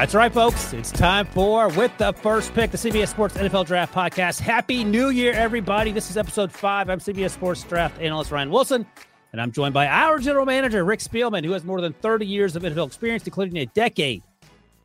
[0.00, 0.72] That's right, folks.
[0.72, 4.40] It's time for With the First Pick, the CBS Sports NFL Draft Podcast.
[4.40, 5.92] Happy New Year, everybody.
[5.92, 6.88] This is episode five.
[6.88, 8.86] I'm CBS Sports Draft analyst Ryan Wilson,
[9.32, 12.56] and I'm joined by our general manager, Rick Spielman, who has more than 30 years
[12.56, 14.22] of NFL experience, including a decade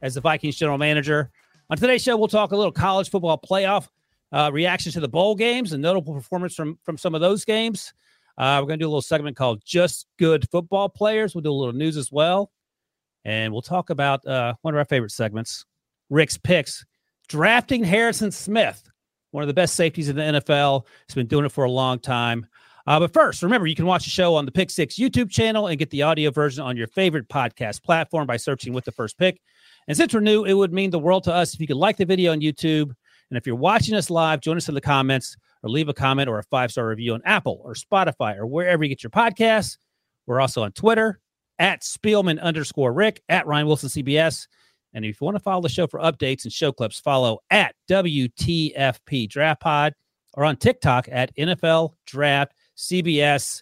[0.02, 1.32] as the Vikings general manager.
[1.70, 3.88] On today's show, we'll talk a little college football playoff
[4.34, 7.94] uh, reactions to the bowl games and notable performance from, from some of those games.
[8.38, 11.34] Uh, we're going to do a little segment called Just Good Football Players.
[11.34, 12.52] We'll do a little news as well.
[13.26, 15.66] And we'll talk about uh, one of our favorite segments,
[16.10, 16.86] Rick's picks,
[17.28, 18.84] drafting Harrison Smith,
[19.32, 20.86] one of the best safeties in the NFL.
[21.08, 22.46] He's been doing it for a long time.
[22.88, 25.68] Uh, but first, remember, you can watch the show on the Pick Six YouTube channel
[25.68, 29.18] and get the audio version on your favorite podcast platform by searching with the first
[29.18, 29.42] pick.
[29.88, 31.98] And since we're new, it would mean the world to us if you could like
[31.98, 32.92] the video on YouTube.
[33.32, 36.30] And if you're watching us live, join us in the comments or leave a comment
[36.30, 39.78] or a five star review on Apple or Spotify or wherever you get your podcasts.
[40.28, 41.20] We're also on Twitter
[41.60, 44.48] at Spielman underscore Rick, at Ryan Wilson CBS.
[44.94, 47.76] And if you want to follow the show for updates and show clips, follow at
[47.90, 49.94] WTFP Draft Pod
[50.34, 53.62] or on TikTok at NFL Draft CBS.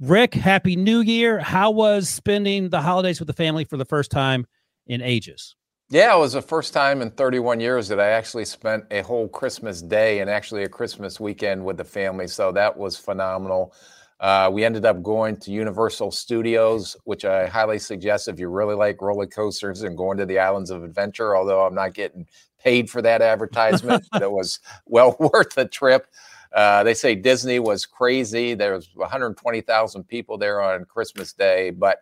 [0.00, 1.40] Rick, Happy New Year.
[1.40, 4.46] How was spending the holidays with the family for the first time
[4.86, 5.56] in ages?
[5.90, 9.26] Yeah, it was the first time in 31 years that I actually spent a whole
[9.26, 12.28] Christmas day and actually a Christmas weekend with the family.
[12.28, 13.74] So that was phenomenal.
[14.20, 18.74] Uh, we ended up going to Universal Studios, which I highly suggest if you really
[18.74, 21.36] like roller coasters and going to the Islands of Adventure.
[21.36, 22.26] Although I'm not getting
[22.58, 26.08] paid for that advertisement, it was well worth the trip.
[26.52, 28.54] Uh, they say Disney was crazy.
[28.54, 31.98] There was 120,000 people there on Christmas Day, but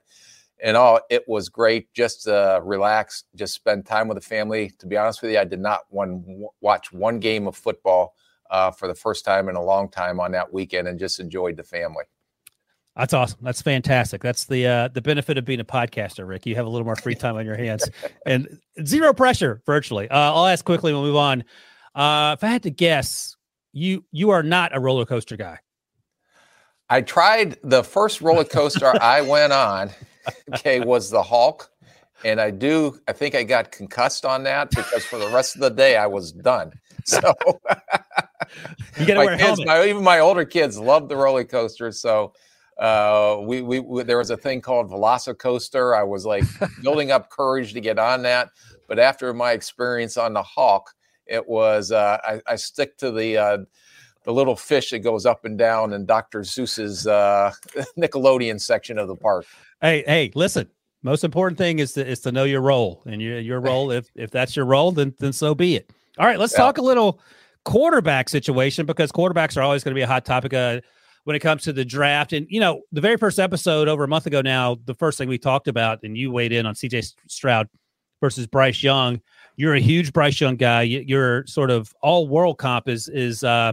[0.61, 1.93] in all, it was great.
[1.93, 4.73] Just to relax, just spend time with the family.
[4.79, 8.15] To be honest with you, I did not one watch one game of football
[8.51, 11.57] uh, for the first time in a long time on that weekend and just enjoyed
[11.57, 12.05] the family.
[12.97, 13.39] That's awesome.
[13.43, 14.23] That's fantastic.
[14.23, 16.47] That's the uh, the benefit of being a podcaster, Rick.
[16.47, 17.89] You have a little more free time on your hands
[18.27, 20.09] and zero pressure virtually.
[20.09, 21.45] Uh, I'll ask quickly we'll move on.
[21.95, 23.37] Uh, if I had to guess,
[23.73, 25.59] you you are not a roller coaster guy.
[26.89, 29.91] I tried the first roller coaster I went on.
[30.55, 31.71] Okay, was the Hulk,
[32.25, 32.99] and I do.
[33.07, 36.07] I think I got concussed on that because for the rest of the day I
[36.07, 36.73] was done.
[37.05, 37.21] So
[38.99, 41.93] you got to wear kids, my, even my older kids love the roller coaster.
[41.93, 42.33] So
[42.79, 45.97] uh, we, we, we there was a thing called Velocicoaster.
[45.99, 46.45] I was like
[46.83, 48.51] building up courage to get on that,
[48.87, 50.93] but after my experience on the Hulk,
[51.27, 53.59] it was uh, I, I, stick to the uh,
[54.25, 56.41] the little fish that goes up and down in Dr.
[56.41, 57.53] Seuss's uh,
[57.99, 59.47] Nickelodeon section of the park.
[59.81, 60.69] Hey, hey, listen.
[61.03, 63.91] Most important thing is to is to know your role and your your role.
[63.91, 65.91] If if that's your role, then then so be it.
[66.19, 66.59] All right, let's yeah.
[66.59, 67.21] talk a little
[67.67, 70.81] quarterback situation because quarterbacks are always going to be a hot topic uh,
[71.25, 72.33] when it comes to the draft.
[72.33, 75.29] And you know, the very first episode over a month ago now, the first thing
[75.29, 77.03] we talked about, and you weighed in on C.J.
[77.27, 77.69] Stroud
[78.21, 79.21] versus Bryce Young.
[79.57, 80.83] You're a huge Bryce Young guy.
[80.83, 83.73] Your sort of all world comp is is uh,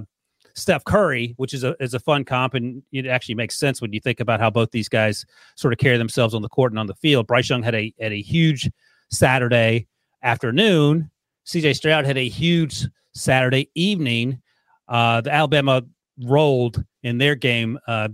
[0.55, 3.93] Steph Curry, which is a is a fun comp, and it actually makes sense when
[3.93, 5.23] you think about how both these guys
[5.55, 7.27] sort of carry themselves on the court and on the field.
[7.27, 8.71] Bryce Young had a had a huge
[9.11, 9.87] Saturday
[10.23, 11.11] afternoon
[11.45, 14.41] CJ Stroud had a huge Saturday evening.
[14.87, 15.83] Uh, the Alabama
[16.21, 17.79] rolled in their game.
[17.87, 18.09] Uh,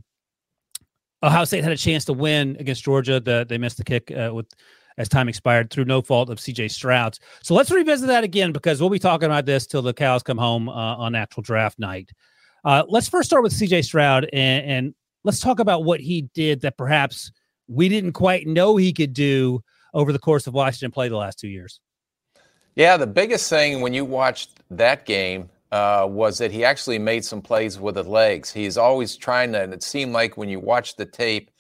[1.22, 3.20] Ohio State had a chance to win against Georgia.
[3.20, 4.48] The, they missed the kick uh, with
[4.98, 7.20] as time expired through no fault of CJ Stroud's.
[7.42, 10.38] So let's revisit that again because we'll be talking about this till the cows come
[10.38, 12.12] home uh, on actual draft night.
[12.66, 16.62] Uh, let's first start with CJ Stroud and, and let's talk about what he did
[16.62, 17.32] that perhaps
[17.68, 19.64] we didn't quite know he could do
[19.94, 21.80] over the course of Washington play the last two years.
[22.76, 27.26] Yeah, the biggest thing when you watched that game uh, was that he actually made
[27.26, 28.52] some plays with the legs.
[28.52, 31.52] He's always trying to, and it seemed like when you watch the tape,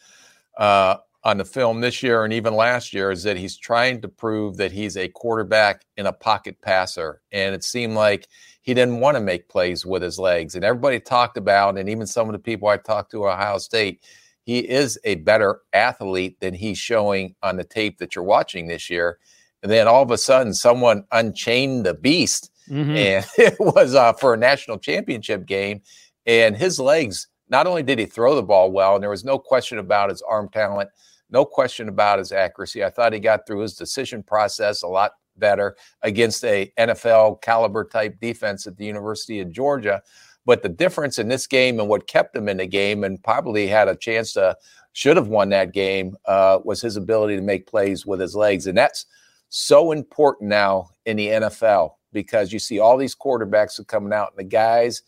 [0.58, 4.08] uh, on the film this year and even last year is that he's trying to
[4.08, 7.22] prove that he's a quarterback and a pocket passer.
[7.32, 8.28] And it seemed like
[8.62, 10.56] he didn't want to make plays with his legs.
[10.56, 13.58] And everybody talked about, and even some of the people I talked to at Ohio
[13.58, 14.04] State,
[14.44, 18.90] he is a better athlete than he's showing on the tape that you're watching this
[18.90, 19.20] year.
[19.64, 22.96] And then all of a sudden, someone unchained the beast, mm-hmm.
[22.96, 25.82] and it was uh, for a national championship game.
[26.26, 29.40] And his legs, not only did he throw the ball well, and there was no
[29.40, 30.90] question about his arm talent,
[31.30, 32.84] no question about his accuracy.
[32.84, 37.86] I thought he got through his decision process a lot better against a NFL caliber
[37.86, 40.02] type defense at the University of Georgia.
[40.46, 43.68] But the difference in this game and what kept him in the game and probably
[43.68, 44.58] had a chance to
[44.94, 48.66] should have won that game uh, was his ability to make plays with his legs.
[48.68, 49.06] And that's
[49.50, 54.32] so important now in the NFL because you see all these quarterbacks are coming out
[54.32, 55.02] and the guys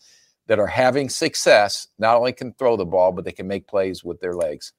[0.46, 4.04] that are having success not only can throw the ball, but they can make plays
[4.04, 4.72] with their legs.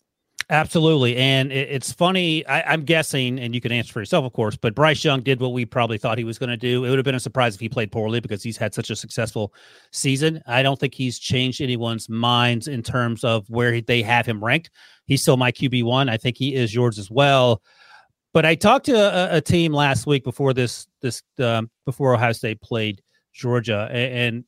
[0.50, 1.16] Absolutely.
[1.16, 2.46] And it's funny.
[2.48, 5.40] I, am guessing, and you can answer for yourself, of course, but Bryce Young did
[5.40, 6.84] what we probably thought he was going to do.
[6.84, 8.96] It would have been a surprise if he played poorly because he's had such a
[8.96, 9.54] successful
[9.92, 10.42] season.
[10.46, 14.70] I don't think he's changed anyone's minds in terms of where they have him ranked.
[15.06, 16.10] He's still my QB1.
[16.10, 17.62] I think he is yours as well.
[18.34, 22.32] But I talked to a, a team last week before this, this, um, before Ohio
[22.32, 23.02] State played
[23.34, 24.44] Georgia, and, and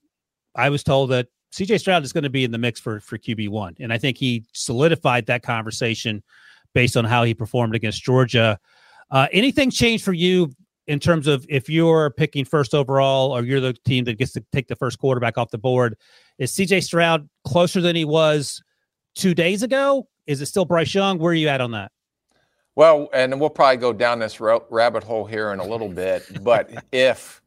[0.56, 3.18] I was told that CJ Stroud is going to be in the mix for for
[3.18, 6.22] QB one, and I think he solidified that conversation
[6.74, 8.60] based on how he performed against Georgia.
[9.10, 10.52] Uh, anything changed for you
[10.88, 14.44] in terms of if you're picking first overall or you're the team that gets to
[14.52, 15.96] take the first quarterback off the board?
[16.38, 18.62] Is CJ Stroud closer than he was
[19.16, 20.08] two days ago?
[20.28, 21.18] Is it still Bryce Young?
[21.20, 21.92] Where are you at on that?
[22.76, 26.70] Well, and we'll probably go down this rabbit hole here in a little bit, but
[26.92, 27.42] if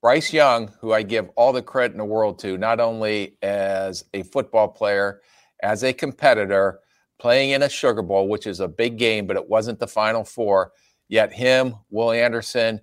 [0.00, 4.04] Bryce Young, who I give all the credit in the world to, not only as
[4.12, 5.22] a football player,
[5.62, 6.80] as a competitor,
[7.18, 10.22] playing in a Sugar Bowl, which is a big game, but it wasn't the Final
[10.22, 10.72] Four.
[11.08, 12.80] Yet him, Will Anderson,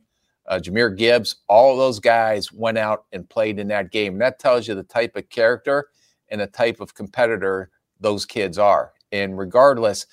[0.48, 4.14] uh, Jahmyr Gibbs, all those guys went out and played in that game.
[4.14, 5.90] And that tells you the type of character
[6.30, 7.70] and the type of competitor
[8.00, 8.94] those kids are.
[9.12, 10.08] And regardless,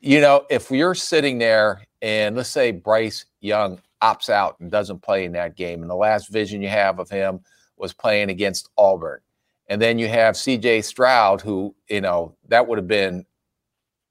[0.00, 5.02] you know, if you're sitting there and let's say Bryce Young opts out and doesn't
[5.02, 5.82] play in that game.
[5.82, 7.40] And the last vision you have of him
[7.76, 9.20] was playing against Auburn.
[9.68, 13.26] And then you have CJ Stroud, who, you know, that would have been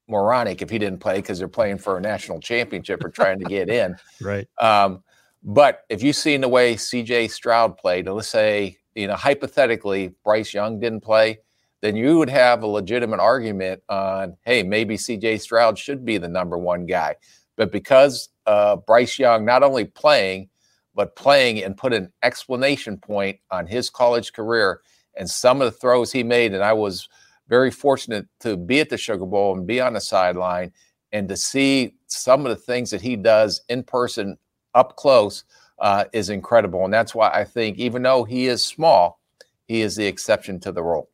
[0.08, 3.46] moronic if he didn't play because they're playing for a national championship or trying to
[3.46, 3.96] get in.
[4.22, 4.48] right.
[4.60, 5.04] Um,
[5.44, 10.14] but if you've seen the way CJ Stroud played, and let's say, you know, hypothetically,
[10.24, 11.40] Bryce Young didn't play,
[11.86, 16.28] then you would have a legitimate argument on, hey, maybe CJ Stroud should be the
[16.28, 17.16] number one guy.
[17.58, 20.50] But because uh, Bryce Young not only playing,
[20.96, 24.82] but playing and put an explanation point on his college career
[25.16, 26.54] and some of the throws he made.
[26.54, 27.08] And I was
[27.48, 30.72] very fortunate to be at the Sugar Bowl and be on the sideline
[31.12, 34.38] and to see some of the things that he does in person
[34.74, 35.44] up close
[35.80, 36.84] uh, is incredible.
[36.84, 39.20] And that's why I think, even though he is small,
[39.68, 41.10] he is the exception to the rule.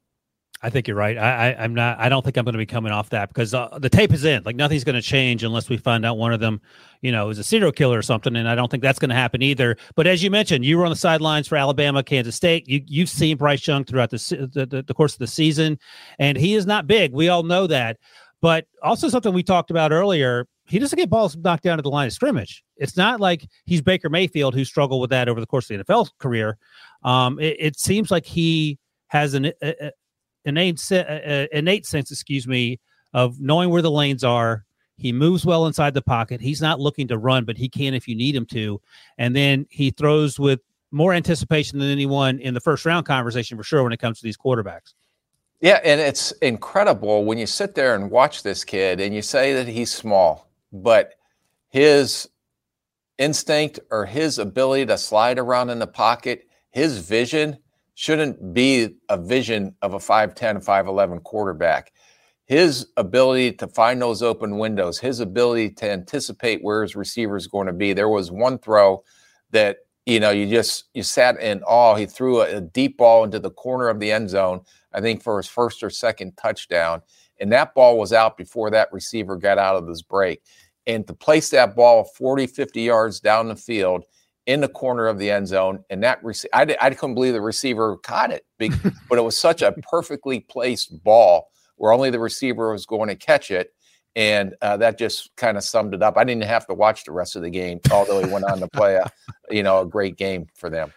[0.63, 1.17] I think you're right.
[1.17, 1.99] I, I am not.
[1.99, 4.25] I don't think I'm going to be coming off that because uh, the tape is
[4.25, 4.43] in.
[4.43, 6.61] Like nothing's going to change unless we find out one of them,
[7.01, 8.35] you know, is a serial killer or something.
[8.35, 9.75] And I don't think that's going to happen either.
[9.95, 12.67] But as you mentioned, you were on the sidelines for Alabama, Kansas State.
[12.67, 15.79] You you've seen Bryce Young throughout the the, the, the course of the season,
[16.19, 17.11] and he is not big.
[17.11, 17.97] We all know that.
[18.39, 20.47] But also something we talked about earlier.
[20.67, 22.63] He doesn't get balls knocked down at the line of scrimmage.
[22.77, 25.83] It's not like he's Baker Mayfield who struggled with that over the course of the
[25.83, 26.57] NFL career.
[27.03, 29.91] Um, it, it seems like he has an a,
[30.45, 32.79] innate uh, uh, innate sense, excuse me,
[33.13, 34.65] of knowing where the lanes are.
[34.97, 36.41] He moves well inside the pocket.
[36.41, 38.79] He's not looking to run, but he can if you need him to.
[39.17, 40.59] And then he throws with
[40.91, 44.23] more anticipation than anyone in the first round conversation for sure when it comes to
[44.23, 44.93] these quarterbacks.
[45.61, 49.53] Yeah, and it's incredible when you sit there and watch this kid and you say
[49.53, 51.13] that he's small, but
[51.69, 52.27] his
[53.17, 57.57] instinct or his ability to slide around in the pocket, his vision
[57.95, 61.91] shouldn't be a vision of a 5'10, 5'11 quarterback.
[62.45, 67.47] His ability to find those open windows, his ability to anticipate where his receiver is
[67.47, 67.93] going to be.
[67.93, 69.03] There was one throw
[69.51, 71.95] that, you know, you just you sat in awe.
[71.95, 74.61] He threw a, a deep ball into the corner of the end zone,
[74.93, 77.01] I think for his first or second touchdown.
[77.39, 80.41] And that ball was out before that receiver got out of his break.
[80.87, 84.03] And to place that ball 40, 50 yards down the field–
[84.45, 87.41] in the corner of the end zone, and that rec- I, I couldn't believe the
[87.41, 92.71] receiver caught it, but it was such a perfectly placed ball where only the receiver
[92.71, 93.73] was going to catch it,
[94.15, 96.17] and uh, that just kind of summed it up.
[96.17, 98.67] I didn't have to watch the rest of the game, although he went on to
[98.67, 99.11] play a
[99.51, 100.91] you know a great game for them.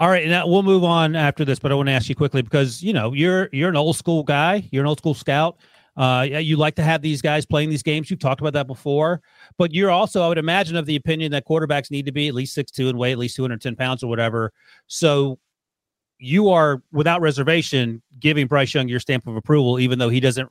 [0.00, 2.42] All right, now we'll move on after this, but I want to ask you quickly
[2.42, 5.58] because you know you're you're an old school guy, you're an old school scout.
[5.98, 8.08] Uh, you like to have these guys playing these games.
[8.08, 9.20] You've talked about that before,
[9.56, 12.34] but you're also, I would imagine, of the opinion that quarterbacks need to be at
[12.34, 14.52] least six two and weigh at least 210 pounds or whatever.
[14.86, 15.40] So
[16.18, 20.48] you are, without reservation, giving Bryce Young your stamp of approval, even though he doesn't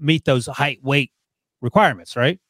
[0.00, 1.12] meet those height weight
[1.60, 2.40] requirements, right?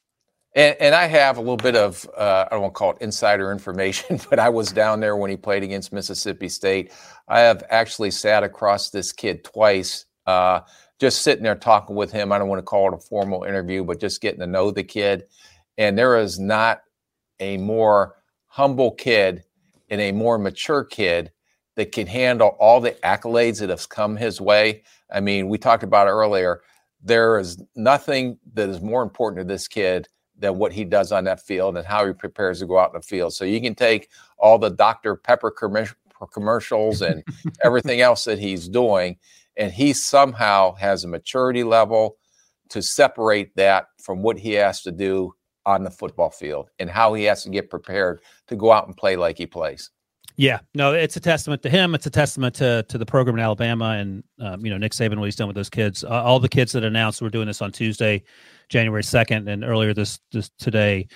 [0.54, 4.20] And, and, I have a little bit of, uh, I to call it insider information,
[4.30, 6.92] but I was down there when he played against Mississippi State.
[7.28, 10.60] I have actually sat across this kid twice uh,
[10.98, 12.32] just sitting there talking with him.
[12.32, 14.84] I don't want to call it a formal interview, but just getting to know the
[14.84, 15.24] kid.
[15.78, 16.82] And there is not
[17.40, 19.44] a more humble kid
[19.90, 21.30] and a more mature kid
[21.76, 24.82] that can handle all the accolades that have come his way.
[25.12, 26.62] I mean, we talked about earlier.
[27.02, 31.24] There is nothing that is more important to this kid than what he does on
[31.24, 33.34] that field and how he prepares to go out in the field.
[33.34, 35.16] So you can take all the Dr.
[35.16, 37.22] Pepper commercials and
[37.64, 39.16] everything else that he's doing,
[39.56, 42.16] and he somehow has a maturity level
[42.70, 45.32] to separate that from what he has to do
[45.64, 48.96] on the football field and how he has to get prepared to go out and
[48.96, 49.90] play like he plays.
[50.38, 51.94] Yeah, no, it's a testament to him.
[51.94, 55.18] It's a testament to to the program in Alabama and um, you know Nick Saban
[55.18, 56.04] what he's done with those kids.
[56.04, 58.22] Uh, all the kids that announced we're doing this on Tuesday,
[58.68, 61.08] January second, and earlier this this today.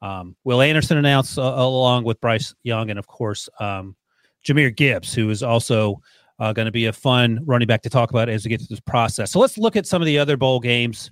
[0.00, 3.96] Um, Will Anderson announced uh, along with Bryce Young and of course um,
[4.46, 6.00] Jahmyr Gibbs, who is also
[6.38, 8.68] uh, going to be a fun running back to talk about as we get through
[8.70, 9.30] this process.
[9.30, 11.10] So let's look at some of the other bowl games,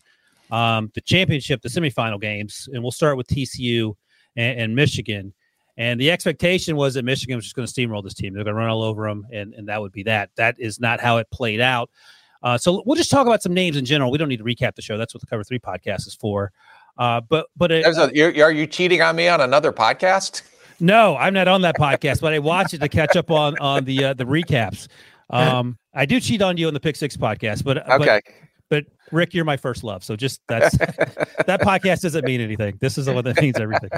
[0.50, 3.95] um, the championship, the semifinal games, and we'll start with TCU
[4.37, 5.33] and, and Michigan.
[5.78, 8.33] And the expectation was that Michigan was just going to steamroll this team.
[8.33, 10.30] They're going to run all over them, and, and that would be that.
[10.37, 11.90] That is not how it played out.
[12.42, 14.11] Uh, so we'll just talk about some names in general.
[14.11, 14.97] We don't need to recap the show.
[14.97, 16.52] That's what the Cover Three podcast is for.
[16.97, 20.42] Uh, but but it, a, are you cheating on me on another podcast?
[20.78, 23.85] No, I'm not on that podcast, but I watch it to catch up on on
[23.85, 24.88] the uh, the recaps.
[25.30, 28.21] Um, I do cheat on you on the Pick Six podcast, but okay.
[28.25, 30.04] But, but Rick, you're my first love.
[30.04, 32.78] So just that's that podcast doesn't mean anything.
[32.80, 33.90] This is the one that means everything.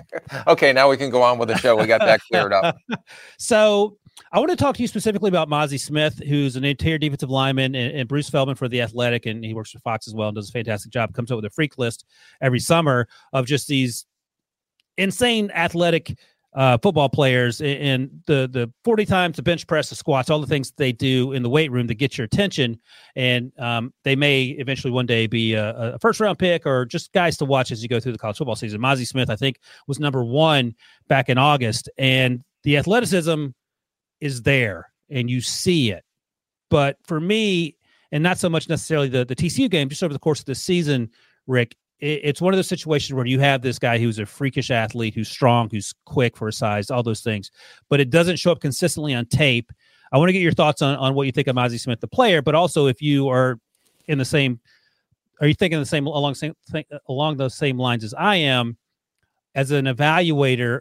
[0.46, 1.76] okay, now we can go on with the show.
[1.76, 2.78] We got that cleared up.
[3.38, 3.98] so
[4.32, 7.74] I want to talk to you specifically about Mazi Smith, who's an interior defensive lineman,
[7.74, 10.34] and, and, Bruce Feldman for the Athletic, and he works for Fox as well and
[10.34, 11.14] does a fantastic job.
[11.14, 12.04] Comes up with a freak list
[12.40, 14.06] every summer of just these
[14.96, 16.18] insane athletic
[16.58, 20.46] uh, football players and the the 40 times the bench press, the squats, all the
[20.46, 22.80] things they do in the weight room to get your attention.
[23.14, 27.12] And um, they may eventually one day be a, a, first round pick or just
[27.12, 28.80] guys to watch as you go through the college football season.
[28.80, 30.74] Mazi Smith, I think, was number one
[31.06, 33.46] back in August, and the athleticism
[34.20, 36.02] is there, and you see it.
[36.70, 37.76] But for me,
[38.10, 40.56] and not so much necessarily the the TCU game, just over the course of the
[40.56, 41.10] season,
[41.46, 45.14] Rick, it's one of those situations where you have this guy who's a freakish athlete,
[45.14, 47.50] who's strong, who's quick for his size, all those things,
[47.88, 49.72] but it doesn't show up consistently on tape.
[50.12, 52.08] I want to get your thoughts on, on what you think of Mazi Smith, the
[52.08, 53.58] player, but also if you are
[54.06, 54.60] in the same,
[55.40, 56.54] are you thinking the same along same
[57.08, 58.76] along those same lines as I am,
[59.54, 60.80] as an evaluator?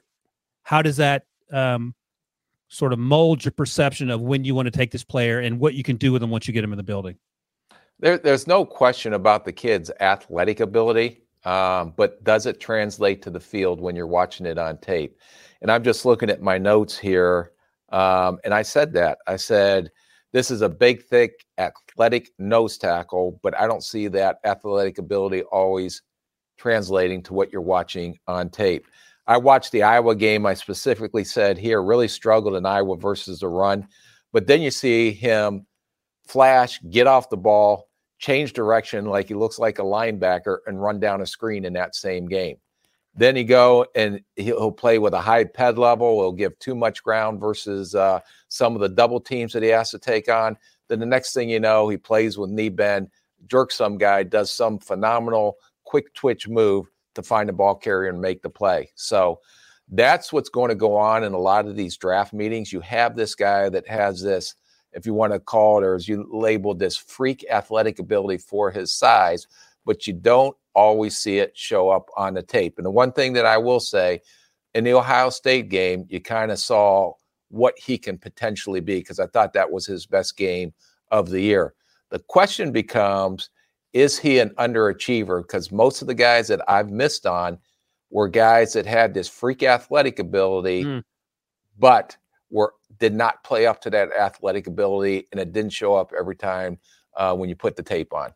[0.63, 1.95] How does that um,
[2.67, 5.73] sort of mold your perception of when you want to take this player and what
[5.73, 7.17] you can do with them once you get them in the building?
[7.99, 13.29] There, there's no question about the kid's athletic ability, um, but does it translate to
[13.29, 15.17] the field when you're watching it on tape?
[15.61, 17.53] And I'm just looking at my notes here,
[17.89, 19.17] um, and I said that.
[19.27, 19.91] I said,
[20.31, 25.41] this is a big, thick, athletic nose tackle, but I don't see that athletic ability
[25.43, 26.03] always
[26.57, 28.85] translating to what you're watching on tape.
[29.25, 30.45] I watched the Iowa game.
[30.45, 33.87] I specifically said here really struggled in Iowa versus the run,
[34.31, 35.65] but then you see him
[36.27, 37.87] flash, get off the ball,
[38.19, 41.95] change direction like he looks like a linebacker and run down a screen in that
[41.95, 42.57] same game.
[43.15, 46.19] Then he go and he'll play with a high pad level.
[46.19, 49.89] He'll give too much ground versus uh, some of the double teams that he has
[49.91, 50.57] to take on.
[50.87, 53.09] Then the next thing you know, he plays with knee bend,
[53.47, 58.21] jerks some guy, does some phenomenal quick twitch move to find the ball carrier and
[58.21, 58.91] make the play.
[58.95, 59.39] So
[59.89, 62.71] that's what's going to go on in a lot of these draft meetings.
[62.71, 64.55] You have this guy that has this–
[64.97, 68.71] if you want to call it, or as you labeled this freak athletic ability for
[68.71, 69.45] his size,
[69.85, 72.77] but you don't always see it show up on the tape.
[72.77, 74.21] And the one thing that I will say
[74.73, 77.13] in the Ohio State game, you kind of saw
[77.49, 80.73] what he can potentially be because I thought that was his best game
[81.11, 81.75] of the year.
[82.09, 83.49] The question becomes
[83.93, 85.41] is he an underachiever?
[85.41, 87.57] Because most of the guys that I've missed on
[88.09, 91.03] were guys that had this freak athletic ability, mm.
[91.79, 92.17] but
[92.49, 96.35] were did not play up to that athletic ability, and it didn't show up every
[96.35, 96.77] time
[97.15, 98.33] uh, when you put the tape on.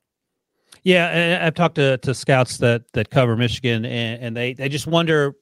[0.83, 4.87] Yeah, I've talked to, to scouts that that cover Michigan, and, and they they just
[4.87, 5.35] wonder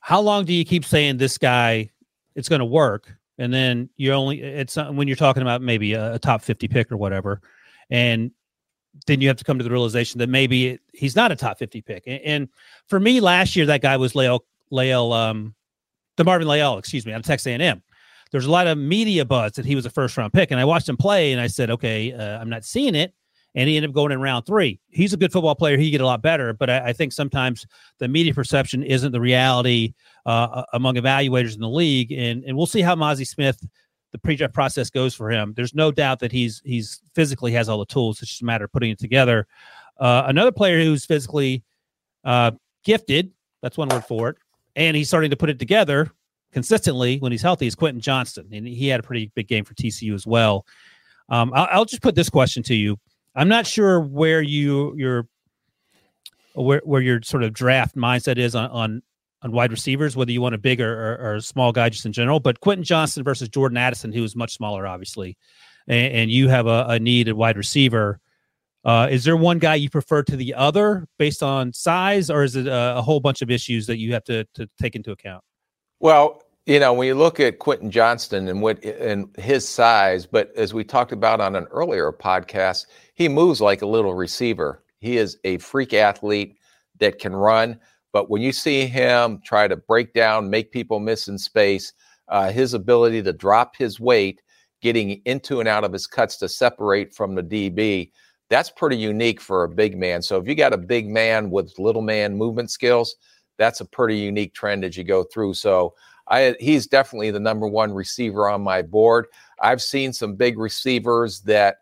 [0.00, 1.90] how long do you keep saying this guy
[2.34, 6.14] it's going to work, and then you only it's when you're talking about maybe a,
[6.14, 7.40] a top fifty pick or whatever,
[7.90, 8.30] and
[9.06, 11.80] then you have to come to the realization that maybe he's not a top 50
[11.82, 12.02] pick.
[12.06, 12.48] And, and
[12.88, 15.54] for me, last year, that guy was Lael, Lael, um,
[16.22, 17.82] Marvin Leal, excuse me, of Texas A&M.
[18.30, 20.50] There's a lot of media buzz that he was a first round pick.
[20.50, 23.14] And I watched him play and I said, okay, uh, I'm not seeing it.
[23.56, 24.78] And he ended up going in round three.
[24.90, 25.76] He's a good football player.
[25.76, 27.66] He get a lot better, but I, I, think sometimes
[27.98, 29.94] the media perception isn't the reality
[30.24, 32.12] uh, among evaluators in the league.
[32.12, 33.60] And and we'll see how Mazi Smith
[34.12, 35.52] the pre-draft process goes for him.
[35.56, 38.22] There's no doubt that he's he's physically has all the tools.
[38.22, 39.48] It's just a matter of putting it together.
[39.98, 41.64] Uh, another player who's physically
[42.24, 42.52] uh,
[42.84, 43.32] gifted,
[43.62, 44.36] that's one word for it,
[44.76, 46.12] and he's starting to put it together
[46.52, 49.74] consistently when he's healthy is Quentin Johnston, and he had a pretty big game for
[49.74, 50.66] TCU as well.
[51.28, 52.98] Um, I'll, I'll, just put this question to you.
[53.34, 55.28] I'm not sure where you your
[56.54, 59.02] where where your sort of draft mindset is on on
[59.42, 62.40] on wide receivers, whether you want a big or, or, small guy just in general.
[62.40, 65.38] But Quentin Johnston versus Jordan Addison, who is much smaller, obviously,
[65.88, 68.20] and, and you have a, a need at wide receiver.
[68.84, 72.56] Uh, is there one guy you prefer to the other based on size, or is
[72.56, 75.44] it a, a, whole bunch of issues that you have to, to take into account?
[76.00, 80.50] Well, you know, when you look at Quentin Johnston and what and his size, but
[80.56, 84.82] as we talked about on an earlier podcast, he moves like a little receiver.
[85.00, 86.56] He is a freak athlete
[87.00, 87.78] that can run.
[88.12, 91.92] But when you see him try to break down, make people miss in space,
[92.28, 94.40] uh, his ability to drop his weight,
[94.80, 98.10] getting into and out of his cuts to separate from the DB,
[98.48, 100.22] that's pretty unique for a big man.
[100.22, 103.16] So if you got a big man with little man movement skills,
[103.60, 105.52] that's a pretty unique trend as you go through.
[105.52, 105.94] So
[106.26, 109.26] I, he's definitely the number one receiver on my board.
[109.60, 111.76] I've seen some big receivers that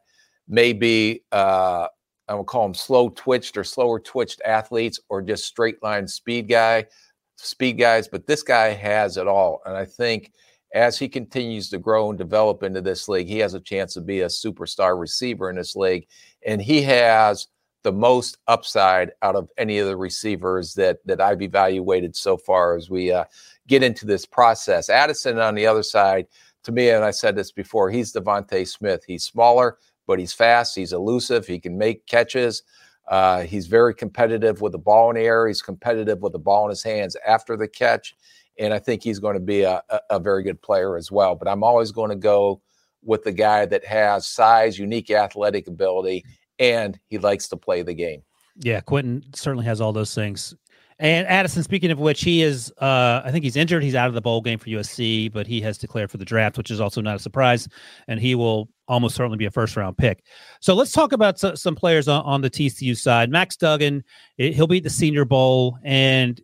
[0.48, 1.86] maybe uh,
[2.26, 6.48] I will call them slow twitched or slower twitched athletes or just straight line speed
[6.48, 6.86] guy,
[7.36, 8.08] speed guys.
[8.08, 9.62] But this guy has it all.
[9.64, 10.32] And I think
[10.74, 14.00] as he continues to grow and develop into this league, he has a chance to
[14.00, 16.08] be a superstar receiver in this league.
[16.44, 17.46] And he has
[17.88, 22.76] the most upside out of any of the receivers that that I've evaluated so far
[22.76, 23.24] as we uh,
[23.66, 24.90] get into this process.
[24.90, 26.26] Addison on the other side,
[26.64, 29.04] to me, and I said this before, he's DeVonta Smith.
[29.06, 30.76] He's smaller, but he's fast.
[30.76, 31.46] He's elusive.
[31.46, 32.62] He can make catches.
[33.10, 35.48] Uh, he's very competitive with the ball in the air.
[35.48, 38.14] He's competitive with the ball in his hands after the catch.
[38.58, 41.34] And I think he's going to be a, a, a very good player as well.
[41.36, 42.60] But I'm always going to go
[43.02, 46.22] with the guy that has size, unique athletic ability,
[46.58, 48.22] and he likes to play the game.
[48.56, 50.54] Yeah, Quentin certainly has all those things.
[51.00, 53.84] And Addison, speaking of which, he is, uh, I think he's injured.
[53.84, 56.58] He's out of the bowl game for USC, but he has declared for the draft,
[56.58, 57.68] which is also not a surprise.
[58.08, 60.24] And he will almost certainly be a first round pick.
[60.60, 63.30] So let's talk about some players on, on the TCU side.
[63.30, 64.02] Max Duggan,
[64.38, 66.40] he'll be at the Senior Bowl, and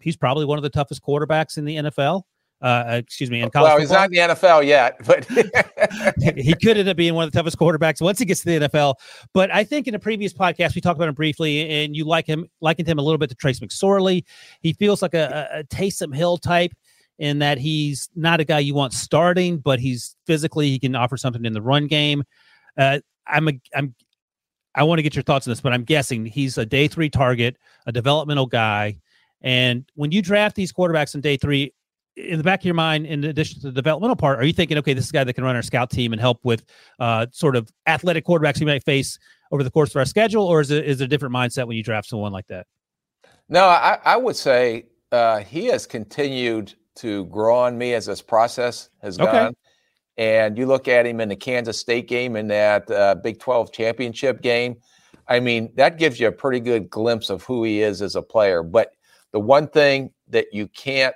[0.00, 2.22] he's probably one of the toughest quarterbacks in the NFL.
[2.62, 3.70] Uh, uh, excuse me, in college.
[3.70, 5.24] Well, he's not in the NFL yet, but
[6.36, 8.68] he could end up being one of the toughest quarterbacks once he gets to the
[8.68, 8.96] NFL.
[9.32, 12.26] But I think in a previous podcast we talked about him briefly, and you like
[12.26, 14.24] him, likened him a little bit to Trace McSorley.
[14.60, 16.72] He feels like a, a Taysom Hill type
[17.18, 21.16] in that he's not a guy you want starting, but he's physically he can offer
[21.16, 22.24] something in the run game.
[22.76, 23.94] Uh, I'm a, I'm
[24.74, 27.08] I want to get your thoughts on this, but I'm guessing he's a day three
[27.08, 28.98] target, a developmental guy.
[29.40, 31.72] And when you draft these quarterbacks in day three,
[32.28, 34.78] in the back of your mind, in addition to the developmental part, are you thinking,
[34.78, 36.64] okay, this is a guy that can run our scout team and help with
[36.98, 39.18] uh, sort of athletic quarterbacks we might face
[39.52, 41.76] over the course of our schedule, or is it is it a different mindset when
[41.76, 42.66] you draft someone like that?
[43.48, 48.22] No, I, I would say uh, he has continued to grow on me as this
[48.22, 49.32] process has okay.
[49.32, 49.56] gone.
[50.16, 53.72] And you look at him in the Kansas State game in that uh, Big 12
[53.72, 54.76] championship game.
[55.26, 58.22] I mean, that gives you a pretty good glimpse of who he is as a
[58.22, 58.62] player.
[58.62, 58.92] But
[59.32, 61.14] the one thing that you can't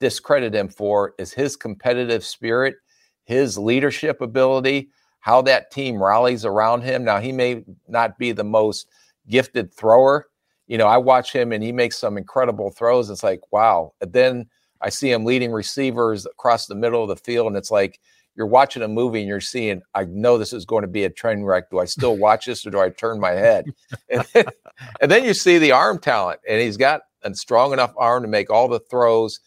[0.00, 2.76] discredit him for is his competitive spirit,
[3.24, 7.04] his leadership ability, how that team rallies around him.
[7.04, 8.88] Now, he may not be the most
[9.28, 10.26] gifted thrower.
[10.66, 13.10] You know, I watch him and he makes some incredible throws.
[13.10, 13.92] It's like, wow.
[14.00, 14.46] And then
[14.80, 18.00] I see him leading receivers across the middle of the field, and it's like
[18.34, 21.10] you're watching a movie and you're seeing, I know this is going to be a
[21.10, 21.68] train wreck.
[21.70, 23.66] Do I still watch this or do I turn my head?
[24.08, 24.44] and, then,
[25.02, 28.28] and then you see the arm talent, and he's got a strong enough arm to
[28.28, 29.40] make all the throws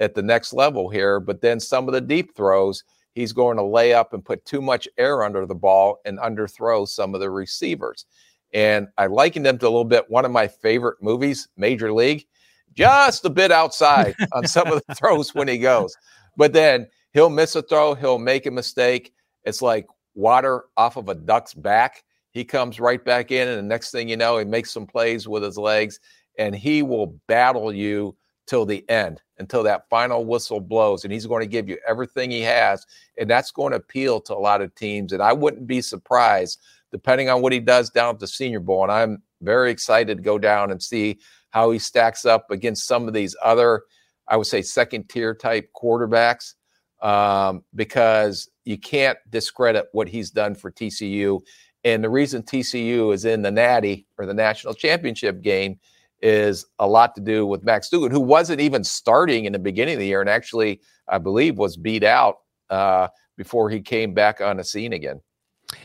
[0.00, 1.20] at the next level here.
[1.20, 2.84] But then some of the deep throws,
[3.14, 6.86] he's going to lay up and put too much air under the ball and underthrow
[6.86, 8.06] some of the receivers.
[8.54, 12.26] And I likened him to a little bit one of my favorite movies, Major League,
[12.74, 15.96] just a bit outside on some of the throws when he goes.
[16.36, 19.12] But then he'll miss a throw, he'll make a mistake.
[19.44, 22.04] It's like water off of a duck's back.
[22.30, 25.26] He comes right back in, and the next thing you know, he makes some plays
[25.26, 25.98] with his legs,
[26.38, 28.14] and he will battle you
[28.48, 31.04] till the end, until that final whistle blows.
[31.04, 32.84] And he's going to give you everything he has.
[33.18, 35.12] And that's going to appeal to a lot of teams.
[35.12, 36.58] And I wouldn't be surprised
[36.90, 38.82] depending on what he does down at the Senior Bowl.
[38.82, 41.18] And I'm very excited to go down and see
[41.50, 43.82] how he stacks up against some of these other,
[44.26, 46.54] I would say, second tier type quarterbacks,
[47.02, 51.40] um, because you can't discredit what he's done for TCU.
[51.84, 55.78] And the reason TCU is in the Natty or the national championship game
[56.20, 59.94] is a lot to do with Max Duggan, who wasn't even starting in the beginning
[59.94, 62.36] of the year and actually, I believe, was beat out
[62.70, 65.20] uh, before he came back on the scene again.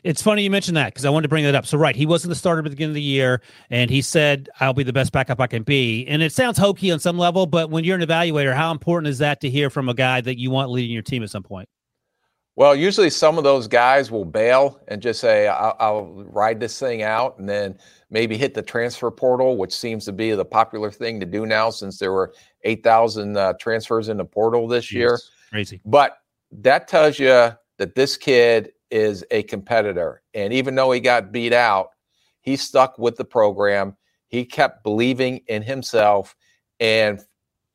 [0.04, 1.66] It's funny you mentioned that because I wanted to bring that up.
[1.66, 4.50] So, right, he wasn't the starter at the beginning of the year, and he said,
[4.60, 6.06] I'll be the best backup I can be.
[6.08, 9.18] And it sounds hokey on some level, but when you're an evaluator, how important is
[9.18, 11.68] that to hear from a guy that you want leading your team at some point?
[12.56, 16.80] Well, usually some of those guys will bail and just say, I'll, I'll, ride this
[16.80, 17.80] thing out and then
[18.12, 21.72] maybe hit the transfer portal, which seems to be the popular thing to do now
[21.72, 25.20] since there were 8,000 uh, transfers in the portal this Jeez, year.
[25.50, 25.82] Crazy.
[25.84, 26.18] But
[26.52, 30.22] that tells you that this kid is a competitor.
[30.36, 31.90] And even though he got beat out,
[32.42, 33.98] he stuck with the program.
[34.28, 36.36] He kept believing in himself.
[36.80, 37.20] And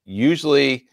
[0.05, 0.87] usually,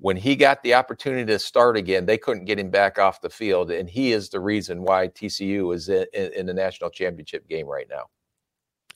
[0.00, 3.30] when he got the opportunity to start again, they couldn't get him back off the
[3.30, 3.70] field.
[3.70, 7.86] And he is the reason why TCU is in, in, the national championship game right
[7.90, 8.04] now.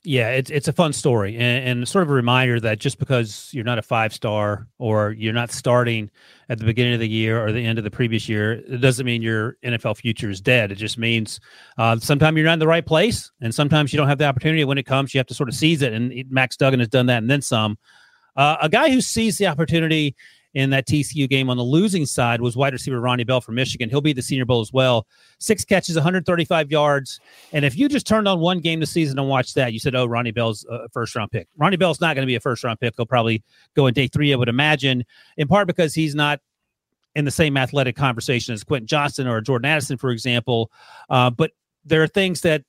[0.05, 3.49] Yeah, it's it's a fun story and, and, sort of a reminder that just because
[3.53, 6.11] you're not a five star or you're not starting
[6.49, 9.05] at the beginning of the year or the end of the previous year, it doesn't
[9.05, 10.73] mean your NFL future is dead.
[10.73, 11.39] It just means
[11.77, 14.65] uh, sometimes you're not in the right place, and sometimes you don't have the opportunity.
[14.65, 15.93] When it comes, you have to sort of seize it.
[15.93, 17.77] And Max Duggan has done that, and then some.
[18.35, 20.15] Uh, a guy who sees the opportunity
[20.53, 23.89] in that TCU game on the losing side was wide receiver Ronnie Bell from Michigan.
[23.89, 25.07] He'll be the Senior Bowl as well.
[25.39, 27.19] Six catches, 135 yards.
[27.51, 29.95] And if you just turned on one game this season and watched that, you said,
[29.95, 32.63] "Oh, Ronnie Bell's a first round pick." Ronnie Bell's not going to be a first
[32.63, 32.93] round pick.
[32.95, 33.43] He'll probably
[33.75, 35.03] go in day three, I would imagine,
[35.37, 36.39] in part because he's not
[37.15, 40.71] in the same athletic conversation as Quentin Johnston or Jordan Addison, for example.
[41.09, 41.51] Uh, but
[41.85, 42.63] there are things that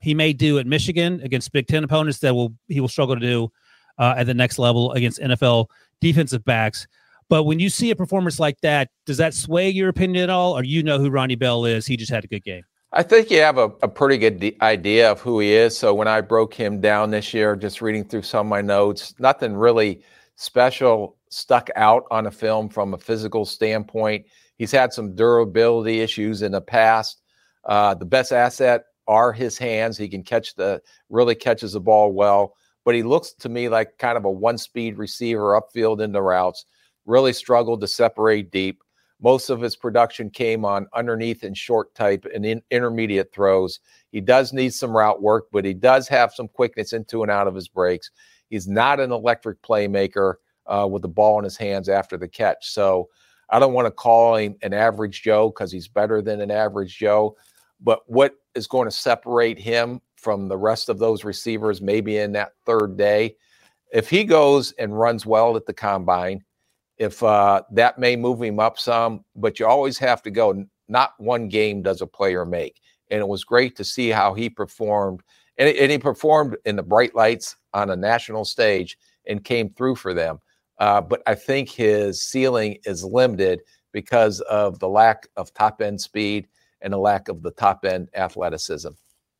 [0.00, 3.20] he may do at Michigan against Big Ten opponents that will he will struggle to
[3.20, 3.52] do
[3.98, 5.66] uh, at the next level against NFL
[6.00, 6.86] defensive backs.
[7.30, 10.58] But when you see a performance like that, does that sway your opinion at all,
[10.58, 11.86] or you know who Ronnie Bell is?
[11.86, 12.64] He just had a good game.
[12.92, 15.78] I think you have a, a pretty good idea of who he is.
[15.78, 19.14] So when I broke him down this year, just reading through some of my notes,
[19.20, 20.02] nothing really
[20.34, 24.26] special stuck out on a film from a physical standpoint.
[24.56, 27.22] He's had some durability issues in the past.
[27.64, 29.96] Uh, the best asset are his hands.
[29.96, 33.98] He can catch the really catches the ball well, but he looks to me like
[33.98, 36.66] kind of a one speed receiver upfield in the routes
[37.10, 38.82] really struggled to separate deep.
[39.20, 43.80] Most of his production came on underneath and short type and in intermediate throws.
[44.12, 47.46] He does need some route work, but he does have some quickness into and out
[47.46, 48.10] of his breaks.
[48.48, 50.34] He's not an electric playmaker
[50.66, 52.70] uh, with the ball in his hands after the catch.
[52.70, 53.08] So
[53.50, 56.96] I don't want to call him an average Joe because he's better than an average
[56.96, 57.36] Joe.
[57.80, 62.32] But what is going to separate him from the rest of those receivers, maybe in
[62.32, 63.36] that third day,
[63.92, 66.44] if he goes and runs well at the combine,
[67.00, 70.66] if uh, that may move him up some, but you always have to go.
[70.86, 72.78] Not one game does a player make.
[73.10, 75.22] And it was great to see how he performed.
[75.56, 79.96] And, and he performed in the bright lights on a national stage and came through
[79.96, 80.40] for them.
[80.78, 85.98] Uh, but I think his ceiling is limited because of the lack of top end
[86.02, 86.48] speed
[86.82, 88.90] and the lack of the top end athleticism.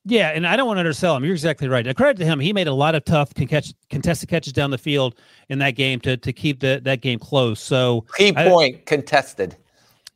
[0.07, 1.25] Yeah, and I don't want to undersell him.
[1.25, 1.85] You're exactly right.
[1.85, 4.79] Now, credit to him, he made a lot of tough catch, contested catches down the
[4.79, 5.17] field
[5.51, 7.61] in that game to to keep the, that game close.
[7.61, 9.57] So key point I, contested.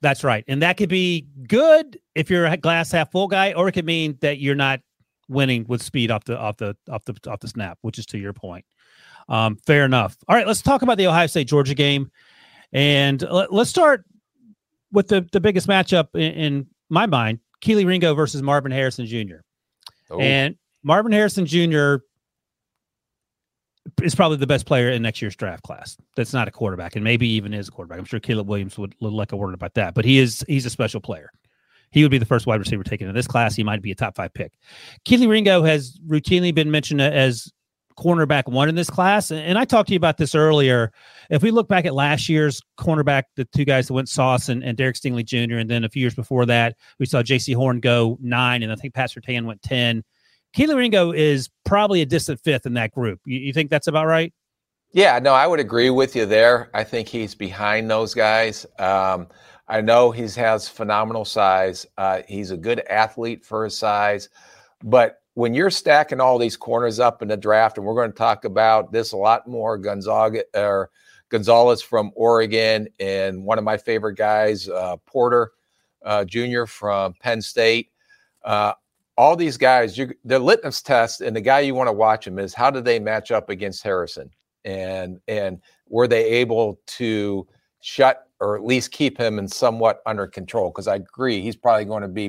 [0.00, 3.68] That's right, and that could be good if you're a glass half full guy, or
[3.68, 4.80] it could mean that you're not
[5.28, 8.18] winning with speed off the off the off the off the snap, which is to
[8.18, 8.64] your point.
[9.28, 10.16] Um, fair enough.
[10.28, 12.10] All right, let's talk about the Ohio State Georgia game,
[12.72, 14.04] and let, us start
[14.92, 19.36] with the the biggest matchup in, in my mind: Kelee Ringo versus Marvin Harrison Jr.
[20.14, 20.20] Oh.
[20.20, 21.96] And Marvin Harrison Jr.
[24.03, 25.96] is probably the best player in next year's draft class.
[26.16, 27.98] That's not a quarterback, and maybe even is a quarterback.
[27.98, 30.70] I'm sure Caleb Williams would, like a word about that, but he is he's a
[30.70, 31.31] special player.
[31.90, 33.55] He would be the first wide receiver taken in this class.
[33.55, 34.53] He might be a top five pick.
[35.05, 37.53] Kelee Ringo has routinely been mentioned as
[37.98, 39.30] cornerback one in this class.
[39.30, 40.92] And I talked to you about this earlier.
[41.30, 44.64] If we look back at last year's cornerback, the two guys that went Sauce and,
[44.64, 47.80] and Derek Stingley Jr., and then a few years before that, we saw Jaycee Horn
[47.80, 50.02] go nine, and I think Pat Surtain went 10.
[50.57, 53.20] Kelee Ringo is probably a distant fifth in that group.
[53.26, 54.33] You, you think that's about right?
[54.92, 56.70] Yeah, no, I would agree with you there.
[56.72, 58.64] I think he's behind those guys.
[58.78, 59.26] Um,
[59.66, 61.87] I know he has phenomenal size.
[61.98, 64.28] Uh, he's a good athlete for his size,
[64.85, 68.16] but when you're stacking all these corners up in the draft, and we're going to
[68.16, 70.90] talk about this a lot more, Gonzaga or
[71.28, 75.52] Gonzalez from Oregon, and one of my favorite guys, uh, Porter
[76.04, 76.66] uh, Jr.
[76.66, 77.90] from Penn State.
[78.44, 78.74] Uh,
[79.16, 82.38] all these guys, you, the litmus test, and the guy you want to watch them
[82.38, 84.30] is how do they match up against Harrison,
[84.64, 87.46] and and were they able to
[87.80, 90.70] shut or at least keep him in somewhat under control?
[90.70, 92.28] Because I agree, he's probably going to be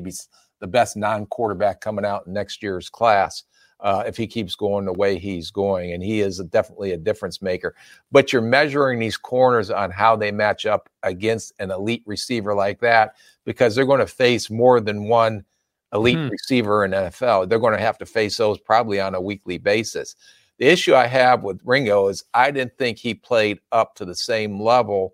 [0.65, 3.43] the best non-quarterback coming out in next year's class
[3.81, 6.97] uh, if he keeps going the way he's going, and he is a, definitely a
[6.97, 7.75] difference maker.
[8.11, 12.79] But you're measuring these corners on how they match up against an elite receiver like
[12.79, 15.45] that because they're going to face more than one
[15.93, 16.29] elite hmm.
[16.29, 17.47] receiver in NFL.
[17.47, 20.15] They're going to have to face those probably on a weekly basis.
[20.57, 24.15] The issue I have with Ringo is I didn't think he played up to the
[24.15, 25.13] same level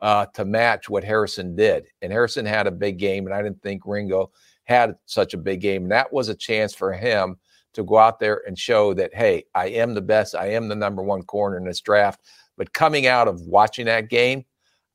[0.00, 1.86] uh, to match what Harrison did.
[2.02, 4.30] And Harrison had a big game, and I didn't think Ringo
[4.64, 5.82] had such a big game.
[5.82, 7.36] And that was a chance for him
[7.74, 10.34] to go out there and show that, hey, I am the best.
[10.34, 12.20] I am the number one corner in this draft.
[12.56, 14.44] But coming out of watching that game,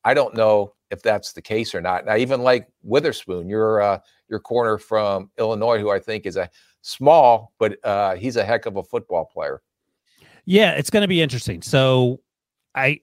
[0.03, 2.06] I don't know if that's the case or not.
[2.06, 3.99] Now, even like Witherspoon, your uh,
[4.30, 6.49] your corner from Illinois, who I think is a
[6.82, 9.62] small, but uh, he's a heck of a football player.
[10.45, 11.62] Yeah, it's going to be interesting.
[11.62, 12.21] So,
[12.73, 13.01] I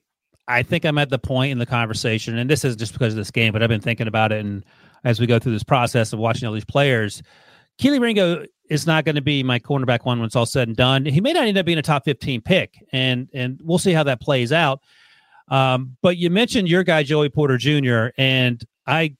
[0.48, 3.16] I think I'm at the point in the conversation, and this is just because of
[3.16, 4.64] this game, but I've been thinking about it, and
[5.04, 7.22] as we go through this process of watching all these players,
[7.78, 10.76] Kelee Ringo is not going to be my cornerback one when it's all said and
[10.76, 11.04] done.
[11.04, 14.02] He may not end up being a top 15 pick, and and we'll see how
[14.04, 14.80] that plays out.
[15.48, 18.08] Um, but you mentioned your guy Joey Porter Jr.
[18.16, 19.16] and I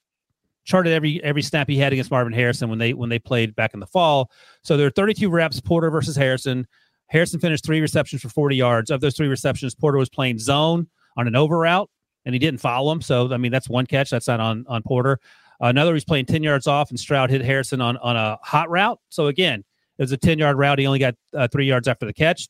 [0.64, 3.75] charted every every snap he had against Marvin Harrison when they when they played back
[3.75, 4.31] in the fall.
[4.62, 6.66] So there are 32 reps Porter versus Harrison.
[7.09, 8.90] Harrison finished three receptions for 40 yards.
[8.90, 11.90] Of those three receptions, Porter was playing zone on an over route,
[12.25, 13.03] and he didn't follow him.
[13.03, 14.11] So I mean, that's one catch.
[14.11, 15.20] That's not on on Porter.
[15.61, 18.99] Another, he's playing 10 yards off, and Stroud hit Harrison on, on a hot route.
[19.09, 19.64] So, again,
[19.99, 20.79] it was a 10 yard route.
[20.79, 22.49] He only got uh, three yards after the catch.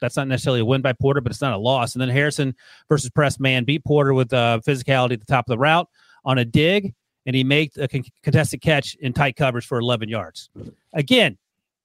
[0.00, 1.94] That's not necessarily a win by Porter, but it's not a loss.
[1.94, 2.54] And then Harrison
[2.88, 5.88] versus press man beat Porter with uh, physicality at the top of the route
[6.24, 10.08] on a dig, and he made a con- contested catch in tight coverage for 11
[10.08, 10.50] yards.
[10.92, 11.38] Again,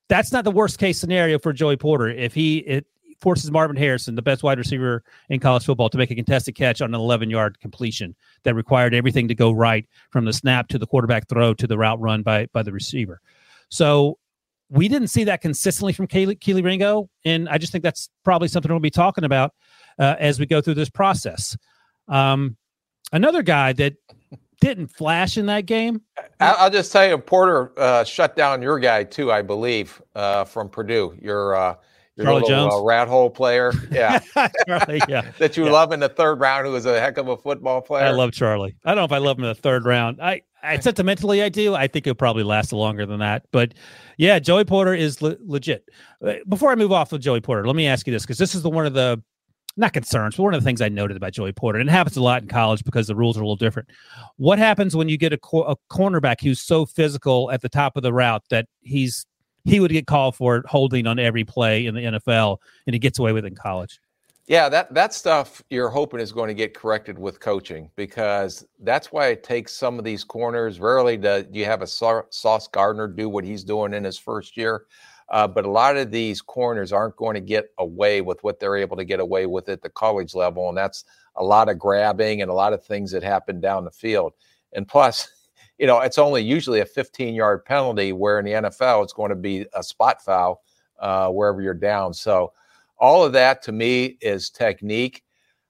[0.09, 2.09] that's not the worst case scenario for Joey Porter.
[2.09, 2.85] If he it,
[3.21, 6.81] forces Marvin Harrison, the best wide receiver in college football, to make a contested catch
[6.81, 10.77] on an 11 yard completion that required everything to go right from the snap to
[10.77, 13.21] the quarterback throw to the route run by, by the receiver.
[13.69, 14.17] So
[14.69, 17.09] we didn't see that consistently from Kelee, Kelee Ringo.
[17.25, 19.53] And I just think that's probably something we'll be talking about
[19.99, 21.57] uh, as we go through this process.
[22.07, 22.57] Um,
[23.11, 23.93] another guy that
[24.61, 26.01] didn't flash in that game.
[26.39, 30.69] I'll just tell you, Porter uh, shut down your guy too, I believe, uh, from
[30.69, 31.17] Purdue.
[31.21, 31.75] Your uh,
[32.21, 34.19] your Charlie little, Jones, uh, rat hole player, yeah,
[34.67, 35.71] Charlie, yeah, that you yeah.
[35.71, 38.05] love in the third round, who was a heck of a football player.
[38.05, 38.75] I love Charlie.
[38.85, 40.21] I don't know if I love him in the third round.
[40.21, 41.75] I, I sentimentally I do.
[41.75, 43.43] I think he'll probably last longer than that.
[43.51, 43.73] But
[44.17, 45.89] yeah, Joey Porter is le- legit.
[46.25, 48.53] Uh, before I move off of Joey Porter, let me ask you this because this
[48.53, 49.21] is the one of the
[49.77, 52.17] not concerns, but one of the things I noted about Joey Porter, and it happens
[52.17, 53.89] a lot in college because the rules are a little different.
[54.37, 57.95] What happens when you get a, co- a cornerback who's so physical at the top
[57.95, 59.25] of the route that he's
[59.63, 63.19] he would get called for holding on every play in the NFL, and he gets
[63.19, 63.99] away with it in college.
[64.47, 69.11] Yeah, that that stuff you're hoping is going to get corrected with coaching because that's
[69.11, 70.79] why it takes some of these corners.
[70.79, 74.87] Rarely do you have a Sauce Gardner do what he's doing in his first year,
[75.29, 78.75] uh, but a lot of these corners aren't going to get away with what they're
[78.75, 81.05] able to get away with at the college level, and that's
[81.37, 84.33] a lot of grabbing and a lot of things that happen down the field.
[84.73, 85.29] And plus,
[85.81, 89.31] you know, it's only usually a 15 yard penalty, where in the NFL, it's going
[89.31, 90.61] to be a spot foul
[90.99, 92.13] uh, wherever you're down.
[92.13, 92.53] So,
[92.99, 95.23] all of that to me is technique.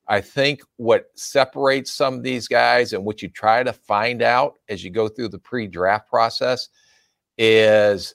[0.09, 4.55] I think what separates some of these guys and what you try to find out
[4.67, 6.67] as you go through the pre draft process
[7.37, 8.13] is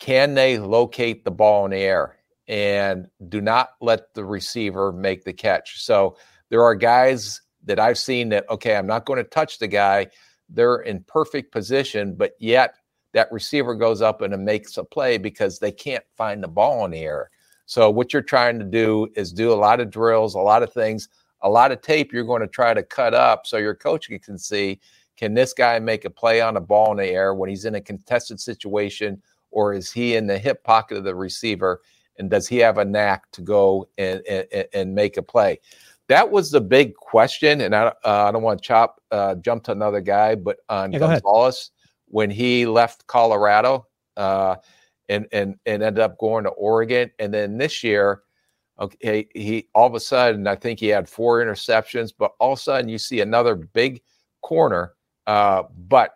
[0.00, 2.16] can they locate the ball in the air
[2.48, 5.84] and do not let the receiver make the catch.
[5.84, 6.16] So,
[6.48, 10.06] there are guys that I've seen that, okay, I'm not going to touch the guy
[10.48, 12.74] they're in perfect position, but yet
[13.12, 16.90] that receiver goes up and makes a play because they can't find the ball in
[16.90, 17.30] the air.
[17.64, 20.72] So what you're trying to do is do a lot of drills, a lot of
[20.72, 21.08] things,
[21.42, 24.38] a lot of tape you're going to try to cut up so your coach can
[24.38, 24.80] see
[25.16, 27.76] can this guy make a play on a ball in the air when he's in
[27.76, 31.80] a contested situation or is he in the hip pocket of the receiver
[32.18, 35.58] and does he have a knack to go and, and, and make a play
[36.08, 39.64] that was the big question, and I, uh, I don't want to chop uh, jump
[39.64, 41.70] to another guy, but on yeah, Gonzalez
[42.08, 44.56] when he left Colorado uh,
[45.08, 48.22] and and and ended up going to Oregon, and then this year,
[48.78, 52.58] okay, he all of a sudden I think he had four interceptions, but all of
[52.58, 54.02] a sudden you see another big
[54.42, 54.94] corner,
[55.26, 56.14] uh, but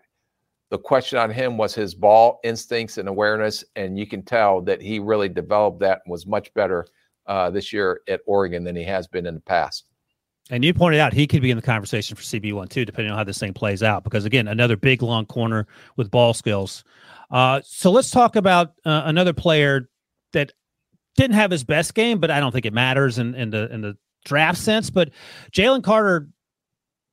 [0.70, 4.80] the question on him was his ball instincts and awareness, and you can tell that
[4.80, 6.86] he really developed that and was much better
[7.30, 9.84] uh, this year at Oregon than he has been in the past.
[10.50, 13.16] And you pointed out he could be in the conversation for CB1 too, depending on
[13.16, 14.02] how this thing plays out.
[14.02, 16.82] Because again, another big long corner with ball skills.
[17.30, 19.88] Uh, so let's talk about uh, another player
[20.32, 20.52] that
[21.14, 23.80] didn't have his best game, but I don't think it matters in, in the in
[23.80, 24.90] the draft sense.
[24.90, 25.10] But
[25.52, 26.28] Jalen Carter,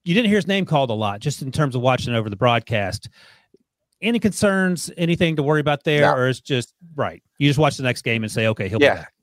[0.04, 2.36] you didn't hear his name called a lot, just in terms of watching over the
[2.36, 3.08] broadcast.
[4.02, 4.90] Any concerns?
[4.98, 6.14] Anything to worry about there, no.
[6.16, 7.22] or is just right?
[7.38, 8.96] You just watch the next game and say, okay, he'll yeah.
[8.96, 9.14] be back.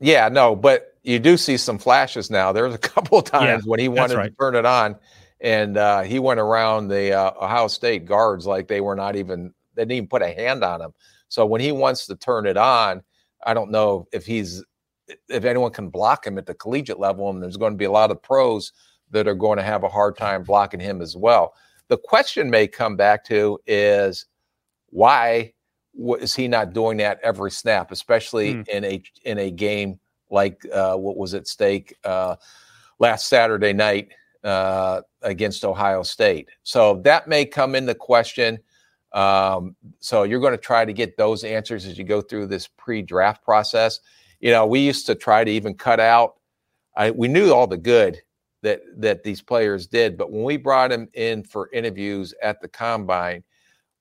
[0.00, 2.52] Yeah, no, but you do see some flashes now.
[2.52, 4.30] There was a couple of times yeah, when he wanted right.
[4.30, 4.96] to turn it on,
[5.40, 9.52] and uh, he went around the uh, Ohio State guards like they were not even
[9.74, 10.92] they didn't even put a hand on him.
[11.28, 13.02] So when he wants to turn it on,
[13.44, 14.64] I don't know if he's
[15.28, 17.90] if anyone can block him at the collegiate level, and there's going to be a
[17.90, 18.72] lot of pros
[19.10, 21.54] that are going to have a hard time blocking him as well.
[21.88, 24.26] The question may come back to is
[24.88, 25.53] why
[25.96, 28.68] is he not doing that every snap, especially mm.
[28.68, 29.98] in a in a game
[30.30, 32.36] like uh, what was at stake uh,
[32.98, 34.08] last Saturday night
[34.42, 36.48] uh, against Ohio State?
[36.62, 38.58] So that may come into question.
[39.12, 42.66] Um, so you're going to try to get those answers as you go through this
[42.66, 44.00] pre-draft process.
[44.40, 46.34] You know, we used to try to even cut out.
[46.96, 48.20] I, we knew all the good
[48.62, 52.68] that that these players did, but when we brought them in for interviews at the
[52.68, 53.44] combine,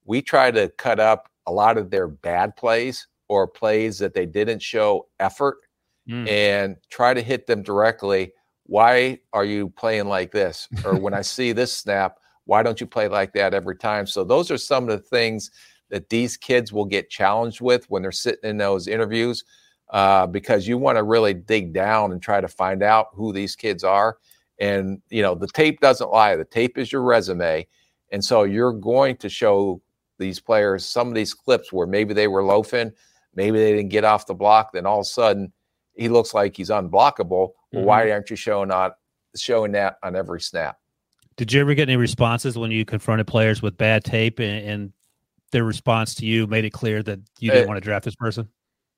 [0.05, 4.25] we tried to cut up a lot of their bad plays or plays that they
[4.25, 5.57] didn't show effort
[6.09, 6.27] mm.
[6.29, 8.31] and try to hit them directly.
[8.65, 10.67] Why are you playing like this?
[10.85, 14.05] Or when I see this snap, why don't you play like that every time?
[14.05, 15.51] So those are some of the things
[15.89, 19.43] that these kids will get challenged with when they're sitting in those interviews
[19.91, 23.55] uh, because you want to really dig down and try to find out who these
[23.55, 24.17] kids are.
[24.59, 26.35] And, you know, the tape doesn't lie.
[26.35, 27.67] The tape is your resume.
[28.11, 29.81] And so you're going to show
[30.23, 32.91] these players some of these clips where maybe they were loafing,
[33.35, 35.53] maybe they didn't get off the block, then all of a sudden
[35.93, 37.51] he looks like he's unblockable.
[37.73, 37.85] Mm-hmm.
[37.85, 38.93] why aren't you showing not
[39.35, 40.77] showing that on every snap?
[41.37, 44.93] Did you ever get any responses when you confronted players with bad tape and, and
[45.51, 48.15] their response to you made it clear that you didn't it, want to draft this
[48.15, 48.47] person?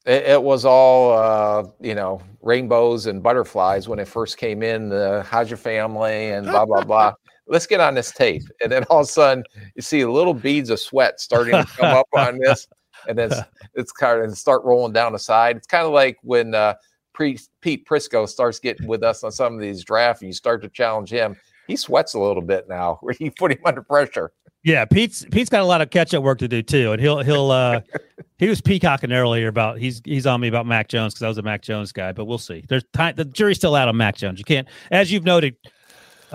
[0.05, 4.89] It, it was all, uh, you know, rainbows and butterflies when it first came in.
[4.89, 7.13] The how's your family and blah blah blah.
[7.47, 9.43] Let's get on this tape, and then all of a sudden
[9.75, 12.67] you see little beads of sweat starting to come up on this,
[13.07, 13.41] and then it's,
[13.75, 15.57] it's kind of start rolling down the side.
[15.57, 16.75] It's kind of like when uh,
[17.13, 20.61] Pre- Pete Prisco starts getting with us on some of these drafts, and you start
[20.63, 21.35] to challenge him
[21.67, 24.31] he sweats a little bit now where you put him under pressure.
[24.63, 27.19] Yeah, Pete's Pete's got a lot of catch up work to do too, and he'll
[27.19, 27.81] he'll uh
[28.39, 31.37] he was peacocking earlier about he's he's on me about Mac Jones because I was
[31.37, 32.65] a Mac Jones guy, but we'll see.
[32.67, 34.39] There's time the jury's still out on Mac Jones.
[34.39, 35.55] You can't, as you've noted,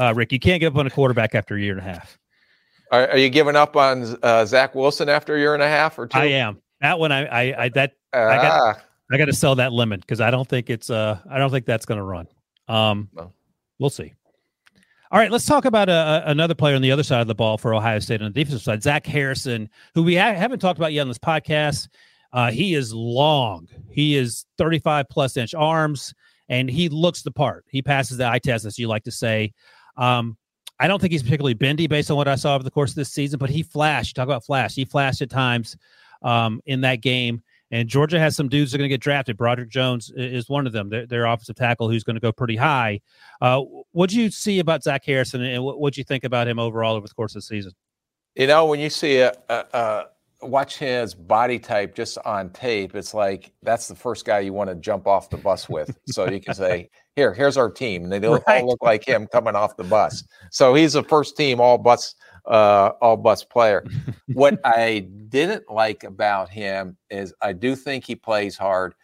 [0.00, 2.18] uh, Rick, you can't give up on a quarterback after a year and a half.
[2.90, 5.98] Are, are you giving up on uh, Zach Wilson after a year and a half
[5.98, 6.18] or two?
[6.18, 6.60] I am.
[6.80, 8.82] That one, I I, I that I got ah.
[9.12, 11.66] I got to sell that lemon because I don't think it's uh I don't think
[11.66, 12.26] that's going to run.
[12.68, 13.34] Um, well.
[13.78, 14.14] we'll see.
[15.12, 17.58] All right, let's talk about uh, another player on the other side of the ball
[17.58, 20.92] for Ohio State on the defensive side, Zach Harrison, who we ha- haven't talked about
[20.92, 21.88] yet on this podcast.
[22.32, 23.66] Uh, he is long.
[23.90, 26.14] He is 35 plus inch arms,
[26.48, 27.64] and he looks the part.
[27.70, 29.52] He passes the eye test, as you like to say.
[29.96, 30.36] Um,
[30.78, 32.96] I don't think he's particularly bendy based on what I saw over the course of
[32.96, 34.16] this season, but he flashed.
[34.16, 34.74] Talk about flash.
[34.74, 35.76] He flashed at times
[36.22, 37.42] um, in that game.
[37.72, 39.36] And Georgia has some dudes that are going to get drafted.
[39.36, 40.88] Broderick Jones is one of them.
[40.88, 43.00] Their, their offensive tackle who's going to go pretty high.
[43.40, 46.58] Uh, what do you see about Zach Harrison, and what do you think about him
[46.58, 47.72] overall over the course of the season?
[48.34, 50.04] You know, when you see a, a, a
[50.46, 54.70] watch his body type just on tape, it's like that's the first guy you want
[54.70, 55.96] to jump off the bus with.
[56.06, 58.42] So you can say, "Here, here's our team," and they right.
[58.46, 60.24] all look like him coming off the bus.
[60.52, 63.84] So he's a first team all bus uh, all bus player.
[64.32, 68.94] what I didn't like about him is I do think he plays hard.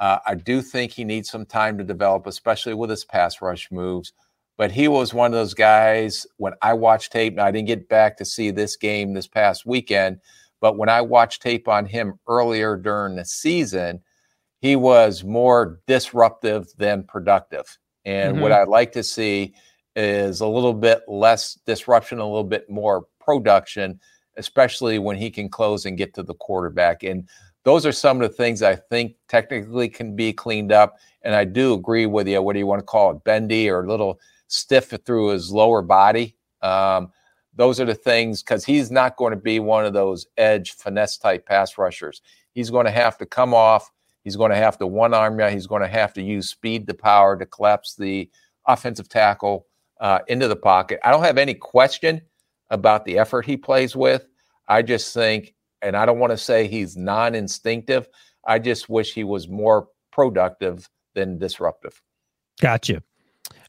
[0.00, 3.70] Uh, I do think he needs some time to develop, especially with his pass rush
[3.70, 4.12] moves.
[4.56, 7.34] But he was one of those guys when I watched tape.
[7.34, 10.18] Now, I didn't get back to see this game this past weekend,
[10.60, 14.00] but when I watched tape on him earlier during the season,
[14.60, 17.78] he was more disruptive than productive.
[18.04, 18.42] And mm-hmm.
[18.42, 19.54] what I'd like to see
[19.96, 24.00] is a little bit less disruption, a little bit more production,
[24.36, 27.02] especially when he can close and get to the quarterback.
[27.02, 27.28] And
[27.64, 30.98] those are some of the things I think technically can be cleaned up.
[31.22, 32.40] And I do agree with you.
[32.40, 33.24] What do you want to call it?
[33.24, 36.36] Bendy or a little stiff through his lower body.
[36.62, 37.12] Um,
[37.54, 41.18] those are the things because he's not going to be one of those edge finesse
[41.18, 42.22] type pass rushers.
[42.52, 43.90] He's going to have to come off.
[44.28, 45.46] He's going to have to one arm you.
[45.46, 48.28] He's going to have to use speed to power to collapse the
[48.66, 49.64] offensive tackle
[50.02, 51.00] uh, into the pocket.
[51.02, 52.20] I don't have any question
[52.68, 54.26] about the effort he plays with.
[54.68, 58.06] I just think, and I don't want to say he's non instinctive,
[58.46, 61.98] I just wish he was more productive than disruptive.
[62.60, 63.02] Gotcha.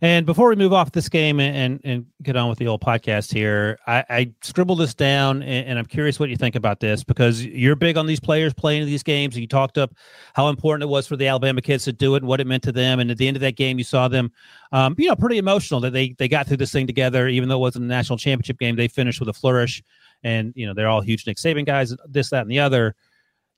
[0.02, 2.80] And before we move off this game and, and, and get on with the old
[2.80, 6.80] podcast here, I, I scribbled this down and, and, I'm curious what you think about
[6.80, 9.36] this because you're big on these players playing these games.
[9.36, 9.94] And you talked up
[10.36, 12.64] how important it was for the Alabama kids to do it and what it meant
[12.64, 13.02] to them.
[13.02, 14.32] And at the end of that game, you saw them,
[14.72, 17.58] um, you know, pretty emotional that they they got through this thing together, even though
[17.58, 18.78] it wasn't a national championship game.
[18.78, 19.84] They finished with a flourish,
[20.24, 22.96] and you know they're all huge Nick Saban guys, this, that, and the other.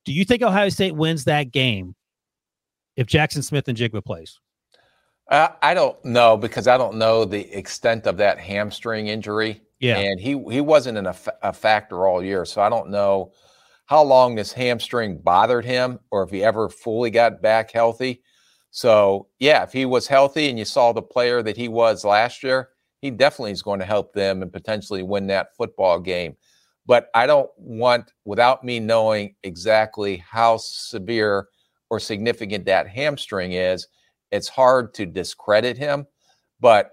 [0.05, 1.95] Do you think Ohio State wins that game
[2.95, 4.39] if Jackson Smith-Njigba plays?
[5.31, 9.61] Uh, I don't know because I don't know the extent of that hamstring injury.
[9.79, 13.31] Yeah, and he he wasn't in a, a factor all year, so I don't know
[13.85, 18.21] how long this hamstring bothered him or if he ever fully got back healthy.
[18.71, 22.43] So yeah, if he was healthy and you saw the player that he was last
[22.43, 22.69] year,
[23.01, 26.37] he definitely is going to help them and potentially win that football game.
[26.85, 31.47] But I don't want, without me knowing exactly how severe
[31.89, 33.87] or significant that hamstring is,
[34.31, 36.05] it's hard to discredit him.
[36.59, 36.91] But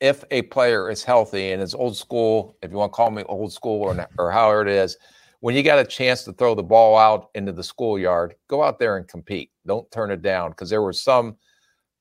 [0.00, 3.22] if a player is healthy and is old school, if you want to call me
[3.24, 4.96] old school or, or however it is,
[5.40, 8.78] when you got a chance to throw the ball out into the schoolyard, go out
[8.78, 9.50] there and compete.
[9.66, 11.36] Don't turn it down because there were some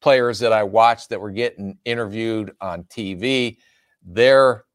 [0.01, 3.57] players that I watched that were getting interviewed on TV.
[4.03, 4.65] Their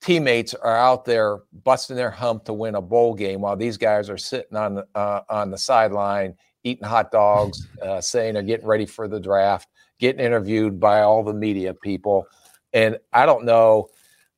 [0.00, 4.08] teammates are out there busting their hump to win a bowl game while these guys
[4.08, 6.34] are sitting on uh, on the sideline
[6.68, 11.22] eating hot dogs, uh, saying they're getting ready for the draft, getting interviewed by all
[11.22, 12.26] the media people.
[12.72, 13.88] And I don't know,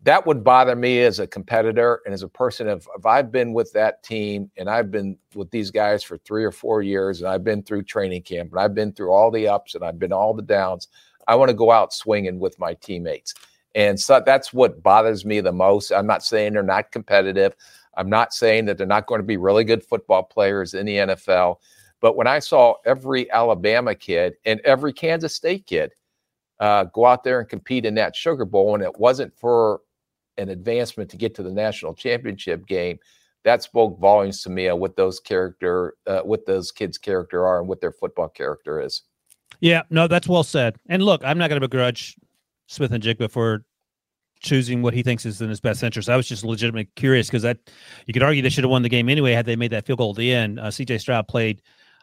[0.02, 2.68] that would bother me as a competitor and as a person.
[2.68, 6.44] If, if I've been with that team and I've been with these guys for three
[6.44, 9.48] or four years and I've been through training camp and I've been through all the
[9.48, 10.88] ups and I've been all the downs,
[11.28, 13.34] I want to go out swinging with my teammates.
[13.74, 15.92] And so that's what bothers me the most.
[15.92, 17.54] I'm not saying they're not competitive.
[17.94, 20.96] I'm not saying that they're not going to be really good football players in the
[20.96, 21.56] NFL.
[22.00, 25.92] But when I saw every Alabama kid and every Kansas State kid
[26.58, 29.80] uh, go out there and compete in that Sugar Bowl, and it wasn't for
[30.38, 32.98] an advancement to get to the national championship game,
[33.44, 37.58] that spoke volumes to me of what those character, uh, what those kids' character are,
[37.58, 39.02] and what their football character is.
[39.60, 40.76] Yeah, no, that's well said.
[40.88, 42.16] And look, I'm not going to begrudge
[42.66, 43.64] Smith-Njigba for
[44.40, 46.08] choosing what he thinks is in his best interest.
[46.08, 47.58] I was just legitimately curious because that
[48.06, 49.98] you could argue they should have won the game anyway had they made that field
[49.98, 50.58] goal at the end.
[50.58, 50.98] Uh, C.J.
[50.98, 51.60] Stroud played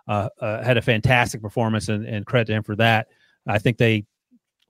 [0.08, 3.08] uh, uh, had a fantastic performance, and, and credit to him for that.
[3.47, 4.05] I think they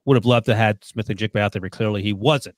[0.06, 2.56] would have loved to have Smith-Njigba out there, but clearly he wasn't.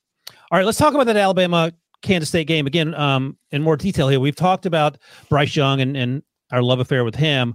[0.50, 1.72] All right, let's talk about that Alabama
[2.02, 4.20] Kansas State game again um, in more detail here.
[4.20, 6.22] We've talked about Bryce Young and, and
[6.52, 7.54] our love affair with him.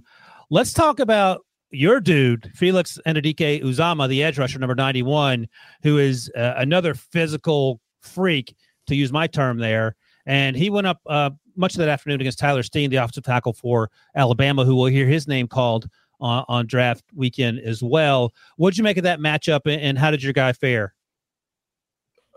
[0.50, 5.48] Let's talk about your dude, Felix Anudike-Uzomah, the edge rusher, number 91,
[5.82, 8.54] who is uh, another physical freak,
[8.86, 9.96] to use my term there.
[10.26, 13.52] And he went up uh, much of that afternoon against Tyler Steen, the offensive tackle
[13.52, 15.88] for Alabama, who will hear his name called
[16.20, 18.32] on, on draft weekend as well.
[18.56, 20.94] What did you make of that matchup, and how did your guy fare?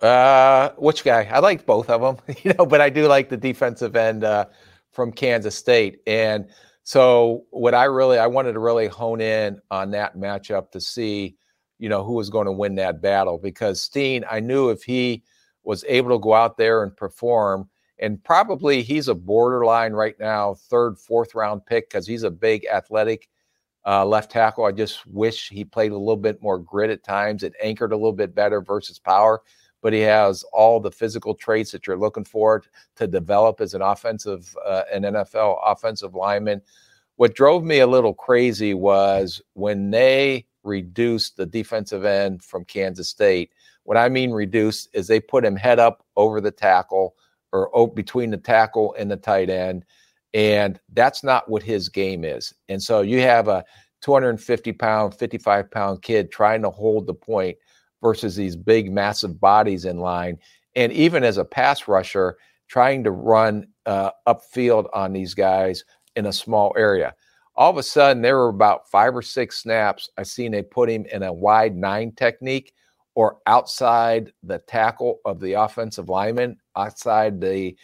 [0.01, 1.27] Uh, which guy?
[1.31, 4.45] I liked both of them, you know, but I do like the defensive end uh,
[4.91, 6.01] from Kansas State.
[6.07, 6.47] And
[6.83, 11.35] so, what I really I wanted to really hone in on that matchup to see,
[11.77, 15.23] you know, who was going to win that battle because Steen, I knew if he
[15.63, 20.53] was able to go out there and perform and probably he's a borderline right now,
[20.53, 23.29] third, fourth round pick because he's a big athletic
[23.85, 24.65] uh, left tackle.
[24.65, 27.43] I just wish he played a little bit more grit at times.
[27.43, 29.41] It anchored a little bit better versus power,
[29.81, 32.63] but he has all the physical traits that you're looking for
[32.95, 36.61] to develop as an offensive, uh, an NFL offensive lineman.
[37.17, 43.09] What drove me a little crazy was when they reduced the defensive end from Kansas
[43.09, 43.51] State.
[43.83, 47.15] What I mean reduced is they put him head up over the tackle
[47.51, 49.85] or between the tackle and the tight end.
[50.33, 52.53] And that's not what his game is.
[52.67, 53.65] And so you have a
[54.01, 57.57] 250 pound, 55 pound kid trying to hold the point
[58.01, 60.37] versus these big, massive bodies in line.
[60.75, 62.37] And even as a pass rusher,
[62.67, 65.83] trying to run uh, upfield on these guys
[66.15, 67.13] in a small area.
[67.55, 70.09] All of a sudden, there were about five or six snaps.
[70.17, 72.73] I seen they put him in a wide nine technique
[73.15, 77.75] or outside the tackle of the offensive lineman, outside the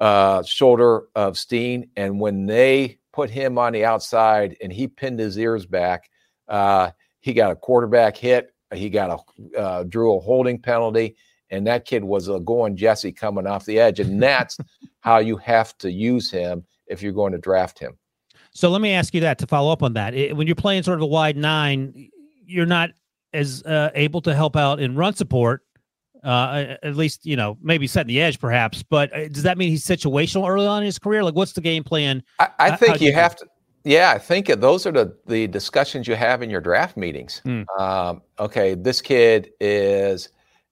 [0.00, 1.90] uh, shoulder of Steen.
[1.96, 6.10] And when they put him on the outside and he pinned his ears back,
[6.48, 8.52] uh, he got a quarterback hit.
[8.72, 11.16] He got a uh, drew a holding penalty,
[11.50, 14.00] and that kid was a going Jesse coming off the edge.
[14.00, 14.58] And that's
[15.00, 17.96] how you have to use him if you're going to draft him.
[18.50, 20.14] So let me ask you that to follow up on that.
[20.14, 22.10] It, when you're playing sort of a wide nine,
[22.44, 22.90] you're not
[23.32, 25.63] as uh, able to help out in run support.
[26.24, 28.82] Uh, at least you know maybe setting the edge, perhaps.
[28.82, 31.22] But uh, does that mean he's situational early on in his career?
[31.22, 32.22] Like, what's the game plan?
[32.38, 33.46] I, I think you, you have to.
[33.84, 37.42] Yeah, I think those are the the discussions you have in your draft meetings.
[37.44, 37.66] Mm.
[37.78, 40.30] Um, okay, this kid is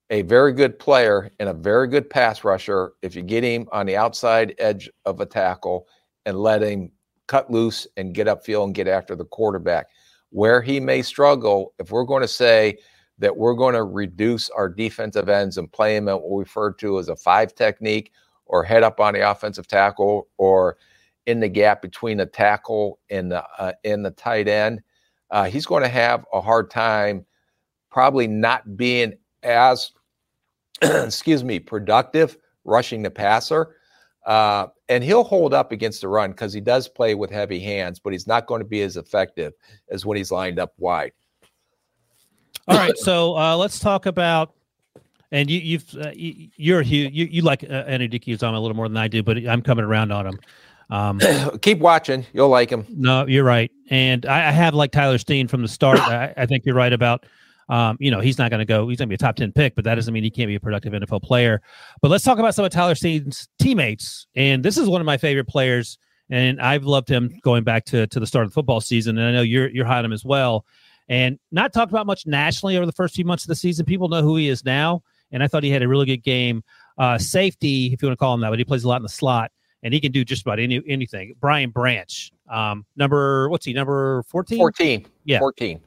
[0.08, 2.92] a very good player and a very good pass rusher.
[3.02, 5.86] If you get him on the outside edge of a tackle
[6.26, 6.90] and let him
[7.26, 9.86] cut loose and get upfield and get after the quarterback,
[10.30, 12.78] where he may struggle, if we're going to say
[13.22, 16.72] that we're going to reduce our defensive ends and play him at what we refer
[16.72, 18.10] to as a five technique
[18.46, 20.76] or head up on the offensive tackle or
[21.26, 24.82] in the gap between the tackle and the uh, and the tight end,
[25.30, 27.24] uh, he's going to have a hard time
[27.90, 29.14] probably not being
[29.44, 29.92] as
[30.82, 33.76] excuse me productive rushing the passer.
[34.26, 37.98] Uh, and he'll hold up against the run because he does play with heavy hands,
[38.00, 39.52] but he's not going to be as effective
[39.90, 41.12] as when he's lined up wide.
[42.68, 44.52] All right, so uh, let's talk about.
[45.30, 48.98] And you, you've uh, you're you, you like uh, Andy on a little more than
[48.98, 50.40] I do, but I'm coming around on him.
[50.90, 51.20] Um,
[51.62, 52.86] Keep watching, you'll like him.
[52.90, 55.98] No, you're right, and I, I have like Tyler Steen from the start.
[56.00, 57.24] I, I think you're right about
[57.68, 59.52] um, you know, he's not going to go, he's going to be a top 10
[59.52, 61.62] pick, but that doesn't mean he can't be a productive NFL player.
[62.00, 64.26] But let's talk about some of Tyler Steen's teammates.
[64.34, 65.98] And this is one of my favorite players.
[66.30, 69.16] And I've loved him going back to, to the start of the football season.
[69.16, 70.66] And I know you're, you're high on him as well.
[71.12, 73.84] And not talked about much nationally over the first few months of the season.
[73.84, 75.02] People know who he is now.
[75.30, 76.64] And I thought he had a really good game.
[76.96, 79.02] Uh, safety, if you want to call him that, but he plays a lot in
[79.02, 79.52] the slot
[79.82, 81.34] and he can do just about any anything.
[81.38, 83.74] Brian Branch, um, number what's he?
[83.74, 84.58] Number fourteen.
[84.58, 85.06] Fourteen.
[85.24, 85.80] Yeah, fourteen.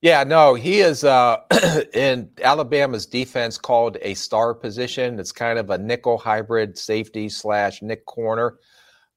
[0.00, 1.36] Yeah, no, he is uh,
[1.94, 5.20] in Alabama's defense called a star position.
[5.20, 8.56] It's kind of a nickel hybrid safety slash nick corner.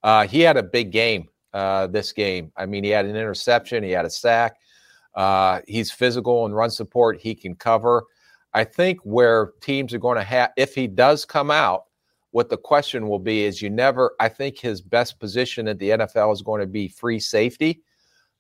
[0.03, 2.51] Uh, he had a big game uh, this game.
[2.57, 4.57] I mean, he had an interception, he had a sack.
[5.15, 7.19] Uh, he's physical and run support.
[7.19, 8.03] He can cover.
[8.53, 11.83] I think where teams are going to have, if he does come out,
[12.31, 15.91] what the question will be is you never, I think his best position at the
[15.91, 17.83] NFL is going to be free safety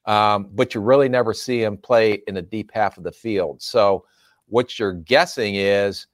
[0.05, 3.61] um, but you really never see him play in the deep half of the field.
[3.61, 4.05] So,
[4.47, 6.07] what you're guessing is,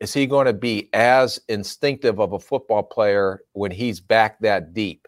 [0.00, 4.74] is he going to be as instinctive of a football player when he's back that
[4.74, 5.06] deep,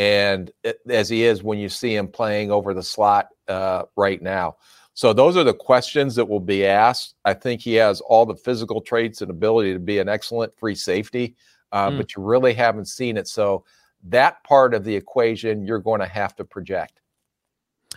[0.00, 0.50] and
[0.88, 4.56] as he is when you see him playing over the slot uh, right now?
[4.94, 7.16] So those are the questions that will be asked.
[7.26, 10.74] I think he has all the physical traits and ability to be an excellent free
[10.74, 11.36] safety,
[11.72, 11.98] uh, mm.
[11.98, 13.28] but you really haven't seen it.
[13.28, 13.64] So
[14.04, 17.02] that part of the equation you're going to have to project.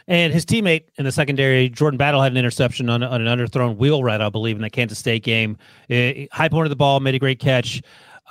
[0.05, 3.77] And his teammate in the secondary, Jordan Battle, had an interception on, on an underthrown
[3.77, 5.57] wheel route, I believe, in the Kansas State game.
[5.89, 7.81] Uh, high point of the ball, made a great catch.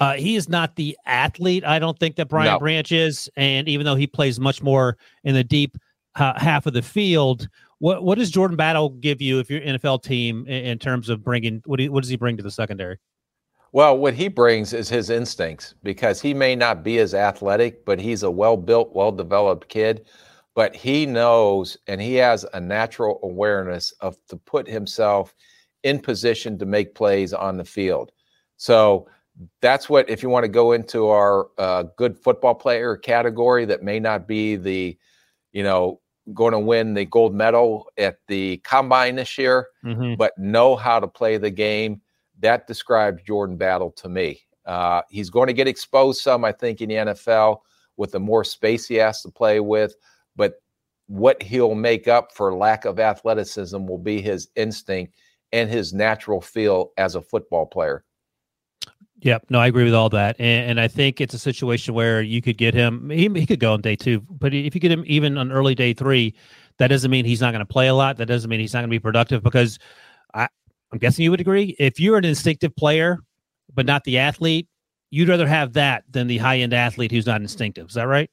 [0.02, 2.58] Uh, he is not the athlete, I don't think, that Brian no.
[2.58, 3.30] Branch is.
[3.36, 5.76] And even though he plays much more in the deep
[6.16, 7.48] uh, half of the field,
[7.78, 11.08] what what does Jordan Battle give you if you're an NFL team in, in terms
[11.08, 12.98] of bringing what, do, what does he bring to the secondary?
[13.72, 17.98] Well, what he brings is his instincts because he may not be as athletic, but
[17.98, 20.06] he's a well built, well developed kid
[20.54, 25.34] but he knows and he has a natural awareness of to put himself
[25.82, 28.12] in position to make plays on the field.
[28.56, 29.08] So
[29.60, 33.82] that's what if you want to go into our uh, good football player category that
[33.82, 34.96] may not be the,
[35.52, 36.00] you know,
[36.34, 40.14] going to win the gold medal at the combine this year, mm-hmm.
[40.14, 42.00] but know how to play the game.
[42.40, 44.42] That describes Jordan Battle to me.
[44.64, 47.58] Uh, he's going to get exposed some, I think, in the NFL
[47.96, 49.96] with the more space he has to play with
[50.36, 50.54] but
[51.06, 55.14] what he'll make up for lack of athleticism will be his instinct
[55.52, 58.04] and his natural feel as a football player.
[59.22, 59.46] Yep.
[59.50, 60.36] No, I agree with all that.
[60.40, 63.60] And, and, I think it's a situation where you could get him, he, he could
[63.60, 66.34] go on day two, but if you get him even on early day three,
[66.78, 68.16] that doesn't mean he's not going to play a lot.
[68.16, 69.78] That doesn't mean he's not going to be productive because
[70.34, 70.48] I,
[70.92, 71.76] I'm guessing you would agree.
[71.78, 73.20] If you're an instinctive player,
[73.72, 74.66] but not the athlete,
[75.10, 77.88] you'd rather have that than the high end athlete who's not instinctive.
[77.88, 78.28] Is that right?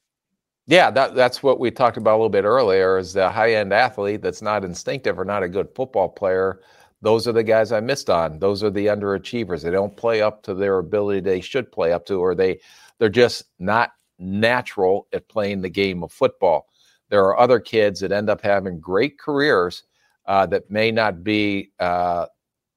[0.66, 3.72] Yeah, that, that's what we talked about a little bit earlier is the high end
[3.72, 6.60] athlete that's not instinctive or not a good football player.
[7.02, 8.38] Those are the guys I missed on.
[8.38, 9.62] Those are the underachievers.
[9.62, 12.60] They don't play up to their ability they should play up to, or they
[12.98, 16.68] they're just not natural at playing the game of football.
[17.08, 19.84] There are other kids that end up having great careers
[20.26, 22.26] uh, that may not be uh,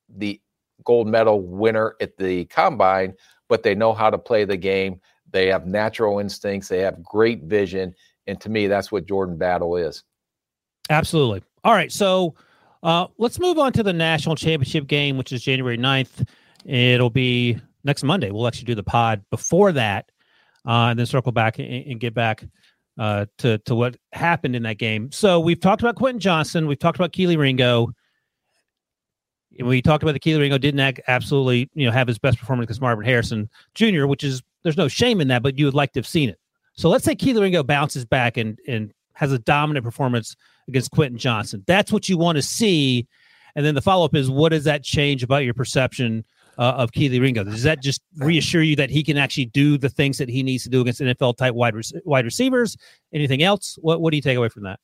[0.09, 0.39] the
[0.85, 3.13] gold medal winner at the combine,
[3.49, 5.01] but they know how to play the game
[5.33, 6.69] they have natural instincts.
[6.69, 7.93] They have great vision.
[8.27, 10.03] And to me, that's what Jordan Battle is.
[10.89, 11.43] Absolutely.
[11.65, 11.91] All right.
[11.91, 12.35] So
[12.83, 16.27] uh, let's move on to the national championship game, which is January 9th.
[16.65, 18.29] It'll be next Monday.
[18.29, 20.11] We'll actually do the pod before that
[20.67, 22.43] uh, and then circle back and, and get back
[22.97, 25.11] uh, to, to what happened in that game.
[25.11, 26.67] So we've talked about Quentin Johnston.
[26.67, 27.89] We've talked about Kelee Ringo.
[29.63, 32.81] We talked about the Kelee Ringo didn't absolutely, you know, have his best performance against
[32.81, 35.99] Marvin Harrison Jr., which is there's no shame in that, but you would like to
[35.99, 36.39] have seen it.
[36.75, 40.35] So let's say Kelee Ringo bounces back and and has a dominant performance
[40.67, 41.63] against Quentin Johnston.
[41.67, 43.07] That's what you want to see.
[43.55, 46.25] And then the follow up is what does that change about your perception
[46.57, 47.43] uh, of Kelee Ringo?
[47.43, 50.63] Does that just reassure you that he can actually do the things that he needs
[50.63, 52.77] to do against NFL type wide wide receivers?
[53.13, 53.77] Anything else?
[53.81, 54.79] What what do you take away from that?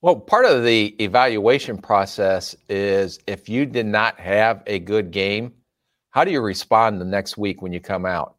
[0.00, 5.52] Well, part of the evaluation process is if you did not have a good game,
[6.10, 8.36] how do you respond the next week when you come out?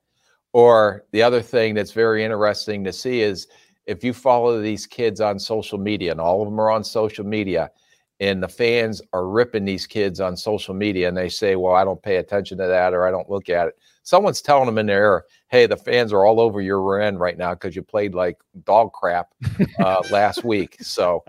[0.53, 3.47] Or the other thing that's very interesting to see is
[3.89, 7.25] if you follow these kids on social media, and all of them are on social
[7.25, 7.71] media,
[8.19, 11.83] and the fans are ripping these kids on social media and they say, Well, I
[11.83, 13.79] don't pay attention to that or I don't look at it.
[14.03, 17.37] Someone's telling them in their ear, Hey, the fans are all over your end right
[17.37, 19.29] now because you played like dog crap
[19.79, 20.77] uh, last week.
[20.81, 21.23] So,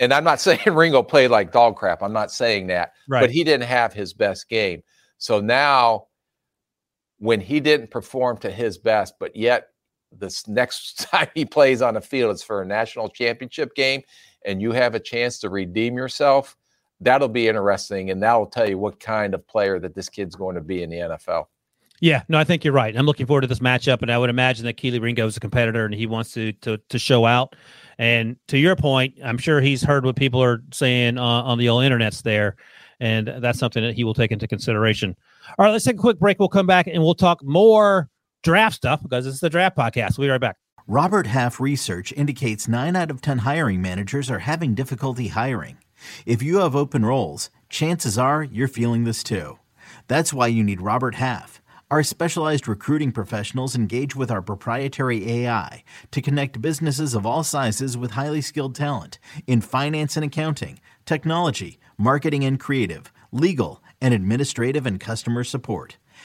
[0.00, 2.02] and I'm not saying Ringo played like dog crap.
[2.02, 3.20] I'm not saying that, right.
[3.20, 4.82] but he didn't have his best game.
[5.18, 6.06] So now,
[7.18, 9.68] when he didn't perform to his best, but yet
[10.12, 14.02] this next time he plays on the field, it's for a national championship game
[14.46, 16.56] and you have a chance to redeem yourself,
[17.00, 18.10] that'll be interesting.
[18.10, 20.88] And that'll tell you what kind of player that this kid's going to be in
[20.88, 21.46] the NFL.
[22.00, 22.94] Yeah, no, I think you're right.
[22.96, 25.40] I'm looking forward to this matchup, and I would imagine that Kelee Ringo is a
[25.40, 27.56] competitor, and he wants to to to show out.
[27.96, 31.70] And to your point, I'm sure he's heard what people are saying uh, on the
[31.70, 32.56] old internets there,
[33.00, 35.16] and that's something that he will take into consideration.
[35.58, 36.38] All right, let's take a quick break.
[36.38, 38.10] We'll come back and we'll talk more
[38.46, 40.16] draft stuff because it's the draft podcast.
[40.16, 40.56] We'll be right back.
[40.86, 45.78] Robert Half research indicates 9 out of 10 hiring managers are having difficulty hiring.
[46.24, 49.58] If you have open roles, chances are you're feeling this too.
[50.06, 51.60] That's why you need Robert Half.
[51.90, 55.82] Our specialized recruiting professionals engage with our proprietary AI
[56.12, 59.18] to connect businesses of all sizes with highly skilled talent
[59.48, 65.96] in finance and accounting, technology, marketing and creative, legal, and administrative and customer support.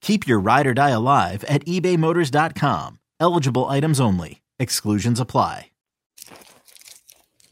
[0.00, 2.98] Keep your ride or die alive at ebaymotors.com.
[3.20, 4.42] Eligible items only.
[4.58, 5.70] Exclusions apply.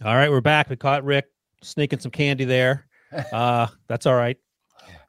[0.04, 0.70] All right, we're back.
[0.70, 1.26] We caught Rick
[1.62, 2.86] sneaking some candy there.
[3.32, 4.36] Uh, that's all right.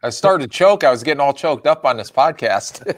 [0.02, 0.86] I started to choke.
[0.86, 2.98] I was getting all choked up on this podcast.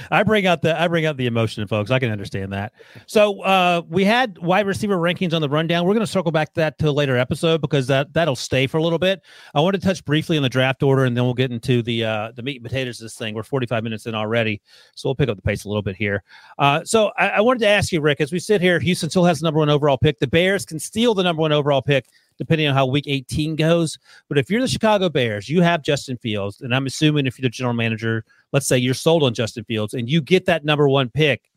[0.10, 1.92] I bring out the I bring out the emotion, folks.
[1.92, 2.72] I can understand that.
[3.06, 5.86] So uh, we had wide receiver rankings on the rundown.
[5.86, 8.66] We're going to circle back to that to a later episode because that that'll stay
[8.66, 9.22] for a little bit.
[9.54, 12.04] I want to touch briefly on the draft order, and then we'll get into the
[12.04, 13.34] uh, the meat and potatoes of this thing.
[13.34, 14.60] We're 45 minutes in already,
[14.96, 16.24] so we'll pick up the pace a little bit here.
[16.58, 19.24] Uh, so I, I wanted to ask you, Rick, as we sit here, Houston still
[19.24, 20.18] has the number one overall pick.
[20.18, 22.06] The Bears can steal the number one overall pick
[22.38, 23.98] depending on how week 18 goes.
[24.28, 27.46] But if you're the Chicago Bears, you have Justin Fields, and I'm assuming if you're
[27.46, 30.88] the general manager, let's say you're sold on Justin Fields and you get that number
[30.88, 31.50] one pick,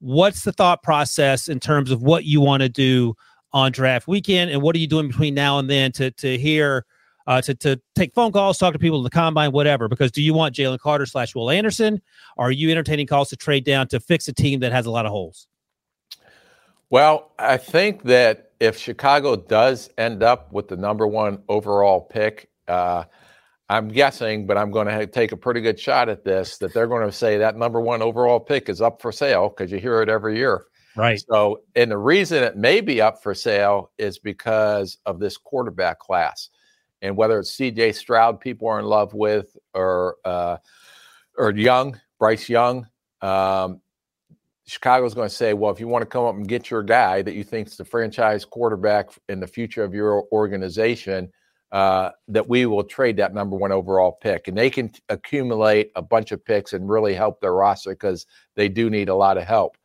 [0.00, 3.14] what's the thought process in terms of what you want to do
[3.52, 6.84] on draft weekend and what are you doing between now and then to to hear
[7.26, 9.88] uh, to to take phone calls, talk to people in the combine, whatever.
[9.88, 12.02] Because do you want Jalen Carter slash Will Anderson?
[12.36, 14.90] Or are you entertaining calls to trade down to fix a team that has a
[14.90, 15.46] lot of holes?
[16.90, 22.48] Well, I think that if Chicago does end up with the number one overall pick,
[22.68, 23.02] uh,
[23.68, 26.86] I'm guessing, but I'm going to take a pretty good shot at this that they're
[26.86, 30.00] going to say that number one overall pick is up for sale because you hear
[30.00, 30.66] it every year.
[30.94, 31.20] Right.
[31.28, 35.98] So, and the reason it may be up for sale is because of this quarterback
[35.98, 36.48] class,
[37.00, 37.92] and whether it's C.J.
[37.92, 40.58] Stroud, people are in love with, or uh,
[41.36, 42.86] or Young, Bryce Young.
[43.22, 43.80] Um,
[44.72, 47.20] Chicago's going to say, well, if you want to come up and get your guy
[47.20, 51.30] that you think is the franchise quarterback in the future of your organization,
[51.72, 54.48] uh, that we will trade that number one overall pick.
[54.48, 58.24] And they can accumulate a bunch of picks and really help their roster because
[58.56, 59.76] they do need a lot of help.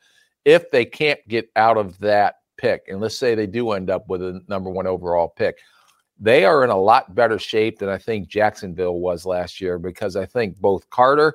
[0.46, 4.08] If they can't get out of that pick, and let's say they do end up
[4.08, 5.58] with a number one overall pick,
[6.18, 10.16] they are in a lot better shape than I think Jacksonville was last year because
[10.16, 11.34] I think both Carter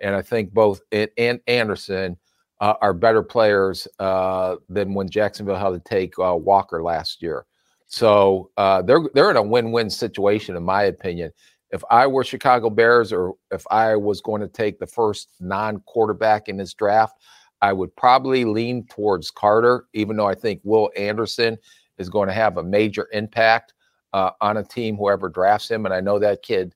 [0.00, 2.16] and I think both and Anderson
[2.64, 7.44] uh, are better players uh, than when Jacksonville had to take uh, Walker last year.
[7.88, 11.30] So uh, they're they're in a win-win situation, in my opinion.
[11.70, 16.48] If I were Chicago Bears, or if I was going to take the first non-quarterback
[16.48, 17.18] in this draft,
[17.60, 21.58] I would probably lean towards Carter, even though I think Will Anderson
[21.98, 23.74] is going to have a major impact
[24.14, 25.84] uh, on a team, whoever drafts him.
[25.84, 26.74] And I know that kid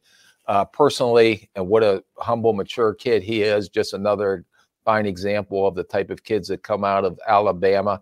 [0.48, 3.70] uh, personally, and what a humble, mature kid he is.
[3.70, 4.44] Just another
[4.88, 8.00] fine example of the type of kids that come out of Alabama.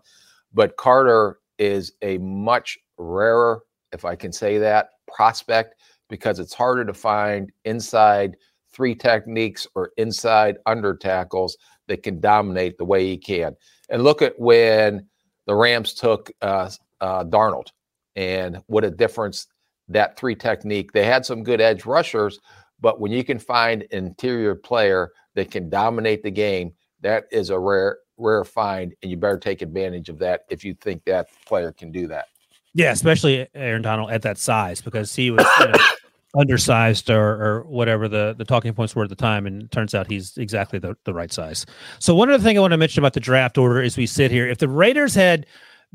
[0.53, 5.75] But Carter is a much rarer, if I can say that, prospect
[6.09, 8.37] because it's harder to find inside
[8.71, 11.57] three techniques or inside under tackles
[11.87, 13.53] that can dominate the way he can.
[13.89, 15.05] And look at when
[15.45, 16.69] the Rams took uh,
[17.01, 17.73] uh, Donald
[18.15, 19.47] and what a difference
[19.89, 20.93] that three technique.
[20.93, 22.39] They had some good edge rushers,
[22.79, 27.49] but when you can find an interior player that can dominate the game, that is
[27.49, 31.27] a rare rare find, and you better take advantage of that if you think that
[31.45, 32.27] player can do that.
[32.73, 35.73] Yeah, especially Aaron Donald at that size because he was you know,
[36.35, 39.47] undersized or, or whatever the, the talking points were at the time.
[39.47, 41.65] And turns out he's exactly the, the right size.
[41.99, 44.31] So, one other thing I want to mention about the draft order as we sit
[44.31, 45.45] here, if the Raiders had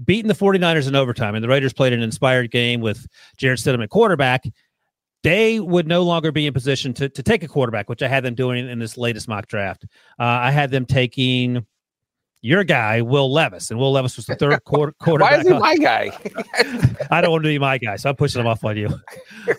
[0.04, 3.82] beaten the 49ers in overtime and the Raiders played an inspired game with Jarrett Stidham
[3.82, 4.44] at quarterback,
[5.22, 8.24] they would no longer be in position to, to take a quarterback, which I had
[8.24, 9.84] them doing in this latest mock draft.
[10.18, 11.64] Uh, I had them taking
[12.44, 15.30] your guy, Will Levis, and Will Levis was the third quarter quarterback.
[15.32, 16.10] Why is he my guy?
[17.10, 18.88] I don't want to be my guy, so I'm pushing him off on you.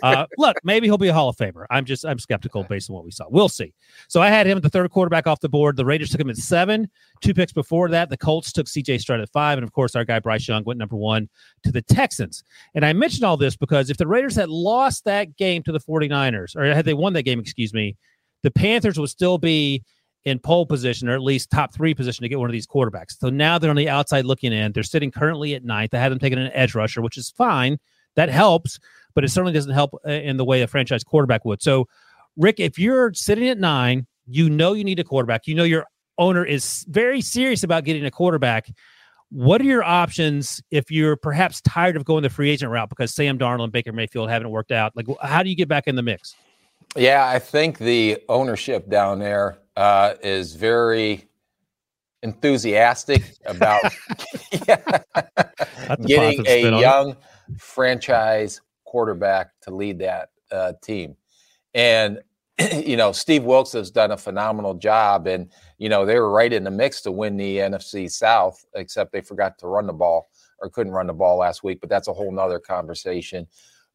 [0.03, 1.65] Uh, look, maybe he'll be a Hall of Famer.
[1.69, 3.25] I'm just I'm skeptical based on what we saw.
[3.29, 3.73] We'll see.
[4.09, 5.77] So I had him the third quarterback off the board.
[5.77, 6.89] The Raiders took him at seven.
[7.21, 8.97] Two picks before that, the Colts took C.J.
[8.97, 11.29] Stroud at five, and of course our guy Bryce Young went number one
[11.63, 12.43] to the Texans.
[12.75, 15.79] And I mentioned all this because if the Raiders had lost that game to the
[15.79, 17.95] 49ers, or had they won that game, excuse me,
[18.41, 19.83] the Panthers would still be
[20.25, 23.19] in pole position or at least top three position to get one of these quarterbacks.
[23.19, 24.71] So now they're on the outside looking in.
[24.71, 25.93] They're sitting currently at ninth.
[25.93, 27.77] I them taking an edge rusher, which is fine.
[28.15, 28.79] That helps,
[29.15, 31.61] but it certainly doesn't help uh, in the way a franchise quarterback would.
[31.61, 31.87] So,
[32.37, 35.47] Rick, if you're sitting at nine, you know you need a quarterback.
[35.47, 35.85] You know your
[36.17, 38.71] owner is very serious about getting a quarterback.
[39.29, 43.13] What are your options if you're perhaps tired of going the free agent route because
[43.13, 44.95] Sam Darnold and Baker Mayfield haven't worked out?
[44.95, 46.35] Like, how do you get back in the mix?
[46.95, 51.27] Yeah, I think the ownership down there uh, is very
[52.21, 53.81] enthusiastic about
[56.05, 57.15] getting a young
[57.57, 61.15] franchise quarterback to lead that uh, team.
[61.73, 62.19] And,
[62.73, 65.27] you know, Steve Wilks has done a phenomenal job.
[65.27, 69.11] And, you know, they were right in the mix to win the NFC South, except
[69.11, 71.81] they forgot to run the ball or couldn't run the ball last week.
[71.81, 73.47] But that's a whole nother conversation.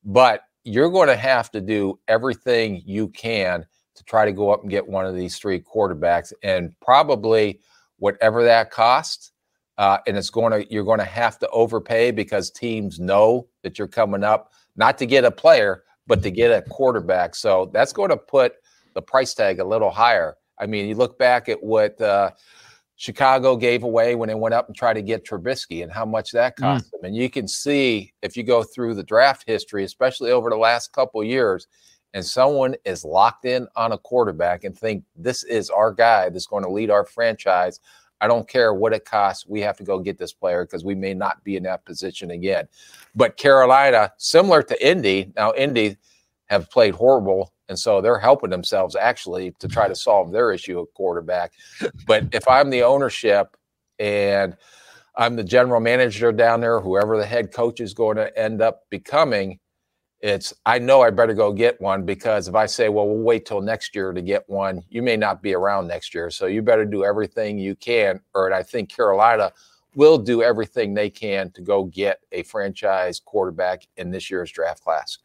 [0.05, 3.65] But you're going to have to do everything you can
[3.99, 7.61] to try to go up and get one of these three quarterbacks, and probably
[7.99, 9.33] whatever that costs.
[9.77, 13.79] Uh, and it's going to you're going to have to overpay because teams know that
[13.79, 17.37] you're coming up not to get a player but to get a quarterback.
[17.37, 18.55] So that's going to put
[18.95, 20.37] the price tag a little higher.
[20.59, 22.31] I mean, you look back at what uh,
[22.97, 26.33] Chicago gave away when they went up and tried to get Trubisky and how much
[26.33, 26.63] that mm.
[26.63, 26.91] cost mm.
[26.93, 27.01] them.
[27.05, 30.93] And you can see if you go through the draft history, especially over the last
[30.93, 31.69] couple years,
[32.15, 36.47] and someone is locked in on a quarterback and think this is our guy that's
[36.47, 37.81] going to lead our franchise.
[38.21, 39.47] I don't care what it costs.
[39.47, 42.31] We have to go get this player because we may not be in that position
[42.33, 42.67] again.
[43.15, 45.97] But Carolina, similar to Indy, now Indy
[46.47, 50.79] have played horrible and so they're helping themselves actually to try to solve their issue
[50.81, 51.53] of quarterback.
[52.07, 53.57] But if I'm the ownership
[53.99, 54.57] and
[55.17, 58.89] I'm the general manager down there, whoever the head coach is going to end up
[58.89, 59.59] becoming,
[60.21, 63.47] it's I know I better go get one because if I say, well, we'll wait
[63.47, 66.31] till next year to get one, you may not be around next year.
[66.31, 68.21] So you better do everything you can.
[68.35, 69.53] Or I think Carolina
[69.95, 74.83] will do everything they can to go get a franchise quarterback in this year's draft
[74.83, 75.19] class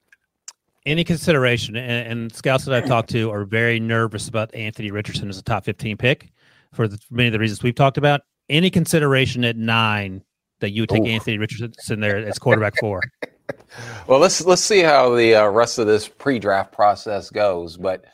[0.85, 5.29] any consideration, and, and, scouts that I've talked to are very nervous about Anthony Richardson
[5.29, 6.31] as a top 15 pick
[6.73, 8.21] for, the, for many of the reasons we've talked about.
[8.49, 10.23] Any consideration at nine
[10.59, 11.07] that you would take Ooh.
[11.07, 13.01] Anthony Richardson there as quarterback for?
[14.07, 17.77] well, let's let's see how the uh, rest of this pre-draft process goes.
[17.77, 18.05] But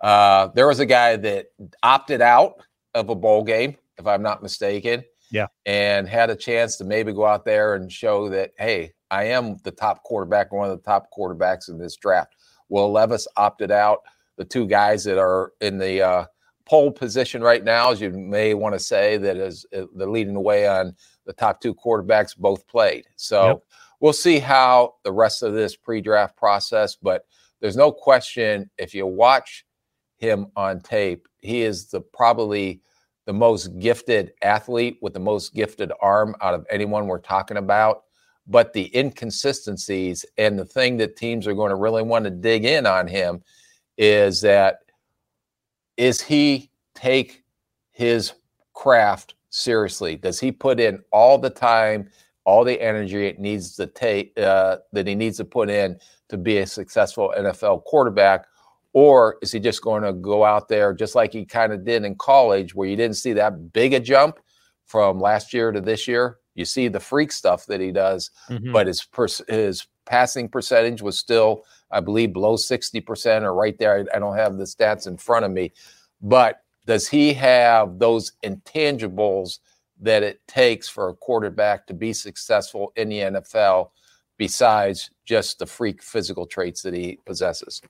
[0.00, 1.46] uh, there was a guy that
[1.82, 2.62] opted out
[2.94, 5.04] of a bowl game, if I'm not mistaken.
[5.30, 9.24] Yeah, and had a chance to maybe go out there and show that, hey, I
[9.24, 12.34] am the top quarterback, one of the top quarterbacks in this draft.
[12.68, 14.00] Will Levis opted out.
[14.38, 16.24] The two guys that are in the uh,
[16.64, 20.34] pole position right now, as you may want to say, that is uh, the leading
[20.34, 23.04] the way on the top two quarterbacks both played.
[23.16, 23.62] So yep.
[24.02, 26.96] We'll see how the rest of this pre-draft process.
[26.96, 27.24] But
[27.60, 29.64] there's no question if you watch
[30.18, 32.82] him on tape, he is the probably
[33.24, 38.02] the most gifted athlete with the most gifted arm out of anyone we're talking about.
[38.48, 42.64] But the inconsistencies and the thing that teams are going to really want to dig
[42.64, 43.40] in on him
[43.96, 44.78] is that
[45.96, 47.44] is he take
[47.92, 48.32] his
[48.74, 50.16] craft seriously?
[50.16, 52.10] Does he put in all the time,
[52.44, 56.36] all the energy it needs to take uh, that he needs to put in to
[56.36, 58.46] be a successful NFL quarterback?
[58.94, 62.04] Or is he just going to go out there just like he kind of did
[62.04, 64.38] in college, where you didn't see that big a jump
[64.86, 66.38] from last year to this year?
[66.54, 68.72] You see the freak stuff that he does, mm-hmm.
[68.72, 69.06] but his
[69.48, 73.96] his passing percentage was still, I believe, below sixty percent or right there.
[73.96, 75.72] I, I don't have the stats in front of me,
[76.20, 79.60] but does he have those intangibles
[80.02, 83.90] that it takes for a quarterback to be successful in the NFL
[84.36, 87.80] besides just the freak physical traits that he possesses?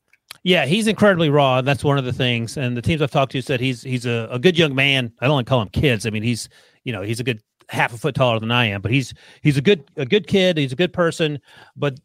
[0.44, 1.58] Yeah, he's incredibly raw.
[1.58, 2.56] And That's one of the things.
[2.56, 5.12] And the teams I've talked to said he's he's a, a good young man.
[5.20, 6.06] I don't want to call him kids.
[6.06, 6.48] I mean, he's
[6.84, 9.56] you know he's a good half a foot taller than I am, but he's he's
[9.56, 10.58] a good a good kid.
[10.58, 11.38] He's a good person.
[11.76, 11.98] But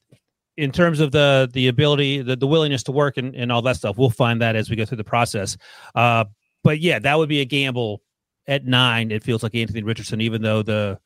[0.56, 3.78] in terms of the the ability, the, the willingness to work and, and all that
[3.78, 5.58] stuff, we'll find that as we go through the process.
[5.96, 6.26] Uh,
[6.64, 8.02] but yeah, that would be a gamble
[8.48, 9.12] at nine.
[9.12, 11.00] It feels like Anthony Richardson, even though the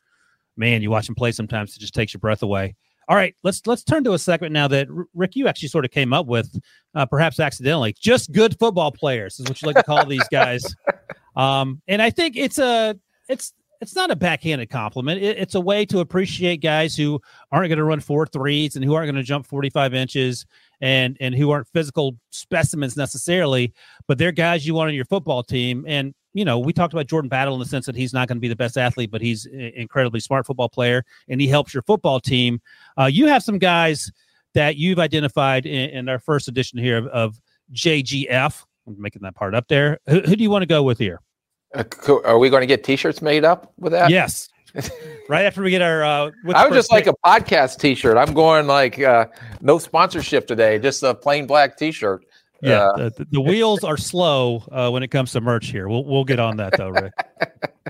[0.58, 2.76] man you watch him play sometimes it just takes your breath away.
[3.08, 5.92] All right, let's let's turn to a segment now that Rick you actually sort of
[5.92, 6.58] came up with,
[6.96, 7.94] uh, perhaps accidentally.
[8.00, 10.76] Just good football players is what you like to call these guys.
[11.36, 15.22] Um, and I think it's a it's it's not a backhanded compliment.
[15.22, 17.20] It, it's a way to appreciate guys who
[17.52, 20.46] aren't going to run four threes and who aren't going to jump 45 inches
[20.82, 23.74] and and who aren't physical specimens necessarily,
[24.08, 25.86] but they're guys you want on your football team.
[25.88, 28.38] And you know, we talked about Jordan Battle in the sense that he's not going
[28.38, 31.74] to be the best athlete, but he's an incredibly smart football player and he helps
[31.74, 32.62] your football team.
[32.98, 34.12] Uh, you have some guys
[34.54, 37.42] that you've identified in, in our first edition here of, of
[37.74, 38.66] JGF.
[38.88, 40.00] I'm making that part up there.
[40.08, 41.22] Who, who do you want to go with here?
[41.74, 41.84] Uh,
[42.26, 44.10] are we going to get T-shirts made up with that?
[44.10, 44.50] Yes.
[45.30, 46.04] right after we get our.
[46.04, 48.18] Uh, I would just like a podcast T-shirt.
[48.18, 49.28] I'm going like uh,
[49.60, 52.26] no sponsorship today, just a plain black T-shirt.
[52.62, 55.88] Yeah, uh, the, the, wheels are slow uh, when it comes to merch here.
[55.88, 57.14] We'll we'll get on that though, Rick.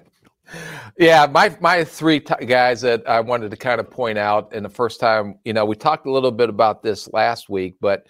[0.97, 4.63] yeah, my my three t- guys that I wanted to kind of point out, and
[4.63, 8.07] the first time, you know, we talked a little bit about this last week, but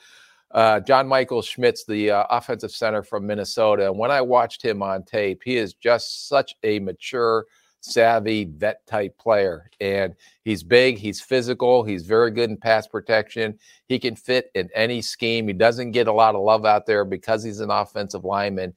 [0.53, 3.87] uh, John Michael Schmitz, the uh, offensive center from Minnesota.
[3.87, 7.45] And when I watched him on tape, he is just such a mature,
[7.81, 9.69] savvy, vet type player.
[9.81, 10.15] And
[10.45, 13.59] he's big, he's physical, he's very good in pass protection.
[13.87, 15.47] He can fit in any scheme.
[15.47, 18.73] He doesn't get a lot of love out there because he's an offensive lineman.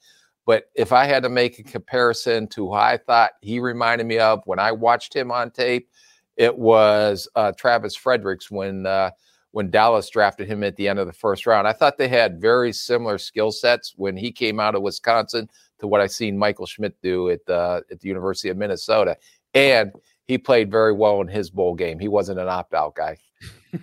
[0.47, 4.19] But if I had to make a comparison to who I thought he reminded me
[4.19, 5.89] of when I watched him on tape,
[6.37, 9.11] it was uh, Travis Fredericks when uh,
[9.53, 11.69] when Dallas drafted him at the end of the first round.
[11.69, 15.49] I thought they had very similar skill sets when he came out of Wisconsin
[15.81, 19.17] to what I've seen Michael Schmitz do at the at the University of Minnesota,
[19.55, 19.93] and
[20.27, 21.99] he played very well in his bowl game.
[21.99, 23.19] He wasn't an opt out guy,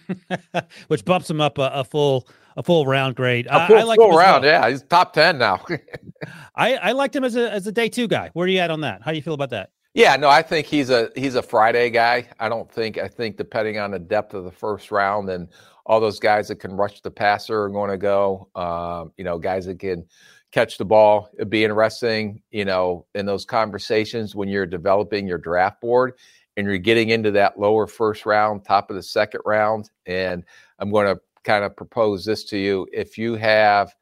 [0.87, 2.27] which bumps him up a, a, full
[2.57, 3.47] a full round grade.
[3.49, 4.61] A full, I, I like full round, well.
[4.61, 5.63] yeah, he's top ten now.
[6.55, 8.29] I I liked him as a as a day two guy.
[8.33, 9.01] Where are you at on that?
[9.01, 9.71] How do you feel about that?
[9.93, 12.29] Yeah, no, I think he's a he's a Friday guy.
[12.39, 15.49] I don't think I think depending on the depth of the first round and
[15.85, 18.47] all those guys that can rush the passer are going to go.
[18.55, 20.05] Um, you know, guys that can
[20.51, 21.29] catch the ball.
[21.33, 26.13] Uh, It'd be interesting, you know, in those conversations when you're developing your draft board
[26.57, 29.89] and you're getting into that lower first round, top of the second round.
[30.05, 30.43] And
[30.79, 33.95] I'm going to kind of propose this to you: if you have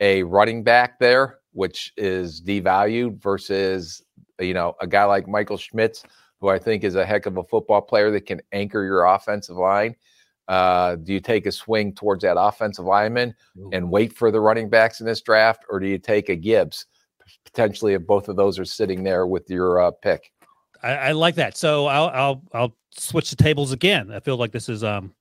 [0.00, 4.02] a running back there, which is devalued versus
[4.40, 6.04] you know, a guy like Michael Schmitz,
[6.40, 9.56] who I think is a heck of a football player that can anchor your offensive
[9.56, 9.96] line.
[10.48, 13.34] Uh, do you take a swing towards that offensive lineman
[13.72, 16.86] and wait for the running backs in this draft, or do you take a Gibbs
[17.44, 20.32] potentially if both of those are sitting there with your uh, pick?
[20.82, 21.56] I, I, like that.
[21.56, 24.10] So I'll I'll I'll switch the tables again.
[24.10, 25.12] I feel like this is um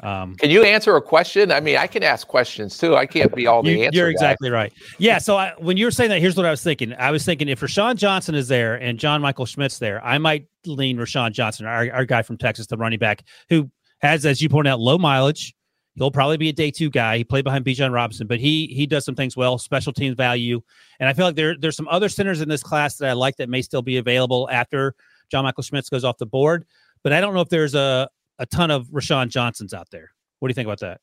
[0.00, 1.52] um, can you answer a question?
[1.52, 2.96] I mean, I can ask questions too.
[2.96, 3.96] I can't be all the you, answer.
[3.96, 4.54] You're exactly guy.
[4.54, 4.72] right.
[4.98, 5.18] Yeah.
[5.18, 6.94] So I, when you were saying that, here's what I was thinking.
[6.94, 10.46] I was thinking if Roschon Johnson is there and John Michael Schmitz there, I might
[10.66, 13.70] lean Roschon Johnson, our, our guy from Texas, the running back, who
[14.02, 15.54] has, as you point out, low mileage.
[15.94, 17.18] He'll probably be a day two guy.
[17.18, 20.62] He played behind Bijan Robinson, but he he does some things well, special teams value.
[20.98, 23.36] And I feel like there there's some other centers in this class that I like
[23.36, 24.94] that may still be available after
[25.30, 26.64] John Michael Schmitz goes off the board.
[27.02, 30.12] But I don't know if there's a, a ton of Roschon Johnsons out there.
[30.38, 31.00] What do you think about that?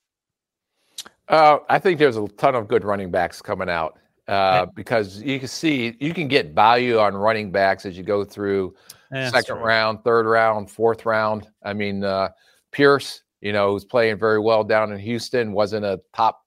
[1.27, 5.37] Uh, I think there's a ton of good running backs coming out uh, because you
[5.37, 8.75] can see you can get value on running backs as you go through
[9.11, 11.47] second round, third round, fourth round.
[11.63, 12.29] I mean, uh,
[12.71, 16.41] Pierce, you know, who's playing very well down in Houston, wasn't a top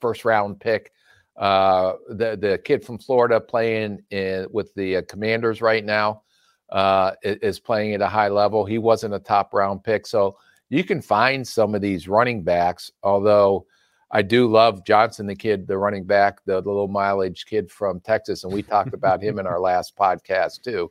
[0.00, 0.92] first round pick
[1.36, 6.22] Uh, the the kid from Florida playing in, with the uh, Commanders right now
[6.70, 8.64] uh, is playing at a high level.
[8.64, 10.36] He wasn't a top round pick, so
[10.68, 12.90] you can find some of these running backs.
[13.04, 13.66] Although
[14.10, 18.00] I do love Johnson, the kid, the running back, the, the little mileage kid from
[18.00, 20.90] Texas, and we talked about him in our last podcast too.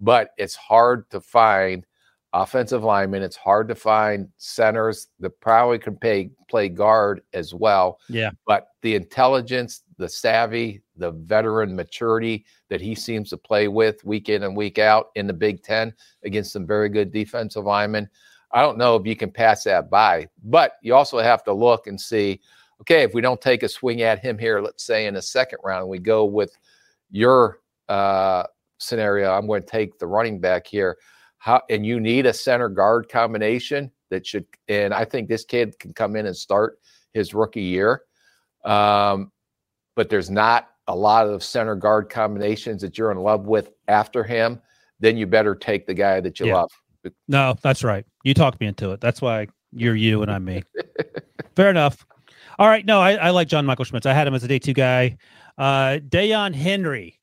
[0.00, 1.84] But it's hard to find
[2.32, 3.22] offensive linemen.
[3.22, 7.98] It's hard to find centers that probably can pay, play guard as well.
[8.08, 8.30] Yeah.
[8.46, 14.28] But the intelligence, the savvy, the veteran maturity that he seems to play with week
[14.28, 18.08] in and week out in the Big Ten against some very good defensive linemen.
[18.52, 21.86] I don't know if you can pass that by, but you also have to look
[21.86, 22.40] and see
[22.80, 25.58] okay, if we don't take a swing at him here, let's say in the second
[25.64, 26.56] round, we go with
[27.10, 28.44] your uh,
[28.78, 30.96] scenario, I'm going to take the running back here.
[31.38, 35.78] How, and you need a center guard combination that should, and I think this kid
[35.78, 36.78] can come in and start
[37.12, 38.02] his rookie year.
[38.64, 39.30] Um,
[39.94, 44.24] but there's not a lot of center guard combinations that you're in love with after
[44.24, 44.60] him,
[45.00, 46.54] then you better take the guy that you yeah.
[46.54, 46.70] love.
[47.28, 48.04] No, that's right.
[48.24, 49.00] You talked me into it.
[49.00, 50.62] That's why you're you and I'm me.
[51.56, 52.04] Fair enough.
[52.58, 52.84] All right.
[52.84, 54.06] No, I, I like John Michael Schmitz.
[54.06, 55.16] I had him as a day two guy.
[55.56, 57.20] Uh, Daiyan Henley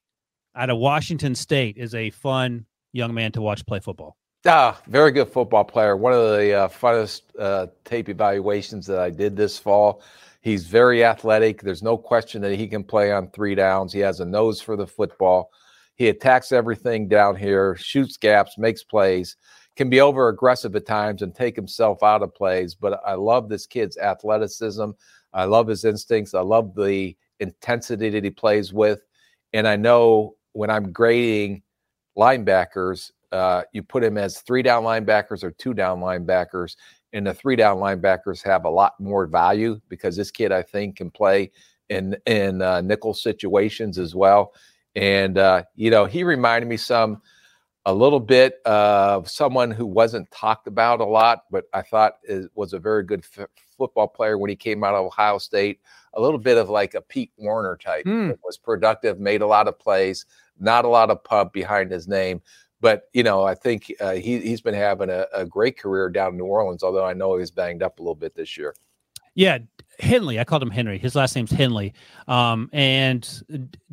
[0.55, 4.15] out of Washington State is a fun young man to watch play football.
[4.47, 5.97] Ah, very good football player.
[5.97, 10.03] One of the uh, funnest uh, tape evaluations that I did this fall.
[10.41, 11.61] He's very athletic.
[11.61, 13.91] There's no question that he can play on three downs.
[13.91, 15.49] He has a nose for the football.
[15.95, 19.37] He attacks everything down here, shoots gaps, makes plays,
[19.75, 22.75] can be over aggressive at times and take himself out of plays.
[22.75, 24.91] But I love this kid's athleticism.
[25.33, 26.35] I love his instincts.
[26.35, 29.01] I love the intensity that he plays with.
[29.53, 31.63] And I know when I'm grading
[32.17, 36.75] linebackers, uh, you put him as three down linebackers or two down linebackers,
[37.13, 40.97] and the three down linebackers have a lot more value because this kid, I think,
[40.97, 41.51] can play
[41.89, 44.53] in in uh, nickel situations as well.
[44.95, 47.21] And uh, you know, he reminded me some
[47.85, 52.47] a little bit of someone who wasn't talked about a lot, but I thought is,
[52.55, 53.47] was a very good f-
[53.77, 55.79] football player when he came out of Ohio State.
[56.15, 58.05] A little bit of like a Pete Werner type.
[58.05, 58.37] Mm.
[58.43, 60.25] Was productive, made a lot of plays,
[60.59, 62.41] not a lot of pub behind his name.
[62.81, 66.33] But you know, I think uh, he he's been having a, a, great career down
[66.33, 66.83] in New Orleans.
[66.83, 68.75] Although I know he's banged up a little bit this year.
[69.33, 69.59] Yeah,
[69.99, 70.39] Henley.
[70.39, 70.97] I called him Henry.
[70.97, 71.93] His last name's Henley.
[72.27, 73.23] Um, and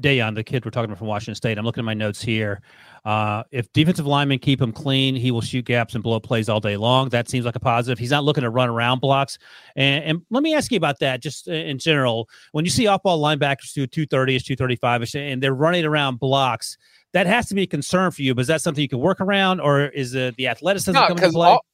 [0.00, 1.58] Daiyan, the kid we're talking about from Washington State.
[1.58, 2.60] I'm looking at my notes here.
[3.04, 6.60] Uh, if defensive linemen keep him clean, he will shoot gaps and blow plays all
[6.60, 7.08] day long.
[7.08, 7.98] That seems like a positive.
[7.98, 9.38] He's not looking to run around blocks.
[9.74, 12.28] And, and let me ask you about that, just in general.
[12.52, 16.78] When you see off-ball linebackers do 230ish, 235ish, and they're running around blocks,
[17.12, 18.34] that has to be a concern for you.
[18.34, 21.24] But is that something you can work around, or is it the athleticism no, coming
[21.24, 21.50] into play?
[21.50, 21.64] All,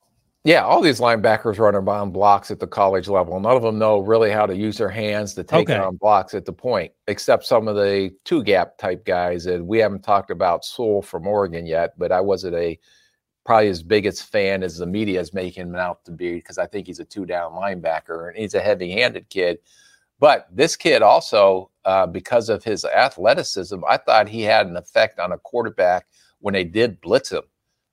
[0.45, 3.39] yeah, all these linebackers running around blocks at the college level.
[3.41, 5.79] None of them know really how to use their hands to take okay.
[5.79, 9.47] on blocks at the point, except some of the two gap type guys.
[9.47, 12.79] And we haven't talked about Sewell from Oregon yet, but I wasn't a
[13.45, 16.67] probably his biggest fan as the media is making him out to be because I
[16.67, 19.59] think he's a two down linebacker and he's a heavy handed kid.
[20.21, 25.19] But this kid also, uh, because of his athleticism, I thought he had an effect
[25.19, 26.07] on a quarterback
[26.41, 27.43] when they did blitz him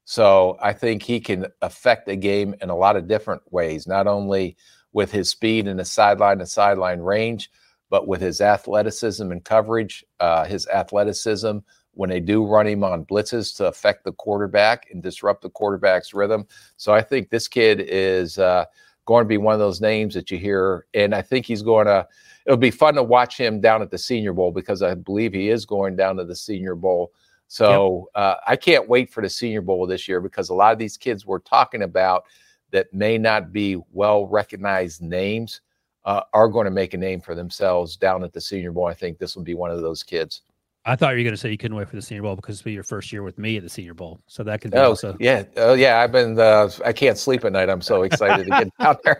[0.05, 4.07] so I think he can affect the game in a lot of different ways, not
[4.07, 4.55] only
[4.93, 7.51] with his speed and his sideline to sideline range,
[7.89, 11.57] but with his athleticism and coverage, uh, his athleticism
[11.95, 16.13] when they do run him on blitzes to affect the quarterback and disrupt the quarterback's
[16.13, 16.45] rhythm.
[16.77, 18.65] So I think this kid is uh,
[19.05, 21.87] going to be one of those names that you hear, and I think he's going
[21.87, 22.07] to.
[22.45, 25.49] It'll be fun to watch him down at the Senior Bowl because I believe he
[25.49, 27.11] is going down to the Senior Bowl
[27.47, 28.23] so yep.
[28.23, 30.97] uh, I can't wait for the Senior Bowl this year because a lot of these
[30.97, 32.25] kids we're talking about
[32.71, 35.61] that may not be well recognized names
[36.05, 38.87] uh, are going to make a name for themselves down at the Senior Bowl.
[38.87, 40.41] I think this will be one of those kids.
[40.87, 42.59] I thought you were going to say you couldn't wait for the Senior Bowl because
[42.59, 44.77] it'll be your first year with me at the Senior Bowl, so that could be
[44.77, 45.17] oh, also.
[45.19, 46.39] Yeah, oh yeah, I've been.
[46.39, 47.71] Uh, I can't sleep at night.
[47.71, 49.19] I'm so excited to get out there.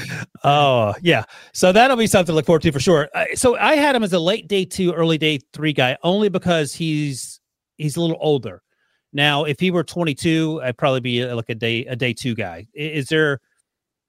[0.44, 3.08] oh yeah, so that'll be something to look forward to for sure.
[3.34, 6.74] So I had him as a late day two, early day three guy only because
[6.74, 7.37] he's
[7.78, 8.62] he's a little older.
[9.12, 12.66] Now, if he were 22, I'd probably be like a day a day two guy.
[12.74, 13.40] Is there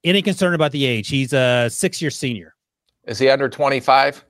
[0.04, 1.08] any concern about the age?
[1.08, 2.56] He's a six year senior.
[3.06, 4.26] Is he under 25?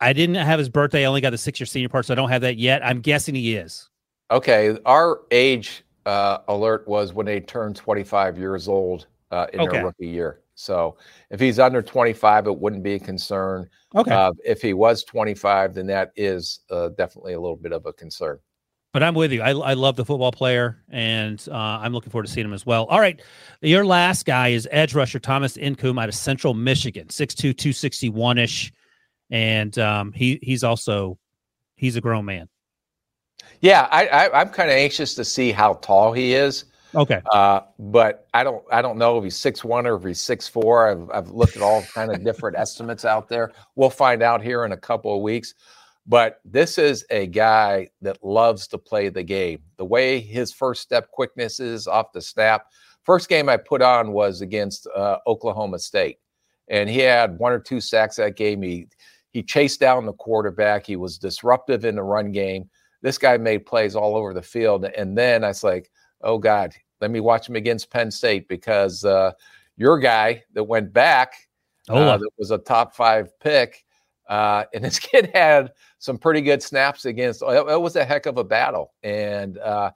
[0.00, 1.02] I didn't have his birthday.
[1.02, 2.84] I only got the six year senior part, so I don't have that yet.
[2.84, 3.88] I'm guessing he is.
[4.30, 4.78] Okay.
[4.86, 9.76] Our age uh, alert was when they turned 25 years old uh, in okay.
[9.76, 10.40] their rookie year.
[10.54, 10.96] So
[11.30, 13.68] if he's under 25, it wouldn't be a concern.
[13.94, 14.10] Okay.
[14.10, 17.92] Uh, if he was 25, then that is uh, definitely a little bit of a
[17.92, 18.38] concern.
[18.92, 19.40] But I'm with you.
[19.40, 22.66] I, I love the football player, and uh, I'm looking forward to seeing him as
[22.66, 22.86] well.
[22.86, 23.20] All right.
[23.60, 28.72] Your last guy is edge rusher Thomas Incoom out of Central Michigan, 6'2, 261 ish.
[29.30, 31.18] and um, he he's also
[31.76, 32.48] he's a grown man.
[33.60, 36.64] Yeah, I, I, am kind of anxious to see how tall he is.
[36.94, 37.20] Okay.
[37.32, 40.48] Uh, but I don't I don't know if he's six one or if he's six
[40.48, 40.88] four.
[40.88, 43.52] I've I've looked at all kind of different estimates out there.
[43.76, 45.54] We'll find out here in a couple of weeks.
[46.06, 49.60] But this is a guy that loves to play the game.
[49.76, 52.66] The way his first step quickness is off the snap.
[53.02, 56.18] First game I put on was against uh, Oklahoma State,
[56.68, 58.62] and he had one or two sacks that game.
[58.62, 58.88] He
[59.32, 60.86] he chased down the quarterback.
[60.86, 62.68] He was disruptive in the run game.
[63.02, 64.84] This guy made plays all over the field.
[64.84, 65.90] And then I was like,
[66.22, 69.32] oh God, let me watch him against Penn State because uh,
[69.76, 71.34] your guy that went back,
[71.88, 73.84] uh, that was a top five pick,
[74.30, 77.42] uh, and this kid had some pretty good snaps against.
[77.42, 79.90] It was a heck of a battle, and uh,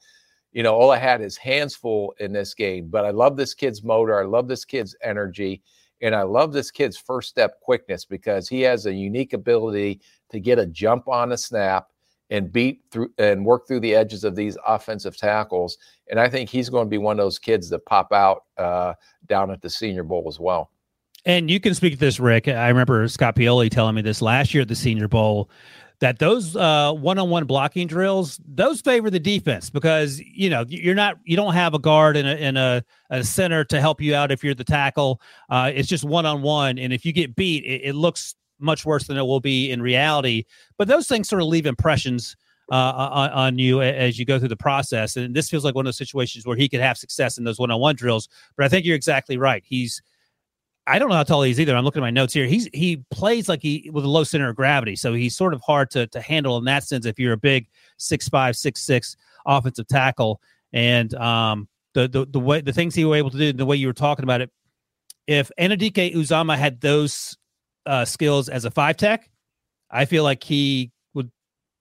[0.52, 2.88] you know Olu had his hands full in this game.
[2.90, 4.20] But I love this kid's motor.
[4.20, 5.62] I love this kid's energy,
[6.02, 10.40] and I love this kid's first step quickness because he has a unique ability to
[10.40, 11.88] get a jump on a snap
[12.30, 15.78] and beat through and work through the edges of these offensive tackles.
[16.10, 18.94] And I think he's going to be one of those kids that pop out uh,
[19.26, 20.70] down at the Senior Bowl as well.
[21.26, 22.48] And you can speak to this, Rick.
[22.48, 25.48] I remember Scott Pioli telling me this last year at the Senior Bowl
[26.00, 31.16] that those uh, one-on-one blocking drills those favor the defense because you know you're not
[31.24, 34.30] you don't have a guard and a, and a, a center to help you out
[34.30, 35.20] if you're the tackle.
[35.48, 39.16] Uh, it's just one-on-one, and if you get beat, it, it looks much worse than
[39.16, 40.44] it will be in reality.
[40.76, 42.36] But those things sort of leave impressions
[42.70, 45.16] uh, on, on, you as you go through the process.
[45.16, 47.58] And this feels like one of those situations where he could have success in those
[47.58, 48.28] one-on-one drills.
[48.56, 49.62] But I think you're exactly right.
[49.66, 50.00] He's
[50.86, 51.74] I don't know how tall he is either.
[51.74, 52.46] I'm looking at my notes here.
[52.46, 55.62] He's he plays like he with a low center of gravity, so he's sort of
[55.62, 57.06] hard to to handle in that sense.
[57.06, 59.16] If you're a big six five six six
[59.46, 60.40] offensive tackle,
[60.72, 63.76] and um the the the way the things he was able to do, the way
[63.76, 64.50] you were talking about it,
[65.26, 67.36] if Anudike-Uzomah had those
[67.86, 69.30] uh, skills as a five tech,
[69.90, 71.30] I feel like he would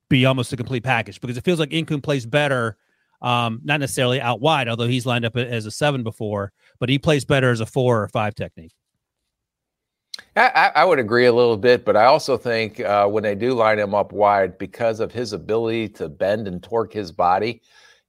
[0.09, 2.77] be almost a complete package because it feels like Incoom plays better,
[3.21, 6.97] um, not necessarily out wide, although he's lined up as a seven before, but he
[6.99, 8.73] plays better as a four or five technique.
[10.35, 13.53] I, I would agree a little bit, but I also think uh, when they do
[13.53, 17.61] line him up wide, because of his ability to bend and torque his body,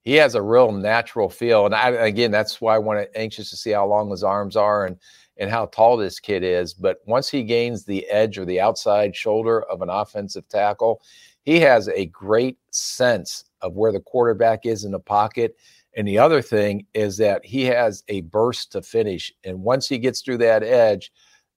[0.02, 1.66] he has a real natural feel.
[1.66, 4.56] And I, again, that's why I want to anxious to see how long his arms
[4.56, 4.98] are and
[5.36, 6.74] and how tall this kid is.
[6.74, 11.02] But once he gains the edge or the outside shoulder of an offensive tackle,
[11.42, 15.56] he has a great sense of where the quarterback is in the pocket.
[15.96, 19.32] And the other thing is that he has a burst to finish.
[19.44, 21.10] And once he gets through that edge,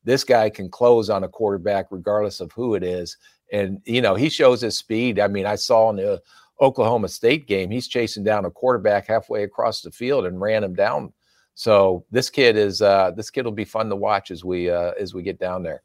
[0.07, 3.15] this guy can close on a quarterback regardless of who it is.
[3.53, 5.19] And, you know, he shows his speed.
[5.19, 6.19] I mean, I saw in the
[6.59, 10.73] Oklahoma State game, he's chasing down a quarterback halfway across the field and ran him
[10.73, 11.13] down
[11.57, 14.91] so this kid is uh, this kid will be fun to watch as we uh,
[14.99, 15.81] as we get down there.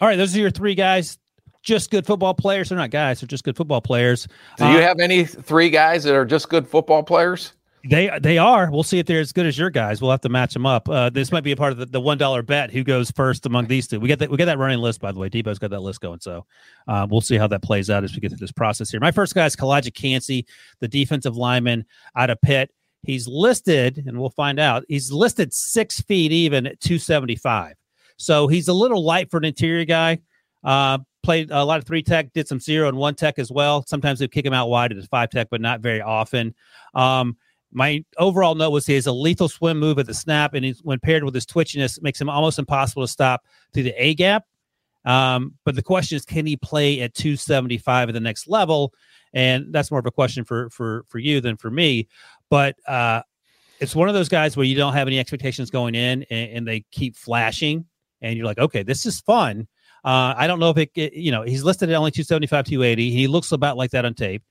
[0.00, 1.18] All right, those are your three guys.
[1.62, 2.70] Just good football players.
[2.70, 3.20] They're not guys.
[3.20, 4.26] They're just good football players.
[4.56, 7.52] Do you uh, have any three guys that are just good football players?
[7.82, 8.70] They they are.
[8.70, 10.02] We'll see if they're as good as your guys.
[10.02, 10.88] We'll have to match them up.
[10.88, 12.70] Uh, this might be a part of the, the one dollar bet.
[12.70, 13.98] Who goes first among these two?
[13.98, 14.30] We get that.
[14.30, 15.30] We get that running list by the way.
[15.30, 16.20] Debo's got that list going.
[16.20, 16.44] So
[16.88, 19.00] uh, we'll see how that plays out as we get through this process here.
[19.00, 20.46] My first guy is Calijah Kancey,
[20.80, 22.70] the defensive lineman out of Pitt.
[23.02, 27.74] He's listed, and we'll find out, he's listed six feet even at 275.
[28.18, 30.18] So he's a little light for an interior guy.
[30.62, 33.84] Uh, played a lot of three tech, did some zero and one tech as well.
[33.86, 36.54] Sometimes they kick him out wide at five tech, but not very often.
[36.94, 37.36] Um,
[37.72, 40.98] my overall note was he has a lethal swim move at the snap, and when
[40.98, 44.44] paired with his twitchiness, makes him almost impossible to stop through the A gap.
[45.04, 48.92] Um, but the question is, can he play at 275 at the next level?
[49.32, 52.08] And that's more of a question for for for you than for me.
[52.48, 53.22] But uh,
[53.80, 56.68] it's one of those guys where you don't have any expectations going in, and, and
[56.68, 57.86] they keep flashing,
[58.20, 59.68] and you're like, okay, this is fun.
[60.04, 63.10] Uh, I don't know if it, it, you know, he's listed at only 275, 280.
[63.10, 64.42] He looks about like that on tape.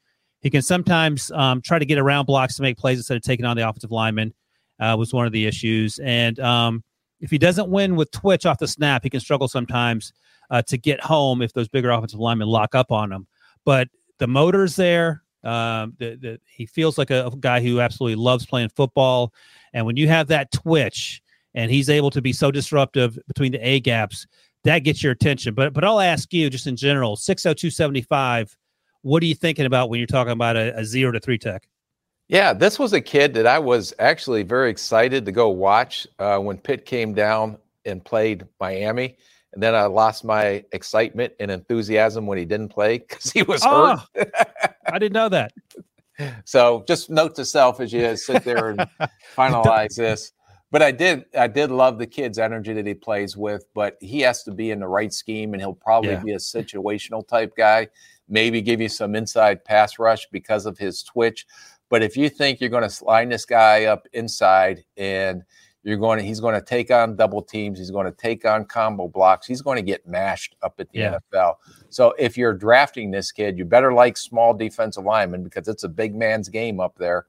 [0.41, 3.45] He can sometimes um, try to get around blocks to make plays instead of taking
[3.45, 4.33] on the offensive lineman.
[4.79, 6.81] Uh, was one of the issues, and um,
[7.19, 10.13] if he doesn't win with twitch off the snap, he can struggle sometimes
[10.49, 13.27] uh, to get home if those bigger offensive linemen lock up on him.
[13.65, 13.89] But
[14.19, 15.23] the motor's there.
[15.43, 19.33] Um, the, the, he feels like a, a, guy who absolutely loves playing football.
[19.73, 21.21] And when you have that twitch
[21.53, 24.27] and he's able to be so disruptive between the A gaps,
[24.65, 25.53] that gets your attention.
[25.53, 28.57] But but I'll ask you just in general, 60275,
[29.01, 31.67] what are you thinking about when you're talking about a, a zero to three tech?
[32.27, 36.37] Yeah, this was a kid that I was actually very excited to go watch uh,
[36.37, 39.17] when Pitt came down and played Miami.
[39.53, 43.63] And then I lost my excitement and enthusiasm when he didn't play because he was
[43.65, 44.31] oh, hurt.
[44.85, 45.53] I didn't know that.
[46.43, 48.85] So just note to self as you sit there and
[49.37, 50.33] finalize this.
[50.69, 54.19] but I did I did love the kid's energy that he plays with, but he
[54.19, 56.21] has to be in the right scheme and he'll probably yeah.
[56.21, 57.87] be a situational type guy,
[58.29, 61.45] maybe give you some inside pass rush because of his twitch.
[61.89, 65.43] But if you think you're going to line this guy up inside and
[65.83, 68.65] you're going to he's going to take on double teams, he's going to take on
[68.65, 71.17] combo blocks, he's going to get mashed up at the yeah.
[71.33, 71.55] NFL.
[71.89, 75.89] So if you're drafting this kid, you better like small defensive linemen because it's a
[75.89, 77.25] big man's game up there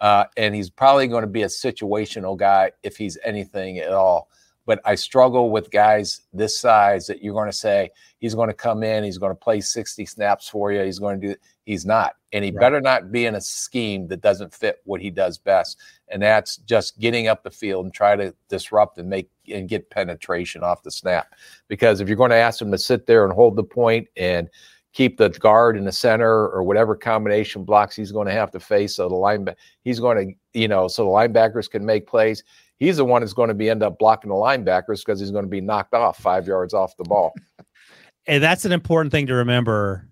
[0.00, 4.28] uh, and he's probably going to be a situational guy if he's anything at all.
[4.68, 7.88] But I struggle with guys this size that you're going to say
[8.18, 10.82] he's going to come in, he's going to play 60 snaps for you.
[10.82, 11.34] He's going to do,
[11.64, 12.16] he's not.
[12.34, 12.60] And he right.
[12.60, 15.78] better not be in a scheme that doesn't fit what he does best.
[16.08, 19.88] And that's just getting up the field and try to disrupt and make and get
[19.88, 21.34] penetration off the snap.
[21.68, 24.50] Because if you're going to ask him to sit there and hold the point and
[24.92, 28.60] keep the guard in the center or whatever combination blocks he's going to have to
[28.60, 28.96] face.
[28.96, 32.44] So the linebacker, he's going to, you know, so the linebackers can make plays.
[32.78, 35.44] He's the one that's going to be end up blocking the linebackers because he's going
[35.44, 37.32] to be knocked off five yards off the ball.
[38.26, 40.08] and that's an important thing to remember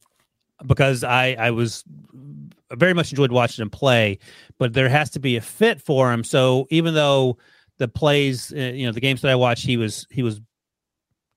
[0.67, 1.85] because I I was
[2.73, 4.19] very much enjoyed watching him play,
[4.59, 6.25] but there has to be a fit for him.
[6.25, 7.39] So even though
[7.79, 10.41] the plays, uh, you know, the games that I watched, he was he was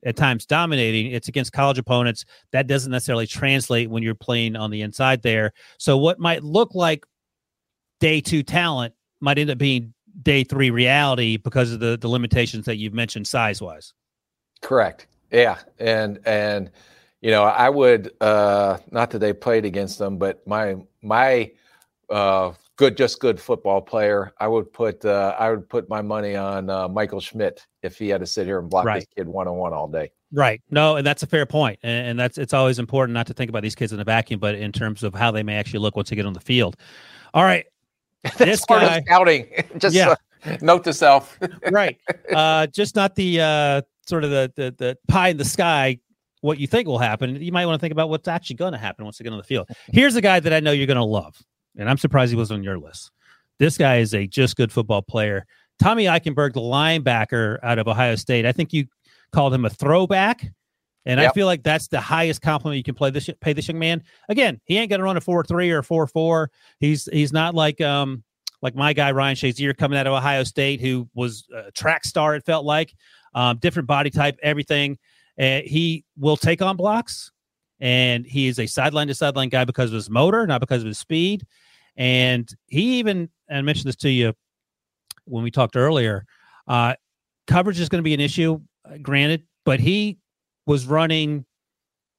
[0.05, 1.11] at times dominating.
[1.11, 2.25] It's against college opponents.
[2.51, 5.51] That doesn't necessarily translate when you're playing on the inside there.
[5.77, 7.05] So what might look like
[7.99, 12.65] day two talent might end up being day three reality because of the the limitations
[12.65, 13.93] that you've mentioned size wise.
[14.61, 15.07] Correct.
[15.31, 15.57] Yeah.
[15.79, 16.71] And and
[17.21, 21.51] you know, I would uh not that they played against them, but my my
[22.09, 24.31] uh good, just good football player.
[24.39, 28.07] I would put uh, I would put my money on uh, Michael Schmitz if he
[28.07, 28.99] had to sit here and block right.
[29.01, 30.11] this kid one on one all day.
[30.31, 30.61] Right.
[30.69, 31.79] No, and that's a fair point.
[31.83, 34.39] And, and, that's it's always important not to think about these kids in a vacuum,
[34.39, 36.77] but in terms of how they may actually look once they get on the field.
[37.33, 37.65] All right.
[38.37, 39.47] this guy scouting.
[39.77, 40.15] Just yeah.
[40.45, 41.37] Uh, note to self.
[41.69, 41.97] right.
[42.33, 45.99] Uh, just not the uh, sort of the, the the pie in the sky
[46.41, 47.35] what you think will happen.
[47.41, 49.37] You might want to think about what's actually going to happen once they get on
[49.37, 49.67] the field.
[49.87, 51.35] Here's a guy that I know you're going to love
[51.77, 53.11] and I'm surprised he was on your list.
[53.57, 55.45] This guy is a just good football player.
[55.79, 58.45] Tommy Eichenberg, the linebacker out of Ohio State.
[58.45, 58.85] I think you
[59.31, 60.51] called him a throwback.
[61.09, 61.31] And yep.
[61.31, 64.03] I feel like that's the highest compliment you can play this pay this young man.
[64.29, 66.51] Again, he ain't gonna run a four three or four four.
[66.79, 68.23] He's he's not like um
[68.61, 72.35] like my guy Ryan Shazier coming out of Ohio State, who was a track star.
[72.35, 72.93] It felt like
[73.33, 74.99] um, different body type, everything.
[75.35, 77.31] And he will take on blocks,
[77.79, 80.87] and he is a sideline to sideline guy because of his motor, not because of
[80.87, 81.43] his speed.
[81.97, 84.33] And he even, and I mentioned this to you
[85.25, 86.27] when we talked earlier,
[86.67, 86.93] uh,
[87.47, 90.19] coverage is going to be an issue, uh, granted, but he
[90.65, 91.45] was running.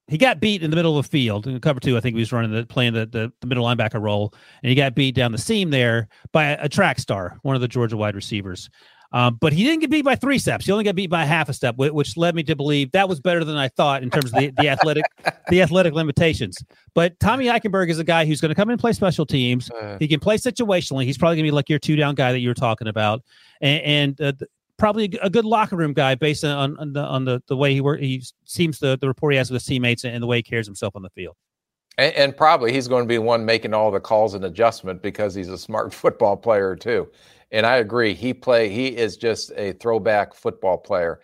[0.08, 1.96] He got beat in the middle of the field in cover two.
[1.96, 4.74] I think he was running the playing the, the, the middle linebacker role, and he
[4.74, 7.96] got beat down the seam there by a, a track star, one of the Georgia
[7.96, 8.68] wide receivers.
[9.12, 10.66] Um, but he didn't get beat by three steps.
[10.66, 13.18] He only got beat by half a step, which led me to believe that was
[13.18, 15.04] better than I thought in terms of the, the athletic
[15.48, 16.56] the athletic limitations.
[16.94, 19.68] But Tommy Eichenberg is a guy who's going to come in and play special teams.
[19.70, 21.04] Uh, he can play situationally.
[21.04, 23.22] He's probably going to be like your two down guy that you were talking about,
[23.60, 24.46] and, and uh,
[24.81, 27.81] probably a good locker room guy based on, on the on the, the way he
[27.81, 28.01] work.
[28.01, 30.66] He seems the the rapport he has with his teammates and the way he carries
[30.66, 31.36] himself on the field.
[31.98, 35.35] And, and probably he's going to be one making all the calls and adjustment because
[35.35, 37.09] he's a smart football player too.
[37.52, 38.15] And I agree.
[38.15, 38.69] He play.
[38.69, 41.20] He is just a throwback football player.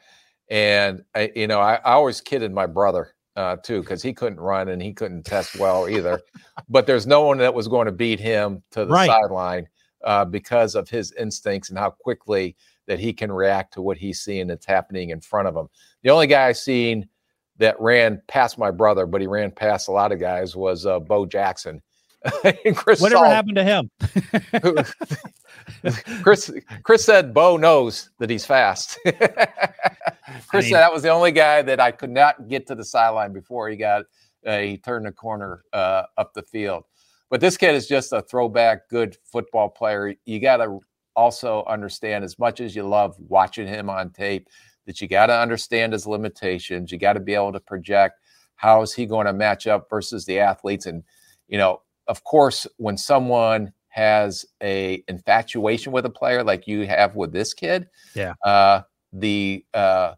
[0.49, 4.41] And I, you know, I, I always kidded my brother uh, too because he couldn't
[4.41, 6.21] run and he couldn't test well either.
[6.69, 9.09] but there's no one that was going to beat him to the right.
[9.09, 9.67] sideline
[10.05, 12.57] uh, because of his instincts and how quickly
[12.87, 15.69] that he can react to what he's seeing that's happening in front of him.
[16.03, 17.09] The only guy I seen
[17.59, 21.01] that ran past my brother, but he ran past a lot of guys was uh,
[21.01, 21.83] Bo Jackson.
[22.75, 23.91] Chris Whatever Salt, happened to him?
[26.23, 26.51] Chris
[26.83, 28.99] Chris said Bo knows that he's fast.
[29.05, 29.17] Chris
[30.53, 32.85] I mean, said that was the only guy that I could not get to the
[32.85, 34.05] sideline before he got
[34.45, 36.85] uh, he turned the corner uh, up the field.
[37.31, 40.15] But this kid is just a throwback, good football player.
[40.25, 40.81] You got to
[41.17, 44.49] also understand, as much as you love watching him on tape,
[44.87, 46.93] that you got to understand his limitations.
[46.93, 48.21] You got to be able to project
[48.55, 50.87] how is he going to match up versus the athletes.
[50.87, 51.03] And
[51.49, 57.17] you know, of course, when someone has a infatuation with a player like you have
[57.17, 57.89] with this kid.
[58.15, 58.35] Yeah.
[58.45, 60.13] Uh, the uh,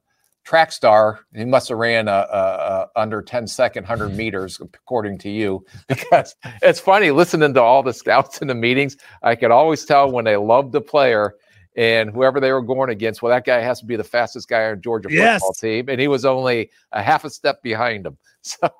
[0.48, 5.18] track star, he must have ran a, a, a under 10 second 100 meters, according
[5.18, 8.96] to you, because it's funny listening to all the scouts in the meetings.
[9.22, 11.34] I could always tell when they loved the player
[11.76, 14.70] and whoever they were going against, well, that guy has to be the fastest guy
[14.70, 15.42] on Georgia yes.
[15.42, 18.16] football team, and he was only a half a step behind him.
[18.40, 18.70] So,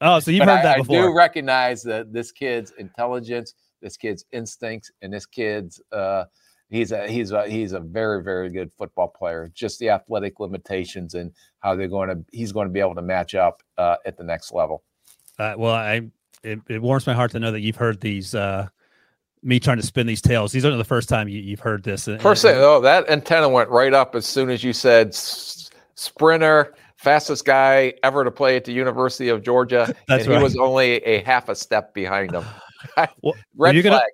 [0.00, 0.96] oh, so you've heard I, that before.
[0.96, 3.54] I do recognize that this kid's intelligence
[3.84, 6.24] this kid's instincts and this kid's uh,
[6.70, 9.50] he's a he's a he's a very very good football player.
[9.54, 13.02] Just the athletic limitations and how they're going to he's going to be able to
[13.02, 14.82] match up uh, at the next level.
[15.38, 16.02] Uh, well, I
[16.42, 18.34] it, it, warms my heart to know that you've heard these.
[18.34, 18.68] Uh,
[19.42, 20.52] me trying to spin these tales.
[20.52, 22.08] These aren't the first time you, have heard this.
[22.20, 26.74] First thing, oh, that antenna went right up as soon as you said s- sprinter,
[26.96, 30.38] fastest guy ever to play at the University of Georgia, That's and right.
[30.38, 32.44] he was only a half a step behind him.
[33.22, 33.92] well, Red you're flag.
[33.92, 34.04] Gonna,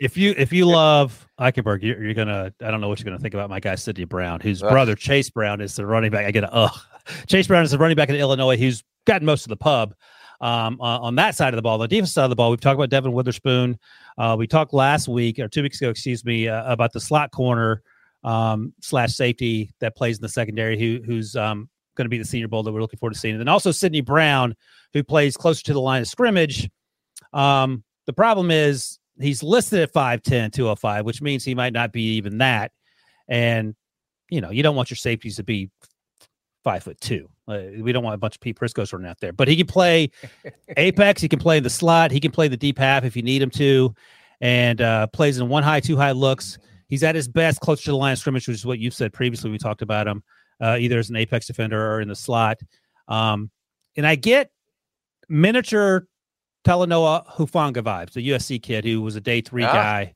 [0.00, 3.18] if you if you love Eichenberg, you're, you're, gonna I don't know what you're gonna
[3.18, 6.26] think about my guy Sidney Brown, whose brother Chase Brown is the running back.
[6.26, 6.80] I get a ugh.
[7.26, 9.94] Chase Brown is the running back in Illinois who's gotten most of the pub.
[10.40, 12.60] Um, uh, on that side of the ball, the defense side of the ball, we've
[12.60, 13.78] talked about Devon Witherspoon.
[14.18, 17.30] Uh, we talked last week or two weeks ago, excuse me, uh, about the slot
[17.30, 17.82] corner
[18.24, 22.24] um, slash safety that plays in the secondary, who who's um, going to be the
[22.24, 23.34] Senior Bowl that we're looking forward to seeing.
[23.34, 24.54] And then also Sidney Brown,
[24.92, 26.68] who plays closer to the line of scrimmage.
[27.32, 32.16] Um, the problem is he's listed at 5'10, 205, which means he might not be
[32.16, 32.72] even that.
[33.28, 33.74] And,
[34.28, 35.70] you know, you don't want your safeties to be
[36.64, 37.28] five foot two.
[37.48, 39.66] Uh, we don't want a bunch of Pete Priscos running out there, but he can
[39.66, 40.10] play
[40.76, 41.20] apex.
[41.20, 42.10] He can play in the slot.
[42.10, 43.94] He can play the deep half if you need him to,
[44.40, 46.58] and uh, plays in one high, two high looks.
[46.88, 49.12] He's at his best close to the line of scrimmage, which is what you've said
[49.12, 49.50] previously.
[49.50, 50.22] We talked about him
[50.60, 52.60] uh, either as an apex defender or in the slot.
[53.08, 53.50] Um,
[53.96, 54.50] and I get
[55.28, 56.06] miniature
[56.64, 59.72] Talanoa Hufanga vibes, the USC kid who was a day three Ah.
[59.72, 60.14] guy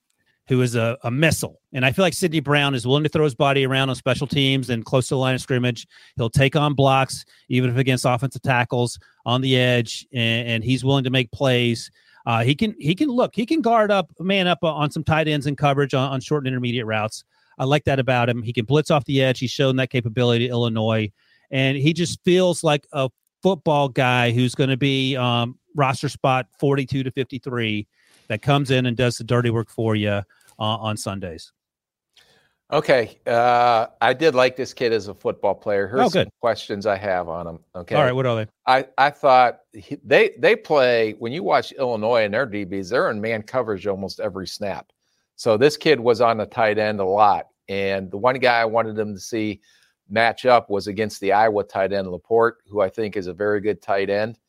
[0.49, 1.61] who is a, a missile.
[1.73, 4.29] And I feel like Sidney Brown is willing to throw his body around on special
[4.29, 5.89] teams and close to the line of scrimmage.
[6.15, 10.85] He'll take on blocks, even if against offensive tackles on the edge, and, and he's
[10.85, 11.91] willing to make plays.
[12.27, 15.27] Uh, he can he can look he can guard up man up on some tight
[15.29, 17.25] ends and coverage on, on short and intermediate routes.
[17.59, 18.43] I like that about him.
[18.43, 19.39] He can blitz off the edge.
[19.41, 21.11] He's shown that capability to Illinois,
[21.51, 23.11] and he just feels like a
[23.43, 27.87] football guy who's going to be um, roster spot forty two to fifty three
[28.29, 30.23] that comes in and does the dirty work for you uh,
[30.59, 31.53] on Sundays.
[32.73, 35.87] Okay, uh, I did like this kid as a football player.
[35.87, 36.25] Here's Oh, good.
[36.27, 37.59] some questions I have on him.
[37.77, 38.47] Okay, All right, what are they?
[38.67, 43.11] I, I thought he, they they play when you watch Illinois and their DBs, they're
[43.13, 44.91] in man coverage almost every snap.
[45.37, 48.65] So this kid was on the tight end a lot, and the one guy I
[48.65, 49.61] wanted him to see
[50.09, 53.61] match up was against the Iowa tight end LaPorta, who I think is a very
[53.61, 54.41] good tight end.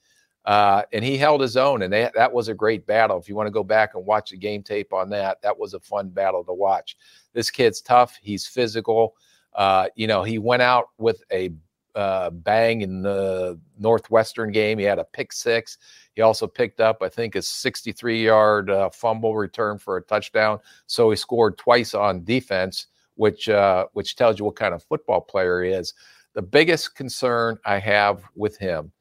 [0.47, 3.19] Uh, and he held his own, and they, that was a great battle.
[3.19, 5.73] If you want to go back and watch the game tape on that, that was
[5.73, 6.95] a fun battle to watch.
[7.33, 8.17] This kid's tough.
[8.21, 9.17] He's physical.
[9.53, 11.51] Uh, you know, he went out with a
[11.95, 14.77] uh, bang in the Northwestern game.
[14.77, 15.79] He had a pick six.
[16.13, 20.59] He also picked up, I think, a 63 yard uh, fumble return for a touchdown.
[20.85, 25.19] So he scored twice on defense, which uh, which tells you what kind of football
[25.19, 25.93] player he is.
[26.35, 28.93] The biggest concern I have with him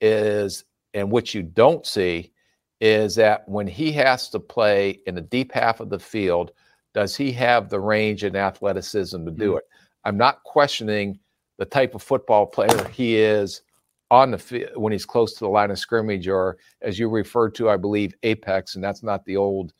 [0.00, 2.32] is, and what you don't see,
[2.80, 6.52] is that when he has to play in the deep half of the field,
[6.94, 9.64] does he have the range and athleticism to do it?
[10.04, 11.18] I'm not questioning
[11.58, 13.62] the type of football player he is
[14.10, 17.54] on the field when he's close to the line of scrimmage, or as you referred
[17.56, 19.72] to, I believe Apex, and that's not the old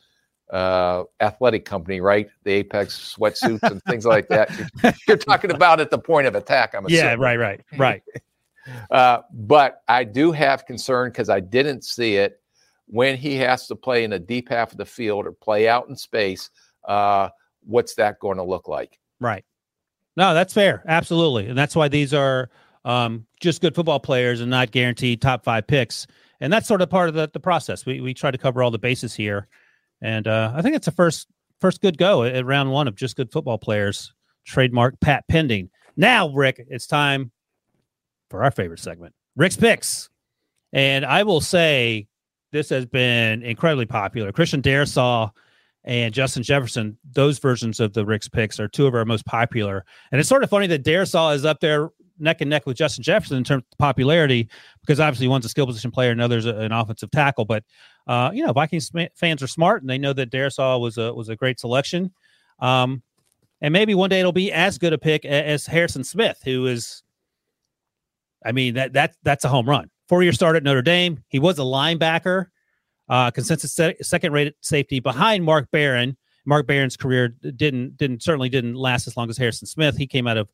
[0.51, 2.29] uh, athletic company, right?
[2.45, 4.51] The Apex sweatsuits and things like that.
[4.83, 6.75] You're, you're, talking about at the point of attack.
[6.75, 7.05] I'm assuming.
[7.05, 8.03] Yeah, right, right, right.
[8.91, 12.41] Uh, but I do have concern because I didn't see it
[12.87, 15.89] when he has to play in the deep half of the field or play out
[15.89, 16.51] in space.
[16.87, 17.29] Uh,
[17.65, 18.99] what's that going to look like?
[19.21, 19.45] Right.
[20.17, 20.83] No, that's fair.
[20.89, 21.47] Absolutely.
[21.49, 22.51] And that's why these are
[22.85, 26.07] um, just good football players and not guaranteed top five picks.
[26.41, 27.85] And that's sort of part of the, the process.
[27.85, 29.49] We, we try to cover all the bases here.
[30.01, 31.29] And uh, I think it's the first
[31.61, 34.13] first good go at round one of just good football players.
[34.47, 35.71] Trademark Pat Pending.
[35.97, 37.33] Now, Rick, it's time
[38.31, 40.09] for our favorite segment, Rick's Picks.
[40.73, 42.09] And I will say
[42.53, 44.33] this has been incredibly popular.
[44.33, 45.31] Christian Darrisaw
[45.85, 49.85] and Justin Jefferson, those versions of the Rick's picks are two of our most popular.
[50.13, 53.03] And it's sort of funny that Darrisaw is up there neck and neck with Justin
[53.03, 54.49] Jefferson in terms of popularity,
[54.81, 57.45] because obviously one's a skill position player and others an offensive tackle.
[57.45, 57.65] But
[58.07, 61.29] uh, you know, Vikings fans are smart and they know that Darrisaw was a was
[61.29, 62.13] a great selection.
[62.59, 63.03] Um,
[63.61, 67.03] and maybe one day it'll be as good a pick as Harrison Smith, who is,
[68.45, 69.91] I mean that that that's a home run.
[70.09, 71.23] Four year start at Notre Dame.
[71.29, 72.47] He was a linebacker
[73.09, 76.17] uh, consensus se- second rated safety behind Mark Barron.
[76.45, 79.97] Mark Barron's career didn't didn't certainly didn't last as long as Harrison Smith.
[79.97, 80.49] He came out of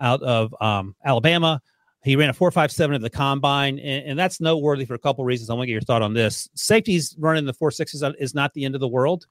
[0.00, 1.60] out of um, Alabama.
[2.02, 4.98] He ran a four five seven at the combine, and, and, that's noteworthy for a
[4.98, 5.50] couple reasons.
[5.50, 6.48] I want to get your thought on this.
[6.54, 9.26] Safeties running the four sixes is not the end of the world.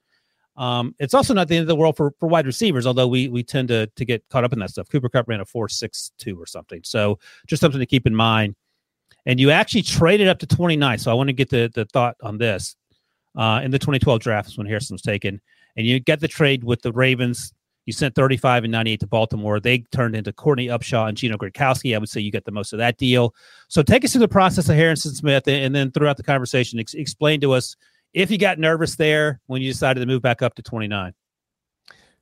[0.58, 3.28] Um, it's also not the end of the world for, for wide receivers, although we
[3.28, 4.90] we tend to to get caught up in that stuff.
[4.90, 8.16] Cooper Kupp ran a four six two or something, so just something to keep in
[8.16, 8.56] mind
[9.26, 11.00] and you actually traded up to 29.
[11.00, 12.76] So I want to get the, the thought on this.
[13.38, 15.42] Uh, in the 2012 draft when Harrison was taken,
[15.76, 17.54] and you get the trade with the Ravens
[17.86, 19.60] You sent 35 and 98 to Baltimore.
[19.60, 21.94] They turned into Courtney Upshaw and Gino Gradkowski.
[21.94, 23.36] I would say you get the most of that deal.
[23.68, 26.80] So take us through the process of Harrison Smith and, and then throughout the conversation,
[26.80, 27.76] ex- explain to us
[28.16, 31.14] if you got nervous there when you decided to move back up to 29.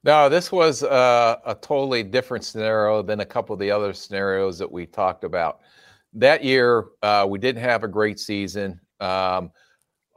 [0.04, 4.58] No, this was uh, a totally different scenario than a couple of the other scenarios
[4.58, 5.62] that we talked about.
[6.14, 8.82] That year, uh, we didn't have a great season.
[9.00, 9.52] Um,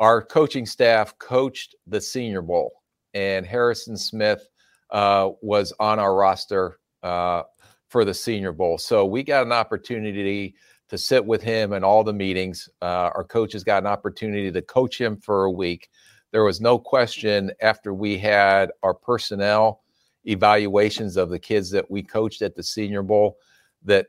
[0.01, 2.73] our coaching staff coached the Senior Bowl,
[3.15, 4.49] and Harrison Smith
[4.91, 7.43] uh, was on our roster uh,
[7.89, 8.79] for the Senior Bowl.
[8.79, 10.57] So we got an opportunity
[10.89, 12.69] to sit with him in all the meetings.
[12.81, 15.89] Uh, our coaches got an opportunity to coach him for a week
[16.33, 19.83] there was no question after we had our personnel
[20.27, 23.39] evaluations of the kids that we coached at the Senior Bowl
[23.85, 24.09] that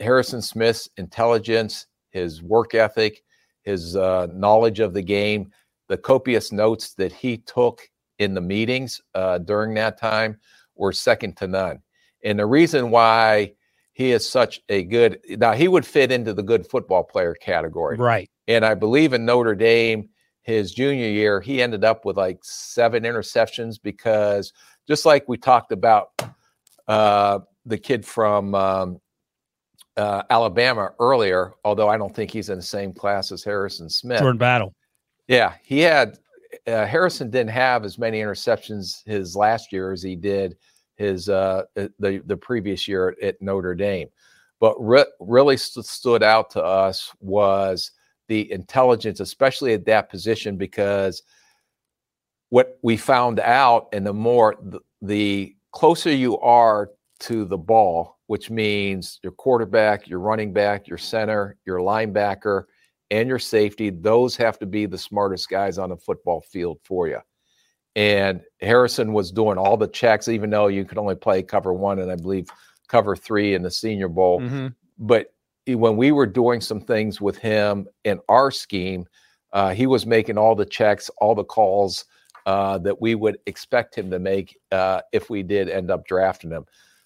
[0.00, 3.22] Harrison Smith's intelligence, his work ethic,
[3.62, 5.52] his uh, knowledge of the game,
[5.88, 7.82] the copious notes that he took
[8.18, 10.38] in the meetings uh, during that time
[10.74, 11.80] were second to none.
[12.24, 13.52] And the reason why
[13.92, 17.96] he is such a good now he would fit into the good football player category,
[17.96, 18.30] right?
[18.48, 20.08] And I believe in Notre Dame
[20.42, 24.52] his junior year, he ended up with like seven interceptions because
[24.88, 26.10] just like we talked about
[26.88, 29.00] uh, the kid from um,
[29.96, 34.18] uh, Alabama earlier, although I don't think he's in the same class as Harrison Smith.
[34.18, 34.74] Jordan Battle.
[35.28, 36.18] Yeah, he had
[36.66, 40.56] uh, Harrison didn't have as many interceptions his last year as he did
[40.96, 44.08] his uh, the the previous year at, Notre Dame.
[44.60, 47.90] But re- really st- stood out to us was
[48.28, 51.22] the intelligence, especially at that position, because
[52.50, 54.56] what we found out, and the more
[55.00, 56.90] the closer you are
[57.20, 62.64] to the ball, which means your quarterback, your running back, your center, your linebacker,
[63.10, 67.08] and your safety, those have to be the smartest guys on the football field for
[67.08, 67.18] you.
[67.94, 71.98] And Harrison was doing all the checks, even though you could only play cover one
[71.98, 72.48] and I believe
[72.88, 74.40] cover three in the Senior Bowl.
[74.40, 74.68] Mm-hmm.
[74.98, 75.32] But
[75.66, 79.06] when we were doing some things with him in our scheme,
[79.52, 82.06] uh, he was making all the checks, all the calls
[82.46, 86.50] uh, that we would expect him to make uh, if we did end up drafting
[86.50, 86.64] him.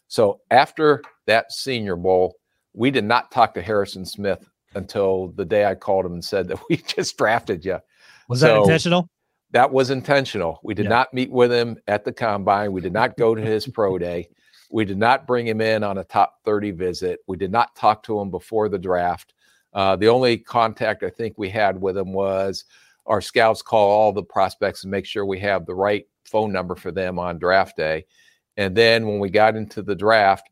[0.09, 2.37] So after that Senior Bowl,
[2.73, 6.49] we did not talk to Harrison Smith until the day I called him and said
[6.49, 7.79] that we just drafted you.
[8.29, 9.09] Was so that intentional?
[9.57, 10.61] That was intentional.
[10.63, 10.91] We did yeah.
[10.91, 12.73] not meet with him at the combine.
[12.73, 14.29] We did not go to his pro day.
[14.71, 17.21] We did not bring him in on a top 30 visit.
[17.27, 19.33] We did not talk to him before the draft.
[19.73, 22.67] Uh, the only contact I think we had with him was
[23.07, 26.75] our scouts call all the prospects and make sure we have the right phone number
[26.75, 28.05] for them on draft day.
[28.59, 30.51] And then when we got into the draft,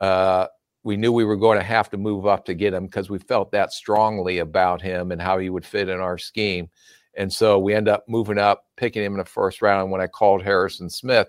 [0.00, 0.46] uh,
[0.84, 3.18] we knew we were going to have to move up to get him because we
[3.18, 6.70] felt that strongly about him and how he would fit in our scheme.
[7.18, 9.90] And so we end up moving up, picking him in the first round.
[9.90, 11.28] When I called Harrison Smith,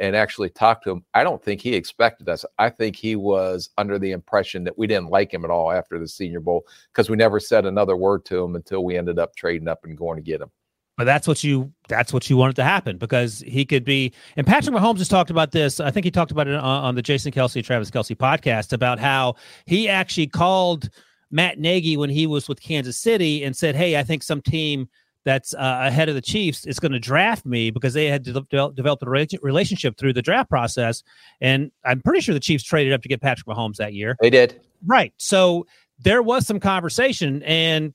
[0.00, 2.44] and actually talked to him, I don't think he expected us.
[2.58, 5.98] I think he was under the impression that we didn't like him at all after
[5.98, 9.36] the Senior Bowl because we never said another word to him until we ended up
[9.36, 10.50] trading up and going to get him.
[10.96, 14.12] But that's what you that's what you wanted to happen because he could be.
[14.36, 15.80] And Patrick Mahomes has talked about this.
[15.80, 18.98] I think he talked about it on, on the Jason Kelce Travis Kelce podcast about
[18.98, 19.36] how
[19.66, 20.90] he actually called
[21.30, 24.88] Matt Nagy when he was with Kansas City and said, "Hey, I think some team."
[25.24, 28.32] That's uh, ahead of the Chiefs is going to draft me because they had de-
[28.32, 31.02] de- developed a relationship through the draft process.
[31.40, 34.16] And I'm pretty sure the Chiefs traded up to get Patrick Mahomes that year.
[34.20, 34.60] They did.
[34.86, 35.12] Right.
[35.18, 35.66] So
[35.98, 37.92] there was some conversation, and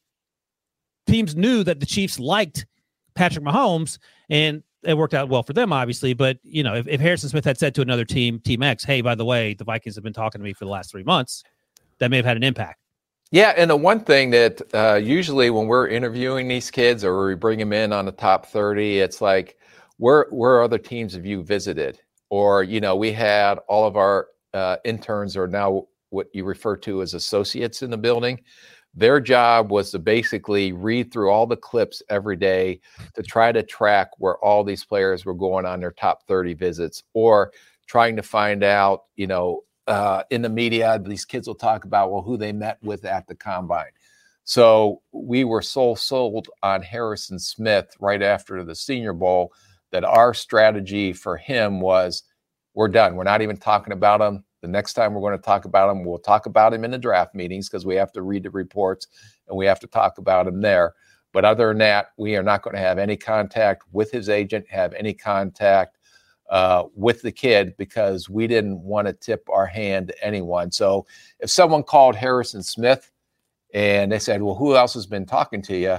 [1.08, 2.68] teams knew that the Chiefs liked
[3.16, 3.98] Patrick Mahomes,
[4.30, 6.14] and it worked out well for them, obviously.
[6.14, 9.02] But, you know, if, if Harrison Smith had said to another team, Team X, hey,
[9.02, 11.44] by the way, the Vikings have been talking to me for the last three months,
[11.98, 12.82] that may have had an impact.
[13.36, 17.36] Yeah, and the one thing that uh, usually when we're interviewing these kids or we
[17.36, 19.58] bring them in on the top 30, it's like,
[19.98, 22.00] where where other teams have you visited?
[22.30, 26.78] Or, you know, we had all of our uh, interns are now what you refer
[26.78, 28.40] to as associates in the building.
[28.94, 32.80] Their job was to basically read through all the clips every day
[33.16, 37.04] to try to track where all these players were going on their top 30 visits
[37.14, 37.52] or
[37.86, 42.12] trying to find out, you know, uh, in the media, these kids will talk about
[42.12, 43.92] well who they met with at the combine.
[44.44, 49.54] So we were so sold on Harrison Smith right after the Senior Bowl
[49.92, 52.24] that our strategy for him was
[52.74, 53.16] we're done.
[53.16, 54.44] We're not even talking about him.
[54.62, 56.98] The next time we're going to talk about him, we'll talk about him in the
[56.98, 59.08] draft meetings because we have to read the reports
[59.48, 60.94] and we have to talk about him there.
[61.32, 64.66] But other than that, we are not going to have any contact with his agent,
[64.70, 65.95] have any contact
[66.50, 70.72] uh, with the kid because we didn't want to tip our hand to anyone.
[70.72, 71.06] So
[71.40, 73.12] if someone called Harrison Smith
[73.74, 75.98] and they said, "Well, who else has been talking to you?"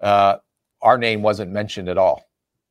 [0.00, 0.36] Uh,
[0.82, 2.28] our name wasn't mentioned at all.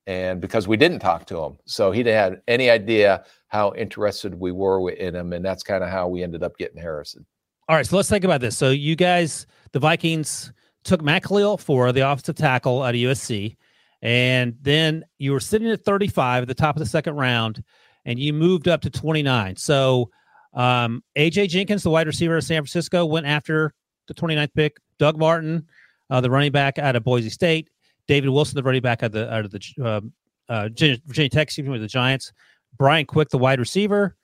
[0.08, 4.34] and because we didn't talk to him, so he didn't have any idea how interested
[4.34, 7.26] we were in him, and that's kind of how we ended up getting Harrison.
[7.70, 8.58] All right, so let's think about this.
[8.58, 10.52] So you guys, the Vikings,
[10.84, 13.56] took Matt Kalil for the offensive tackle of USC,
[14.02, 17.64] and then you were sitting at 35 at the top of the second round,
[18.06, 19.56] and you moved up to 29.
[19.58, 20.10] So
[20.54, 23.74] um, AJ Jenkins, the wide receiver of San Francisco, went after
[24.08, 24.78] the 29th pick.
[24.98, 25.68] Doug Martin,
[26.10, 27.70] uh, the running back out of Boise State.
[28.08, 30.02] David Wilson, the running back out of the out of the uh,
[30.50, 32.34] uh, Virginia, Tech, excuse me, with the Giants.
[32.78, 34.16] Brian Quick, the wide receiver.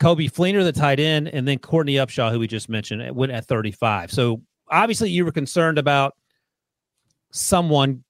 [0.00, 3.46] Coby Fleener, the tight end, and then Courtney Upshaw, who we just mentioned, went at
[3.46, 4.10] 35.
[4.10, 6.14] So obviously, you were concerned about
[7.30, 8.02] someone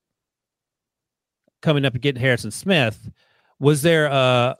[1.62, 3.10] coming up and getting Harrison Smith.
[3.58, 4.56] Was there a,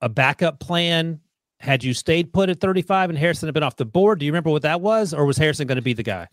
[0.00, 1.20] a backup plan?
[1.58, 4.20] Had you stayed put at 35 and Harrison had been off the board?
[4.20, 5.12] Do you remember what that was?
[5.12, 6.28] Or was Harrison going to be the guy?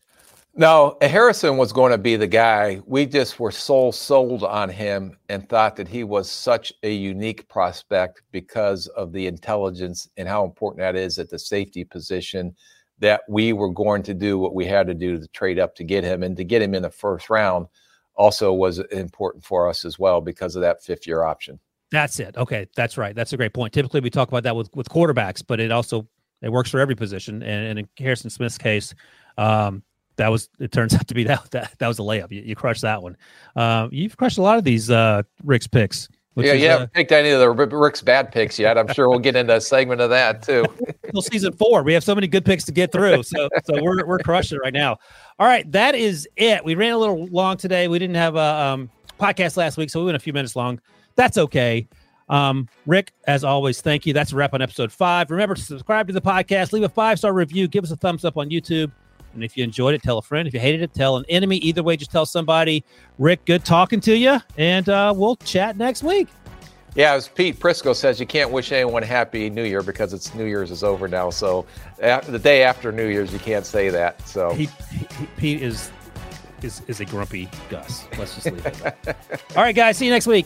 [0.53, 2.81] No, Harrison was going to be the guy.
[2.85, 7.47] We just were so sold on him and thought that he was such a unique
[7.47, 12.53] prospect because of the intelligence and how important that is at the safety position
[12.99, 15.85] that we were going to do what we had to do to trade up to
[15.85, 17.67] get him and to get him in the first round
[18.15, 21.59] also was important for us as well because of that fifth year option.
[21.91, 22.37] That's it.
[22.37, 23.13] Okay, that's right.
[23.15, 23.73] That's a great point.
[23.73, 26.07] Typically we talk about that with with quarterbacks, but it also
[26.41, 28.93] it works for every position and, and in Harrison Smith's case
[29.37, 29.83] um,
[30.17, 32.31] that was it turns out to be that that, that was a layup.
[32.31, 33.17] You, you crushed that one.
[33.55, 36.07] Uh, you've crushed a lot of these uh, Rick's picks.
[36.35, 36.75] Yeah, is, yeah.
[36.75, 38.77] Uh, picked any of the Rick's bad picks yet.
[38.77, 40.65] I'm sure we'll get into a segment of that too.
[41.03, 43.23] Until season four, we have so many good picks to get through.
[43.23, 44.97] So, so we're we're crushing it right now.
[45.39, 46.63] All right, that is it.
[46.63, 47.87] We ran a little long today.
[47.87, 48.89] We didn't have a um,
[49.19, 50.79] podcast last week, so we went a few minutes long.
[51.15, 51.87] That's okay.
[52.29, 54.13] Um, Rick, as always, thank you.
[54.13, 55.29] That's a wrap on episode five.
[55.31, 58.23] Remember to subscribe to the podcast, leave a five star review, give us a thumbs
[58.23, 58.91] up on YouTube.
[59.33, 60.47] And if you enjoyed it, tell a friend.
[60.47, 61.57] If you hated it, tell an enemy.
[61.57, 62.83] Either way, just tell somebody.
[63.17, 64.39] Rick, good talking to you.
[64.57, 66.27] And uh, we'll chat next week.
[66.93, 70.43] Yeah, as Pete Prisco says, you can't wish anyone happy New Year because it's New
[70.43, 71.29] Year's is over now.
[71.29, 71.65] So
[71.97, 74.27] the day after New Year's, you can't say that.
[74.27, 75.89] So he, he, Pete is
[76.61, 78.07] is is a grumpy Gus.
[78.17, 78.95] Let's just leave it.
[79.55, 79.97] All right, guys.
[79.97, 80.45] See you next week.